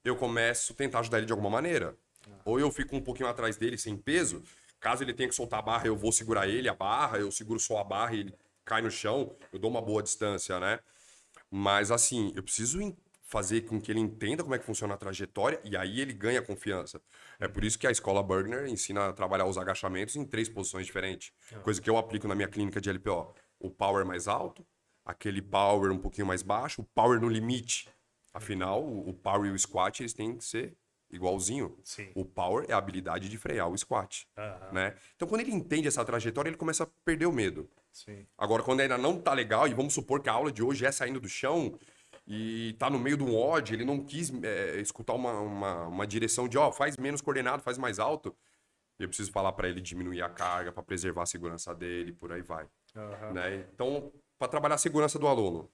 [0.03, 1.95] eu começo a tentar ajudar ele de alguma maneira.
[2.45, 4.43] Ou eu fico um pouquinho atrás dele sem peso,
[4.79, 7.59] caso ele tenha que soltar a barra, eu vou segurar ele, a barra, eu seguro
[7.59, 8.35] só a barra e ele
[8.65, 10.79] cai no chão, eu dou uma boa distância, né?
[11.55, 12.79] Mas assim, eu preciso
[13.21, 16.41] fazer com que ele entenda como é que funciona a trajetória e aí ele ganha
[16.41, 16.99] confiança.
[17.39, 20.87] É por isso que a escola Bergner ensina a trabalhar os agachamentos em três posições
[20.87, 21.31] diferentes.
[21.61, 23.35] Coisa que eu aplico na minha clínica de LPO.
[23.59, 24.65] O power mais alto,
[25.05, 27.87] aquele power um pouquinho mais baixo, o power no limite.
[28.33, 30.75] Afinal, o o power e o squat eles têm que ser
[31.13, 31.77] igualzinho.
[31.83, 32.11] Sim.
[32.15, 34.71] O power é a habilidade de frear o squat, Aham.
[34.71, 34.95] né?
[35.15, 37.69] Então quando ele entende essa trajetória, ele começa a perder o medo.
[37.91, 38.25] Sim.
[38.37, 40.91] Agora, quando ainda não tá legal, e vamos supor que a aula de hoje é
[40.91, 41.77] saindo do chão
[42.25, 46.07] e tá no meio de um odd, ele não quis é, escutar uma, uma, uma
[46.07, 48.35] direção de, ó, faz menos coordenado, faz mais alto.
[48.97, 52.41] Eu preciso falar para ele diminuir a carga, para preservar a segurança dele, por aí
[52.41, 52.67] vai.
[52.95, 53.33] Aham.
[53.33, 53.67] Né?
[53.73, 55.69] Então, para trabalhar a segurança do aluno,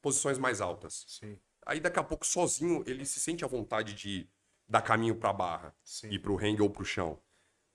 [0.00, 1.04] posições mais altas.
[1.06, 1.38] Sim.
[1.66, 4.28] Aí, daqui a pouco, sozinho, ele se sente à vontade de
[4.72, 6.08] dar caminho para a barra, Sim.
[6.10, 7.18] ir pro hang ou pro chão.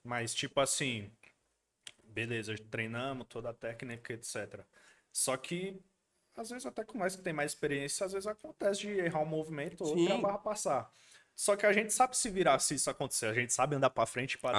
[0.02, 1.10] Mas, tipo assim,
[2.04, 4.60] beleza, treinamos toda a técnica, etc.
[5.12, 5.80] Só que,
[6.36, 9.26] às vezes, até com nós que tem mais experiência, às vezes acontece de errar um
[9.26, 10.90] movimento ou a barra passar.
[11.36, 13.26] Só que a gente sabe se virar se isso acontecer.
[13.26, 14.52] A gente sabe andar pra frente e pra Ah.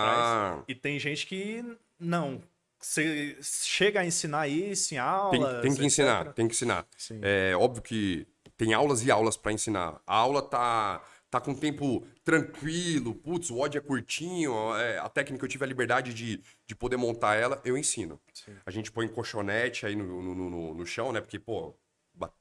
[0.53, 0.63] trás.
[0.67, 1.61] E tem gente que
[1.99, 2.41] não.
[2.79, 5.61] Você chega a ensinar isso em Tem, aulas.
[5.61, 6.33] tem que ensinar, etc.
[6.33, 6.87] tem que ensinar.
[6.97, 7.19] Sim.
[7.21, 8.25] É óbvio que
[8.55, 10.01] tem aulas e aulas para ensinar.
[10.07, 15.45] A aula tá, tá com tempo tranquilo, putz, o odd é curtinho, é, a técnica
[15.45, 18.19] eu tive a liberdade de, de poder montar ela, eu ensino.
[18.33, 18.55] Sim.
[18.65, 21.21] A gente põe colchonete aí no, no, no, no chão, né?
[21.21, 21.75] Porque, pô,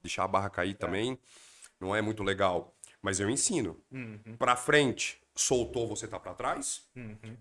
[0.02, 1.18] deixar a barra cair também
[1.80, 2.74] não é muito legal.
[3.00, 3.80] Mas eu ensino.
[3.92, 6.82] Uhum, Pra frente, soltou, você tá pra trás.
[6.96, 7.36] uhum.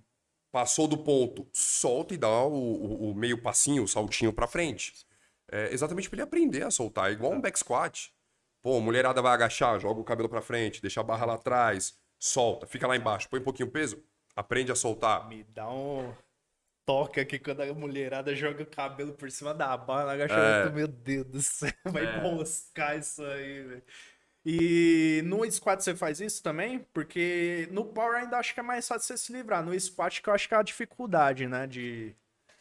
[0.52, 4.94] Passou do ponto, solta e dá o, o- o meio passinho, o saltinho pra frente.
[5.52, 8.14] É exatamente pra ele aprender a soltar, é igual um back squat.
[8.68, 12.68] Pô, mulherada vai agachar, joga o cabelo pra frente, deixa a barra lá atrás, solta,
[12.68, 14.04] fica lá embaixo, põe um pouquinho peso,
[14.36, 15.26] aprende a soltar.
[15.30, 16.14] Me dá um
[16.86, 20.68] toque aqui quando a mulherada joga o cabelo por cima da barra agachamento.
[20.68, 20.70] É.
[20.74, 22.22] Meu Deus do céu, vai É.
[22.22, 23.84] moscar isso aí, velho.
[24.46, 26.86] E no squat você faz isso também?
[26.94, 29.64] Porque no power ainda acho que é mais fácil você se livrar.
[29.64, 32.14] No squat que eu acho que é a dificuldade, né, de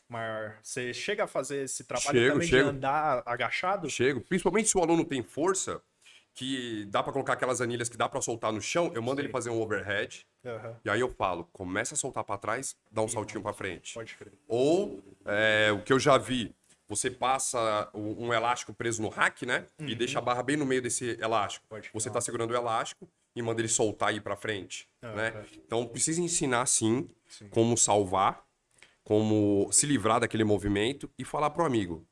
[0.09, 0.57] maior.
[0.62, 2.70] Você chega a fazer esse trabalho Chego, também chego.
[2.70, 3.91] de andar agachado?
[3.91, 5.83] Chego, principalmente se o aluno tem força,
[6.36, 9.24] que dá pra colocar aquelas anilhas que dá pra soltar no chão, eu mando Sim.
[9.24, 13.00] ele fazer um overhead, Aham, e aí eu falo, começa a soltar pra trás, dá
[13.00, 13.94] um saltinho pra frente.
[13.94, 14.34] Pode crer.
[14.46, 16.54] Ou é, o que eu já vi,
[16.86, 19.66] você passa um, elástico preso no rack, né?
[19.80, 21.64] E deixa a barra bem no meio desse elástico.
[21.64, 21.80] Uhum.
[21.80, 25.42] Pode Você tá segurando o elástico e manda ele soltar e ir pra frente, né?
[25.66, 27.48] Então precisa ensinar sim, Sim.
[27.48, 28.44] como salvar,
[29.02, 32.06] como se livrar daquele movimento e falar pro amigo.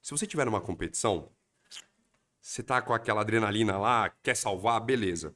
[0.00, 1.28] Se você tiver numa competição,
[2.46, 5.34] você tá com aquela adrenalina lá, quer salvar, beleza.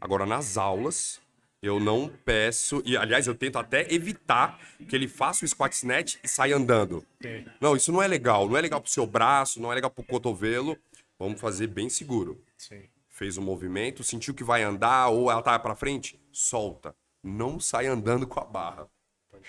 [0.00, 1.20] Agora nas aulas,
[1.62, 4.58] Eu não peço, e aliás, eu tento até evitar
[4.88, 7.04] que ele faça o squat snatch e saia andando.
[7.20, 7.44] Sim.
[7.60, 8.46] Não, isso não é legal.
[8.48, 10.78] Não é legal pro seu braço, não é legal pro cotovelo.
[11.18, 12.40] Vamos fazer bem seguro.
[12.56, 12.84] Sim.
[13.08, 16.94] Fez o movimento, sentiu que vai andar ou ela tá pra frente, solta.
[17.22, 18.86] Não sai andando com a barra.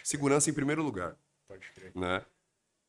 [0.04, 1.16] Segurança em primeiro lugar,
[1.48, 1.92] Pode crer.
[1.94, 2.24] né?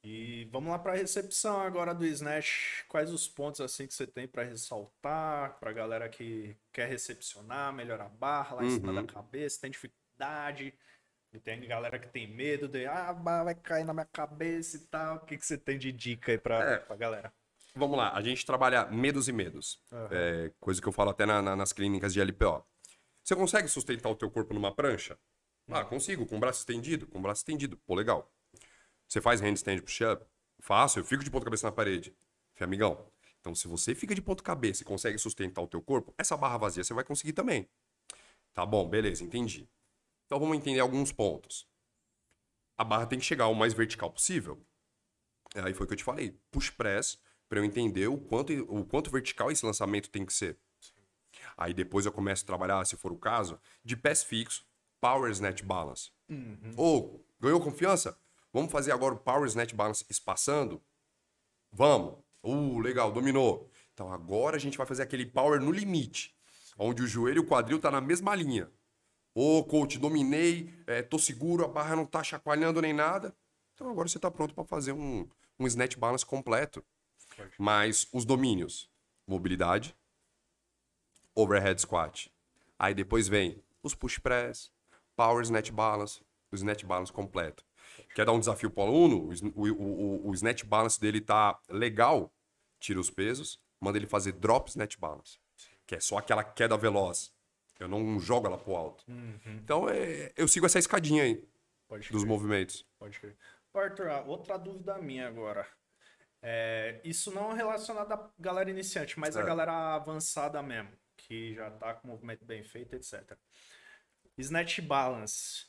[0.04, 2.84] E vamos lá para a recepção agora do Snatch.
[2.88, 8.06] Quais os pontos assim que você tem para ressaltar para galera que quer recepcionar, melhorar
[8.06, 8.94] a barra lá em cima Uhum.
[9.06, 10.72] da cabeça, tem dificuldade?
[11.32, 13.12] E tem galera que tem medo de, ah, a
[13.44, 15.16] vai cair na minha cabeça e tal.
[15.16, 16.78] O que, que você tem de dica aí para É.
[16.78, 17.32] pra galera?
[17.74, 19.82] Vamos lá, a gente trabalha medos e medos.
[19.92, 20.08] Aham.
[20.10, 22.64] É, coisa que eu falo até na- na- nas clínicas de LPO.
[23.22, 25.18] Você consegue sustentar o teu corpo numa prancha?
[25.70, 27.76] Ah, consigo, com o braço estendido, com o braço estendido.
[27.86, 28.32] Pô, legal.
[29.09, 30.24] Você faz handstand push-up?
[30.60, 32.14] Faço, eu fico de ponta cabeça na parede.
[32.55, 33.10] Falei, amigão,
[33.40, 36.59] então se você fica de ponta cabeça e consegue sustentar o teu corpo, essa barra
[36.59, 37.68] vazia você vai conseguir também.
[38.52, 39.68] Tá bom, beleza, entendi.
[40.26, 41.66] Então vamos entender alguns pontos.
[42.76, 44.62] A barra tem que chegar o mais vertical possível.
[45.55, 46.39] Aí foi o que eu te falei.
[46.51, 47.18] Push press,
[47.48, 50.59] para eu entender o quanto, o quanto vertical esse lançamento tem que ser.
[51.56, 54.66] Aí depois eu começo a trabalhar, se for o caso, de pés fixo,
[55.01, 56.10] power snatch balance.
[56.76, 58.18] Ou, ganhou confiança?
[58.52, 60.82] Vamos fazer agora o power snatch balance espaçando?
[61.70, 62.18] Vamos.
[62.42, 63.70] Uh, legal, dominou.
[63.92, 66.34] Então agora a gente vai fazer aquele power no limite,
[66.78, 68.70] onde o joelho e o quadril tá na mesma linha.
[69.34, 73.36] Ô, coach, dominei, é, tô seguro, a barra não tá chacoalhando nem nada.
[73.74, 76.84] Então agora você tá pronto para fazer um, um snatch balance completo.
[77.58, 78.90] Mas os domínios,
[79.26, 79.96] mobilidade,
[81.34, 82.32] overhead squat.
[82.78, 84.72] Aí depois vem os push press,
[85.14, 86.20] power snatch balance,
[86.50, 87.64] o snatch balance completo.
[88.14, 89.30] Quer dar um desafio pro aluno?
[89.55, 92.32] O, o, o, o snatch balance dele tá legal,
[92.80, 95.39] tira os pesos, manda ele fazer drop snatch balance,
[95.86, 97.32] que é só aquela queda veloz.
[97.78, 99.05] Eu não jogo ela pro alto.
[99.47, 101.44] Então é, eu sigo essa escadinha aí
[102.10, 102.85] dos movimentos.
[102.98, 103.36] Pode crer.
[103.72, 105.64] Arthur, ah, outra dúvida minha agora.
[106.43, 109.44] É, isso não é relacionado à galera iniciante, mas a É.
[109.44, 113.36] galera avançada mesmo, que já tá com o movimento bem feito, etc.
[114.36, 115.66] Snatch Balance.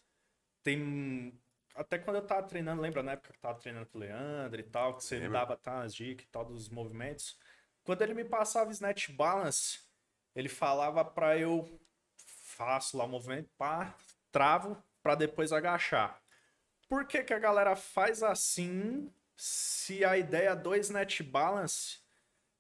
[0.64, 1.40] Tem.
[1.80, 4.60] Até quando eu tava treinando, lembra na época que eu tava treinando com o Leandro
[4.60, 5.40] e tal, que você me Lembro.
[5.40, 7.40] dava tá, as dicas e tal dos movimentos.
[7.86, 9.80] Quando ele me passava Snatch Balance,
[10.36, 11.80] ele falava pra eu
[12.18, 13.96] faço lá o movimento, pá,
[14.30, 16.22] travo pra depois agachar.
[16.90, 22.00] Por que, que a galera faz assim se a ideia do Snatch Balance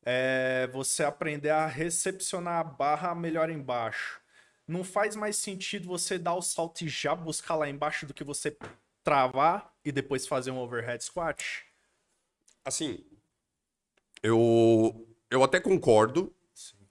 [0.01, 4.21] é você aprender a recepcionar a barra melhor embaixo?
[4.65, 8.23] Não faz mais sentido você dar o salto e já buscar lá embaixo do que
[8.23, 8.49] você
[9.03, 11.65] travar e depois fazer um overhead squat?
[12.63, 13.03] Assim,
[14.21, 16.33] eu, eu até concordo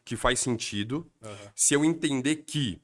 [0.04, 1.10] que faz sentido
[1.54, 2.80] se eu entender que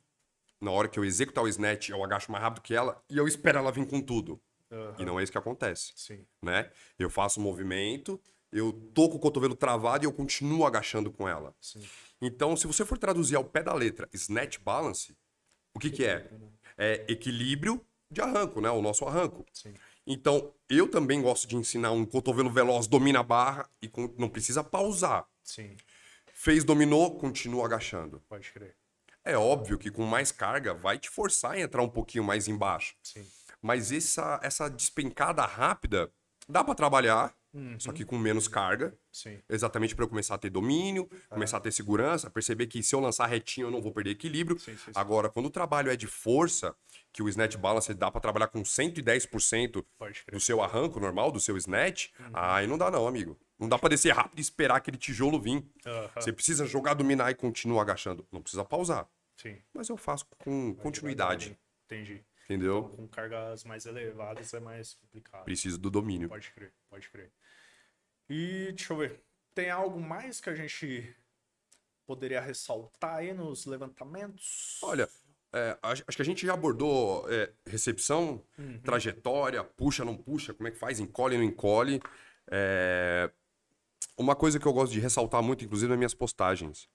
[0.61, 3.27] na hora que eu executar o snatch eu agacho mais rápido que ela e eu
[3.27, 4.41] espero ela vir com tudo.
[4.99, 6.27] E não é isso que acontece, Sim.
[6.43, 6.71] né?
[6.99, 8.21] Eu faço o movimento,
[8.51, 11.55] eu tô com o cotovelo travado e eu continuo agachando com ela.
[11.61, 11.81] Sim.
[12.21, 15.17] Então, se você for traduzir ao pé da letra snatch balance,
[15.75, 16.29] o que que é?
[16.77, 18.71] É equilíbrio de arranco, né?
[18.71, 19.45] O nosso arranco.
[19.53, 19.75] Sim.
[20.07, 24.63] Então, eu também gosto de ensinar um cotovelo veloz, domina a barra e não precisa
[24.63, 25.27] pausar.
[25.43, 25.77] Sim.
[26.33, 28.23] Fez, dominou, continua agachando.
[28.29, 28.77] Pode crer.
[29.25, 32.95] É óbvio que com mais carga vai te forçar a entrar um pouquinho mais embaixo.
[33.03, 33.27] Sim.
[33.63, 36.13] Mas essa, essa despencada rápida
[36.49, 37.79] dá pra trabalhar, Uhum.
[37.79, 38.99] só que com menos carga.
[39.15, 39.41] Sim.
[39.49, 42.99] Exatamente para eu começar a ter domínio, começar a ter segurança, perceber que se eu
[43.01, 44.59] lançar retinho eu não vou perder equilíbrio.
[44.59, 44.91] Sim, sim.
[44.93, 46.75] Agora, quando o trabalho é de força,
[47.13, 50.35] que o snatch balance dá para trabalhar com 110% Pode crer.
[50.35, 52.31] do seu arranco normal, do seu snatch, Uhum.
[52.33, 53.39] aí não dá não, amigo.
[53.57, 55.65] Não dá para descer rápido e esperar aquele tijolo vir.
[55.87, 56.11] Aham.
[56.17, 58.27] Você precisa jogar, dominar e continuar agachando.
[58.33, 59.09] Não precisa pausar.
[59.37, 59.57] Sim.
[59.73, 62.25] Mas eu faço com continuidade, Entendi.
[62.45, 62.85] entendeu?
[62.97, 65.45] Com cargas mais elevadas é mais complicado.
[65.45, 66.29] Preciso do domínio.
[66.29, 67.31] Pode crer, pode crer.
[68.29, 69.21] E deixa eu ver.
[69.55, 71.15] Tem algo mais que a gente
[72.07, 74.79] poderia ressaltar aí nos levantamentos?
[74.83, 75.09] Olha,
[75.53, 78.81] é, acho que a gente já abordou é, recepção, Uhum.
[78.81, 82.01] trajetória, puxa, não puxa, como é que faz, encolhe, não encolhe.
[82.51, 83.31] É,
[84.17, 86.89] Uma coisa que eu gosto de ressaltar muito, inclusive nas minhas postagens.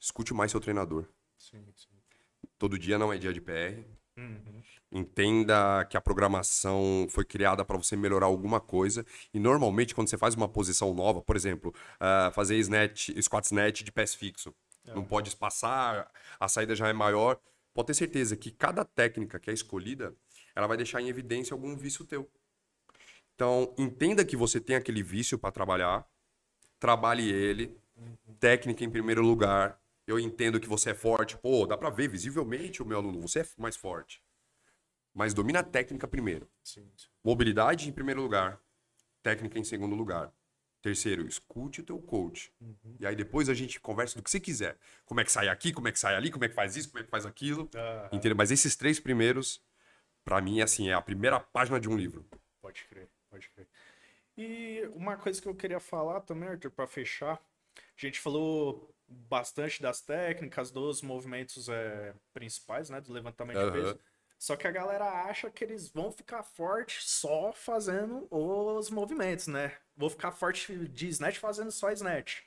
[0.00, 1.06] Escute mais seu treinador.
[1.38, 1.88] Sim, sim.
[2.58, 3.82] Todo dia não é dia de PR.
[4.16, 4.62] Uhum.
[4.94, 9.04] Entenda que a programação foi criada para você melhorar alguma coisa.
[9.32, 13.82] E normalmente, quando você faz uma posição nova, por exemplo, ah, fazer snatch, squat snatch
[13.82, 14.54] de pés fixo,
[14.94, 16.08] não pode espaçar,
[16.38, 17.40] a saída já é maior.
[17.74, 20.14] Pode ter certeza que cada técnica que é escolhida,
[20.54, 22.30] ela vai deixar em evidência algum vício teu.
[23.34, 26.06] Então, entenda que você tem aquele vício para trabalhar,
[26.78, 27.76] trabalhe ele,
[28.38, 31.36] técnica em primeiro lugar, Eu entendo que você é forte.
[31.36, 33.20] Pô, dá pra ver visivelmente o meu aluno.
[33.22, 34.22] Você é mais forte.
[35.14, 36.50] Mas domina a técnica primeiro.
[36.62, 36.90] Sim.
[37.22, 38.60] Mobilidade em primeiro lugar.
[39.22, 40.32] Técnica em segundo lugar.
[40.82, 42.52] Terceiro, escute o teu coach.
[43.00, 44.76] E aí depois a gente conversa do que você quiser.
[45.06, 46.90] Como é que sai aqui, como é que sai ali, como é que faz isso,
[46.90, 47.70] como é que faz aquilo.
[47.74, 48.36] Ah, Entendeu?
[48.36, 49.64] Mas esses três primeiros,
[50.24, 52.28] pra mim, assim, é a primeira página de um livro.
[52.60, 53.66] Pode crer, pode crer.
[54.36, 57.40] E uma coisa que eu queria falar também, Arthur, para fechar,
[57.76, 63.72] a gente falou bastante das técnicas, dos movimentos é, principais, né, do levantamento de Aham.
[63.72, 63.98] peso.
[64.44, 69.72] Só que a galera acha que eles vão ficar fortes só fazendo os movimentos, né?
[69.96, 72.42] Vou ficar forte de snatch fazendo só snatch.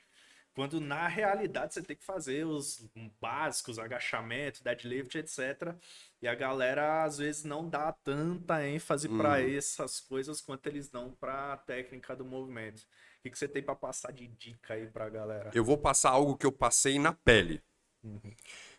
[0.54, 2.88] Quando na realidade você tem que fazer os
[3.20, 5.74] básicos, agachamento, deadlift, etc.
[6.22, 9.56] E a galera às vezes não dá tanta ênfase pra Hum.
[9.56, 12.78] essas coisas quanto eles dão pra técnica do movimento.
[12.78, 15.50] O que, que você tem pra passar de dica aí pra galera?
[15.52, 17.60] Eu vou passar algo que eu passei na pele.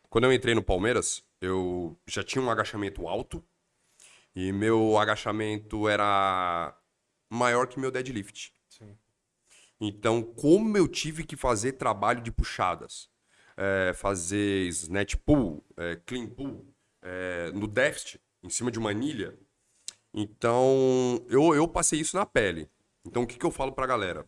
[0.10, 3.44] Quando eu entrei no Palmeiras, eu já tinha um agachamento alto
[4.36, 6.78] e meu agachamento era
[7.30, 8.54] maior que meu deadlift.
[8.68, 8.98] Sim.
[9.80, 13.10] Então, como eu tive que fazer trabalho de puxadas,
[13.56, 16.66] é, fazer snatch pull, é, clean pull,
[17.02, 19.38] é, no déficit, em cima de uma anilha,
[20.14, 22.70] então eu, eu passei isso na pele.
[23.06, 24.28] Então, o que, que eu falo pra galera?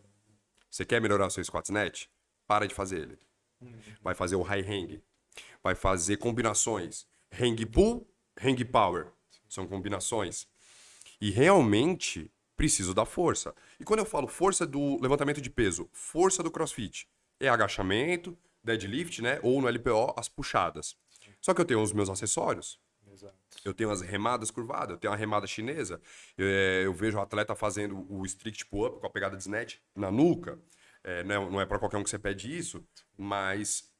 [0.69, 2.07] Você quer melhorar seu squat snatch?
[2.47, 3.19] Para de fazer ele.
[4.01, 5.03] Vai fazer o high hang.
[5.63, 7.05] Vai fazer combinações.
[7.39, 8.07] Hang pull,
[8.41, 9.11] hang power.
[9.47, 10.47] São combinações.
[11.19, 13.55] E realmente preciso da força.
[13.79, 17.07] E quando eu falo força do levantamento de peso, força do crossfit,
[17.39, 19.39] é agachamento, deadlift, né?
[19.41, 20.95] Ou no LPO, as puxadas.
[21.41, 22.79] Só que eu tenho os meus acessórios.
[23.11, 23.35] Exato.
[23.65, 25.99] Eu tenho as remadas curvadas, eu tenho a remada chinesa.
[26.37, 30.09] É, eu vejo o atleta fazendo o strict pull-up com a pegada de snatch na
[30.09, 30.59] nuca.
[31.03, 32.85] É, não é, não é para qualquer um que você pede isso,
[33.17, 33.90] mas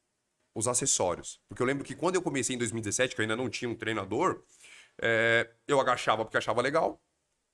[0.56, 1.40] os acessórios.
[1.49, 3.76] Porque eu lembro que quando eu comecei em 2017, que eu ainda não tinha um
[3.76, 4.41] treinador,
[5.02, 7.02] é, eu agachava porque achava legal.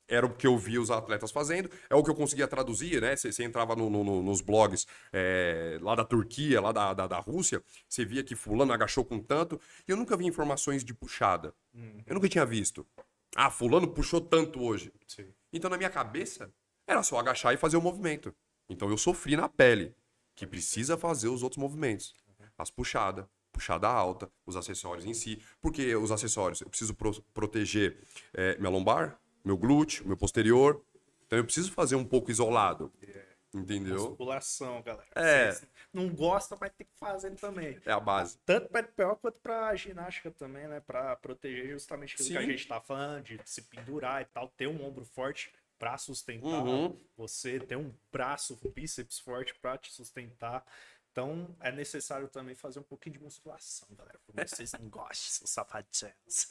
[0.10, 3.14] Era o que eu via os atletas fazendo, é o que eu conseguia traduzir, né?
[3.18, 7.20] Você, entrava no- no- no- nos blogs é, lá da Turquia, lá da, da, da
[7.20, 11.54] Rússia, você via que fulano agachou com tanto, e eu nunca vi informações de puxada.
[12.06, 12.88] Eu nunca tinha visto.
[13.36, 14.94] Ah, fulano puxou tanto hoje.
[15.06, 15.28] Sim.
[15.52, 16.50] Então, na minha cabeça,
[16.88, 18.34] era só agachar e fazer o movimento.
[18.70, 19.94] Então, eu sofri na pele,
[20.38, 22.14] que precisa fazer os outros movimentos.
[22.58, 25.42] As puxadas, puxada alta, os acessórios em si.
[25.62, 27.98] Porque os acessórios, eu preciso pro- proteger
[28.34, 30.84] eh, minha lombar, meu glúteo, meu posterior.
[31.26, 32.92] Então, eu preciso fazer um pouco isolado.
[33.54, 34.10] Entendeu?
[34.10, 35.08] Musculação, galera.
[35.16, 35.52] É.
[35.52, 37.80] Vocês não gosta, mas tem que fazer também.
[37.86, 38.38] É a base.
[38.46, 40.80] Tanto para LPO quanto para ginástica também, né?
[40.82, 42.48] Para proteger justamente aquilo que a Sim.
[42.48, 46.98] gente tá falando, de se pendurar e tal, ter um ombro forte para sustentar Uhum.
[47.16, 50.64] você, ter um braço, bíceps forte para te sustentar.
[51.18, 54.20] Então é necessário também fazer um pouquinho de musculação, galera.
[54.24, 56.48] Por mais que vocês não gostem, seus safadinhos.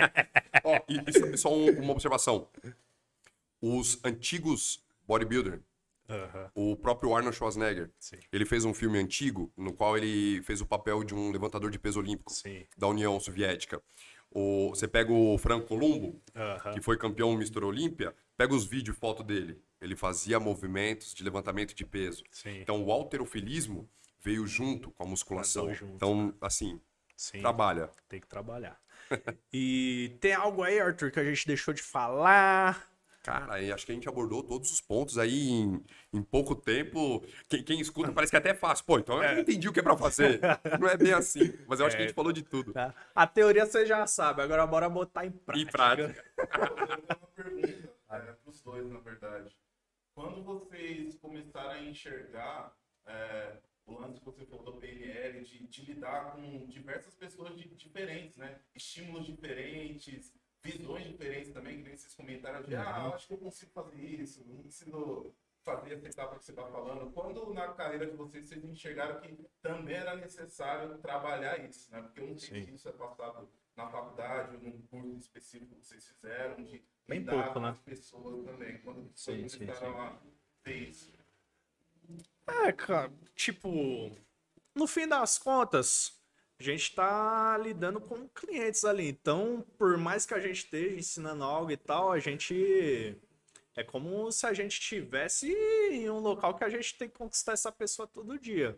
[0.64, 2.48] Ó, e, só- um- uma observação.
[3.60, 5.60] Os antigos bodybuilder,
[6.54, 8.16] o próprio Arnold Schwarzenegger, Sim.
[8.32, 11.78] ele fez um filme antigo no qual ele fez o papel de um levantador de
[11.78, 12.64] peso olímpico Sim.
[12.78, 13.78] da União Soviética.
[14.30, 16.18] O, você pega o Franco Columbo,
[16.72, 17.62] que foi campeão Mr.
[17.62, 19.60] Olímpia, pega os vídeos e foto dele.
[19.80, 22.22] Ele fazia movimentos de levantamento de peso.
[22.30, 22.60] Sim.
[22.60, 23.90] Então o alterofilismo
[24.22, 25.74] veio junto com a musculação.
[25.74, 26.80] Junto, então, assim,
[27.16, 27.40] Sim.
[27.40, 27.90] trabalha.
[28.08, 28.78] Tem que trabalhar.
[29.52, 32.88] e tem algo aí, Arthur, que a gente deixou de falar?
[33.24, 37.22] Cara, acho que a gente abordou todos os pontos aí em, em pouco tempo.
[37.48, 38.84] Quem, quem escuta parece que até é fácil.
[38.86, 40.40] Pô, então eu não entendi o que é pra fazer.
[40.80, 41.52] Não é bem assim.
[41.66, 42.72] Mas eu acho que a gente falou de tudo.
[42.72, 42.94] Tá?
[43.14, 45.68] A teoria você já sabe, agora bora botar em prática.
[45.68, 46.24] Em prática.
[48.08, 49.56] pergunta é, para os dois, na verdade.
[50.14, 52.76] Quando vocês começaram a enxergar
[53.06, 57.68] é, o lance que você falou da PNL, de, de lidar com diversas pessoas de-
[57.74, 58.60] diferentes, né?
[58.74, 63.38] Estímulos diferentes, visões diferentes também, que nem vocês comentaram de, ah, eu acho que eu
[63.38, 67.12] consigo fazer isso, não consigo fazer essa etapa que você está falando.
[67.12, 72.02] Quando na carreira de vocês, vocês enxergaram que também era necessário trabalhar isso, né?
[72.02, 75.86] Porque eu não sei se isso é passado na faculdade ou num curso específico que
[75.86, 77.70] vocês fizeram, de Bem pouco, né?
[77.70, 80.18] as pessoas também, quando Sim, sim, começaram a
[80.62, 81.10] ver isso.
[82.46, 84.14] É, cara, tipo,
[84.74, 86.18] no fim das contas,
[86.58, 89.08] a gente tá lidando com clientes ali.
[89.08, 93.16] Então, por mais que a gente esteja ensinando algo e tal, a gente.
[93.74, 95.52] É como se a gente estivesse
[95.92, 98.76] em um local que a gente tem que conquistar essa pessoa todo dia.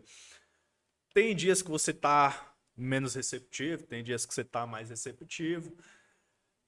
[1.11, 5.75] Tem dias que você tá menos receptivo, tem dias que você tá mais receptivo.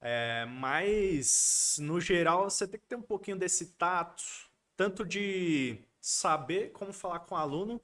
[0.05, 4.21] É, mas, no geral, você tem que ter um pouquinho desse tato,
[4.75, 7.81] tanto de saber como falar com o aluno,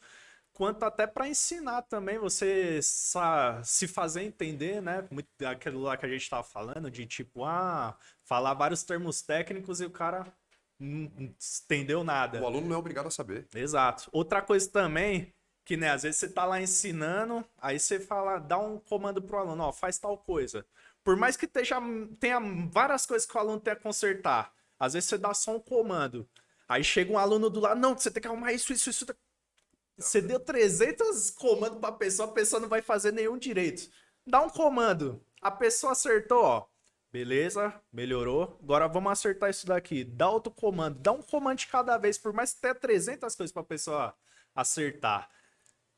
[0.51, 2.81] quanto até para ensinar também, você
[3.63, 5.07] se fazer entender, né?
[5.09, 9.79] Muito aquilo lá que a gente tava falando, de tipo, ah, falar vários termos técnicos
[9.79, 10.25] e o cara
[10.77, 11.33] não não
[11.65, 12.41] entendeu nada.
[12.41, 13.47] O aluno não é obrigado a saber.
[13.55, 14.09] Exato.
[14.11, 15.33] Outra coisa também,
[15.63, 19.37] que né, às vezes você tá lá ensinando, aí você fala, dá um comando pro
[19.37, 20.65] aluno, ó, faz tal coisa.
[21.09, 21.77] Por mais que esteja,
[22.19, 22.39] tenha
[22.71, 26.29] várias coisas que o aluno tem a consertar, às vezes você dá só um comando.
[26.67, 29.07] Aí chega um aluno do lado, não, você tem que arrumar isso, isso, isso.
[29.97, 33.89] Você deu 300 comandos pra pessoa, a pessoa não vai fazer nenhum direito.
[34.23, 35.19] Dá um comando.
[35.41, 36.67] A pessoa acertou, ó.
[37.11, 38.59] Beleza, melhorou.
[38.61, 40.03] Agora vamos acertar isso daqui.
[40.03, 40.99] Dá outro comando.
[40.99, 44.13] Dá um comando de cada vez, por mais que tenha 300 coisas pra pessoa
[44.53, 45.27] acertar.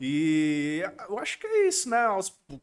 [0.03, 1.99] E eu acho que é isso, né?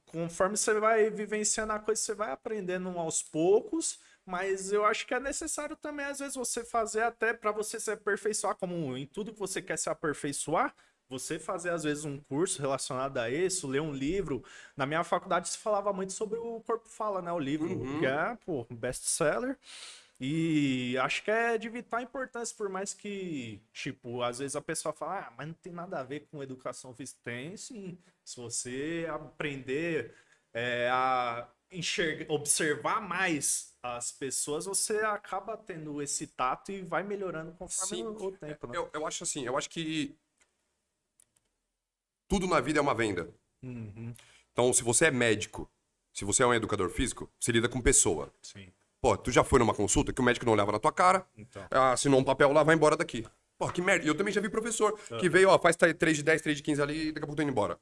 [0.07, 4.01] Conforme você vai vivenciando a coisa, você vai aprendendo aos poucos.
[4.27, 7.91] Mas eu acho que é necessário também, às vezes, você fazer até para você se
[7.91, 10.75] aperfeiçoar, como em tudo que você quer se aperfeiçoar,
[11.09, 14.45] você fazer, às vezes, um curso relacionado a isso, ler um livro.
[14.77, 17.33] Na minha faculdade se falava muito sobre o Corpo Fala, né?
[17.33, 18.01] O livro, Uhum.
[18.01, 19.57] que é, pô, best-seller.
[20.21, 24.93] E acho que é de vital importância, por mais que, tipo, às vezes a pessoa
[24.93, 27.21] fala, ah, mas não tem nada a ver com educação física.
[27.23, 27.97] Tem sim.
[28.25, 30.15] Se você aprender
[30.53, 37.53] é, a enxergar, observar mais as pessoas, você acaba tendo esse tato e vai melhorando
[37.53, 38.05] conforme Sim.
[38.05, 38.77] o, tempo, né?
[38.77, 40.17] Eu, eu acho assim, eu acho que
[42.27, 43.33] tudo na vida é uma venda.
[43.63, 44.15] Uhum,
[44.53, 45.71] Então, se você é médico,
[46.13, 48.33] se você é um educador físico, você lida com pessoa.
[48.43, 48.73] sim.
[49.01, 51.63] Pô, tu já foi numa consulta que o médico não olhava na tua cara, Então.
[51.93, 53.25] assinou um papel lá, vai embora daqui.
[53.57, 54.05] Pô, que merda.
[54.05, 55.17] E eu também já vi professor Ah.
[55.19, 57.37] que veio, ó, faz 3 de 10, 3 de 15 ali e daqui a pouco
[57.37, 57.79] tá indo embora.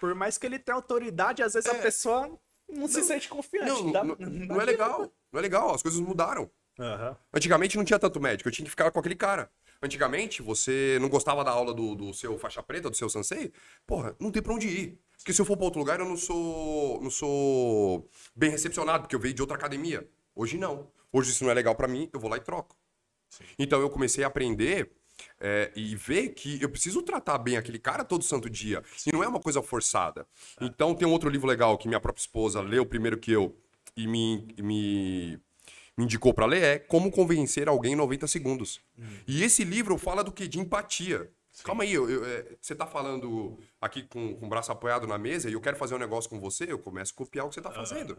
[0.00, 1.80] Por mais que ele tenha autoridade, às vezes a É.
[1.82, 2.30] pessoa
[2.68, 3.66] não, se sente confiante.
[3.68, 5.10] Não, dá- não, não é legal.
[5.32, 6.50] Não é legal, as coisas mudaram.
[6.78, 7.16] Aham.
[7.32, 9.50] Antigamente não tinha tanto médico, eu tinha que ficar com aquele cara.
[9.82, 13.52] Antigamente, você não gostava da aula do, do seu faixa preta, do seu sensei?
[13.86, 14.98] Porra, não tem pra onde ir.
[15.18, 19.14] Porque se eu for pra outro lugar, eu não sou, não sou bem recepcionado, porque
[19.16, 20.06] eu veio de outra academia.
[20.36, 20.88] Hoje não.
[21.12, 22.76] Hoje, se não é legal pra mim, eu vou lá e troco.
[23.58, 24.92] Então eu comecei a aprender
[25.40, 28.82] é, e ver que eu preciso tratar bem aquele cara todo santo dia.
[29.06, 30.26] E não é uma coisa forçada.
[30.60, 33.56] Então tem um outro livro legal que minha própria esposa leu primeiro que eu
[33.96, 35.40] e me, me,
[35.96, 38.80] me indicou pra ler é Como Convencer Alguém em 90 Segundos.
[39.26, 40.46] E esse livro fala do que?
[40.46, 41.30] De empatia.
[41.64, 45.16] Calma aí, eu- eu- é, você tá falando aqui com, com o braço apoiado na
[45.16, 47.54] mesa e eu quero fazer um negócio com você, eu começo a copiar o que
[47.54, 48.18] você tá fazendo.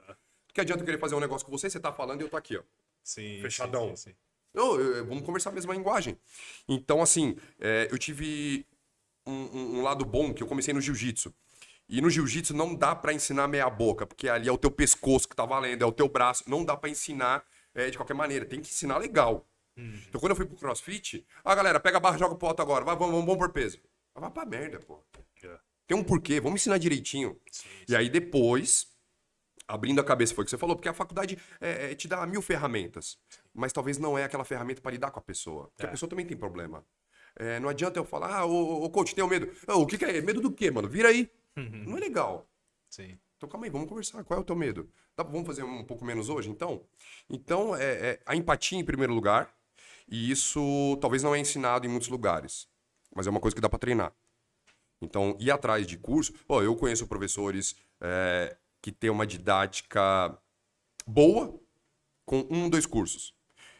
[0.53, 2.37] Que adianta eu querer fazer um negócio com você, você tá falando e eu tô
[2.37, 2.63] aqui, ó.
[3.03, 3.89] Sim, Fechadão.
[3.89, 4.15] sim, sim, sim.
[4.53, 6.17] Não, eu- eu- vamos conversar a mesma linguagem.
[6.67, 8.65] Então, assim, é, eu tive
[9.25, 11.33] um, um- um lado bom que eu comecei no jiu-jitsu.
[11.89, 15.27] E no jiu-jitsu não dá pra ensinar meia boca, porque ali é o teu pescoço
[15.29, 16.43] que tá valendo, é o teu braço.
[16.49, 17.45] Não dá pra ensinar
[17.75, 18.43] é, de qualquer maneira.
[18.45, 19.47] Tem que ensinar legal.
[19.77, 22.83] Então, quando eu fui pro crossfit, ah, galera, pega a barra, joga pro alto agora.
[22.83, 23.79] Vai, vamos, vamos, vamos por peso.
[24.15, 24.99] Vai pra merda, pô.
[25.43, 25.59] É.
[25.85, 27.39] Tem um porquê, vamos ensinar direitinho.
[27.87, 28.87] E aí depois,
[29.67, 32.25] abrindo a cabeça, foi o que você falou, porque a faculdade é, é, te dá
[32.25, 33.17] mil ferramentas,
[33.53, 35.67] mas talvez não é aquela ferramenta para lidar com a pessoa.
[35.69, 36.85] Porque a pessoa também tem problema.
[37.35, 39.51] É, não adianta eu falar, ah, ô, ô coach, tenho medo.
[39.67, 40.21] O que, que é?
[40.21, 40.87] Medo do quê, mano?
[40.87, 41.29] Vira aí.
[41.55, 42.49] Não é legal.
[42.89, 43.17] Sim.
[43.35, 44.23] Então calma aí, vamos conversar.
[44.23, 44.89] Qual é o teu medo?
[45.15, 46.83] Vamos fazer um pouco menos hoje, então?
[47.29, 49.51] Então, é, é a empatia em primeiro lugar,
[50.07, 52.67] e isso talvez não é ensinado em muitos lugares,
[53.15, 54.13] mas é uma coisa que dá para treinar.
[55.01, 56.33] Então, ir atrás de curso.
[56.47, 58.55] Ó, eu conheço professores é,
[58.87, 60.37] que têm uma didática
[61.05, 61.59] boa
[62.25, 63.33] com um, dois cursos.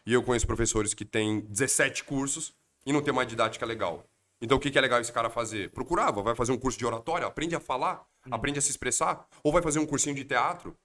[0.06, 2.54] E eu conheço professores que têm 17 cursos
[2.86, 4.04] e não tem uma didática legal.
[4.42, 5.72] Então, o que que é legal esse cara fazer?
[5.72, 9.54] Procurava, vai fazer um curso de oratória, aprende a falar, aprende a se expressar, ou
[9.54, 10.78] vai fazer um cursinho de teatro.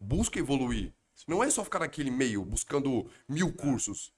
[0.00, 0.92] Busca evoluir.
[1.28, 4.12] Não é só ficar naquele meio, buscando mil cursos.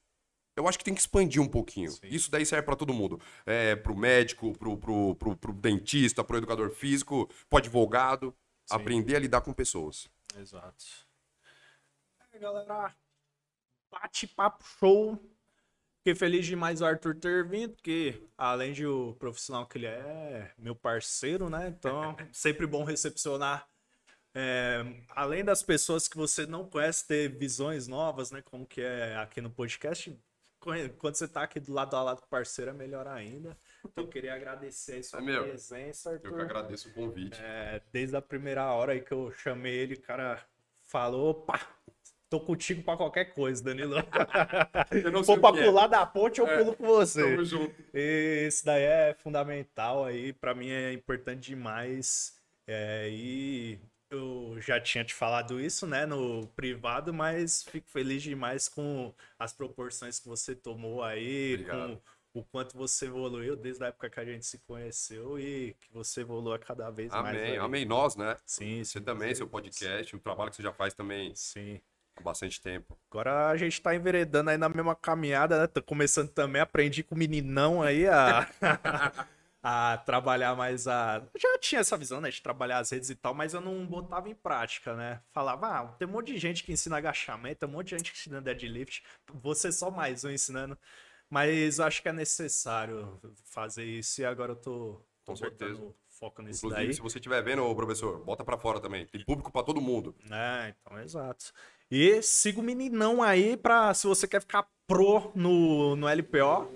[0.56, 1.92] Eu acho que tem que expandir um pouquinho.
[2.02, 3.20] Isso daí serve para todo mundo.
[3.44, 8.34] É, pro médico, pro, pro, pro, pro dentista, pro educador físico, pro advogado.
[8.70, 10.08] Aprender a lidar com pessoas.
[10.36, 10.84] Exato.
[12.32, 12.94] É, galera.
[13.90, 15.18] Bate-papo show.
[15.98, 19.90] Fiquei feliz demais o Arthur ter vindo, porque além de o profissional que ele é,
[19.90, 21.68] é meu parceiro, né?
[21.68, 23.68] Então, sempre bom recepcionar.
[24.34, 28.40] é, além das pessoas que você não conhece, ter visões novas, né?
[28.42, 30.16] Como que é aqui no podcast.
[30.58, 33.56] Quando você tá aqui do lado a lado com o parceiro, é melhor ainda.
[33.84, 36.36] Então, eu queria agradecer sua É meu, presença, Eu Arthur.
[36.36, 37.40] que agradeço o convite.
[37.42, 40.44] É, desde a primeira hora aí que eu chamei ele, o cara
[40.82, 41.60] falou, opa,
[42.28, 43.96] tô contigo pra qualquer coisa, Danilo.
[45.04, 45.64] Eu não Se sei o pra que é.
[45.64, 47.22] pular da ponte, eu É, pulo com você.
[47.22, 47.74] Tamo junto.
[47.94, 52.36] E Isso daí é fundamental aí, pra mim é importante demais.
[52.66, 53.78] É, e
[54.10, 59.52] eu já tinha te falado isso, né, no privado, mas fico feliz demais com as
[59.52, 61.96] proporções que você tomou aí, Obrigado.
[61.96, 62.00] com
[62.32, 66.20] o quanto você evoluiu desde a época que a gente se conheceu e que você
[66.20, 67.36] evolua cada vez mais.
[67.36, 67.84] Amém, amém.
[67.84, 68.36] Nós, né?
[68.46, 69.04] Sim, Você sim.
[69.04, 71.80] também, seu podcast, o trabalho que você já faz também Sim.
[72.16, 72.96] há bastante tempo.
[73.10, 75.66] Agora a gente tá enveredando aí na mesma caminhada, né?
[75.66, 78.48] Tô começando também, aprendi com o meninão aí a,
[79.60, 81.22] a trabalhar mais a.
[81.34, 82.30] Eu já tinha essa visão, né?
[82.30, 85.20] De trabalhar as redes e tal, mas eu não botava em prática, né?
[85.32, 88.12] Falava, ah, tem um monte de gente que ensina agachamento, tem um monte de gente
[88.12, 89.02] que ensina deadlift,
[89.34, 90.78] você só mais um ensinando.
[91.30, 95.80] Mas eu acho que é necessário fazer isso e agora eu tô, tô Com certeza.
[96.08, 96.94] foco nisso Inclusive, daí.
[96.94, 99.06] se você estiver vendo, professor, bota pra fora também.
[99.06, 100.14] Tem público pra todo mundo.
[100.30, 101.52] É, então, exato.
[101.90, 106.68] E siga o meninão aí pra, se você quer ficar pro no, no LPO.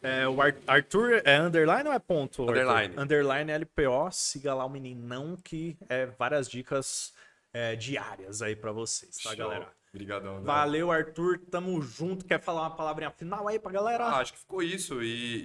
[0.00, 2.42] É, o Ar- Arthur é underline ou é ponto?
[2.42, 2.52] Arthur?
[2.62, 2.94] Underline.
[2.96, 4.10] Underline LPO.
[4.12, 7.12] Siga lá o meninão que é várias dicas
[7.52, 9.36] é, diárias aí pra vocês, tá, Show.
[9.38, 9.72] galera?
[9.98, 10.42] Obrigadão.
[10.42, 11.38] Valeu, Arthur.
[11.50, 12.24] Tamo junto.
[12.24, 14.04] Quer falar uma palavrinha final aí pra galera?
[14.04, 15.02] Ah, acho que ficou isso.
[15.02, 15.42] E,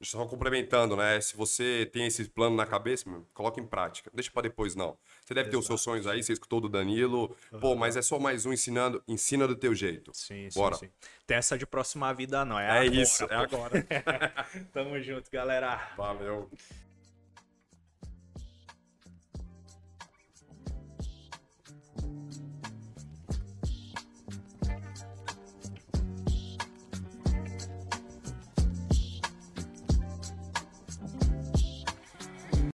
[0.00, 1.20] e só complementando, né?
[1.20, 4.08] Se você tem esse plano na cabeça, meu, coloca em prática.
[4.14, 4.96] Deixa pra depois, não.
[5.24, 7.36] Você deve ter os seus sonhos aí, você escutou do Danilo.
[7.60, 9.02] Pô, mas é só mais um ensinando.
[9.08, 10.12] Ensina do teu jeito.
[10.14, 10.76] Sim, sim, Bora.
[10.76, 10.88] sim.
[11.26, 12.58] Tem essa de próxima vida, não.
[12.58, 13.86] É, É agora, isso, é agora.
[14.72, 15.92] Tamo junto, galera.
[15.96, 16.48] Valeu.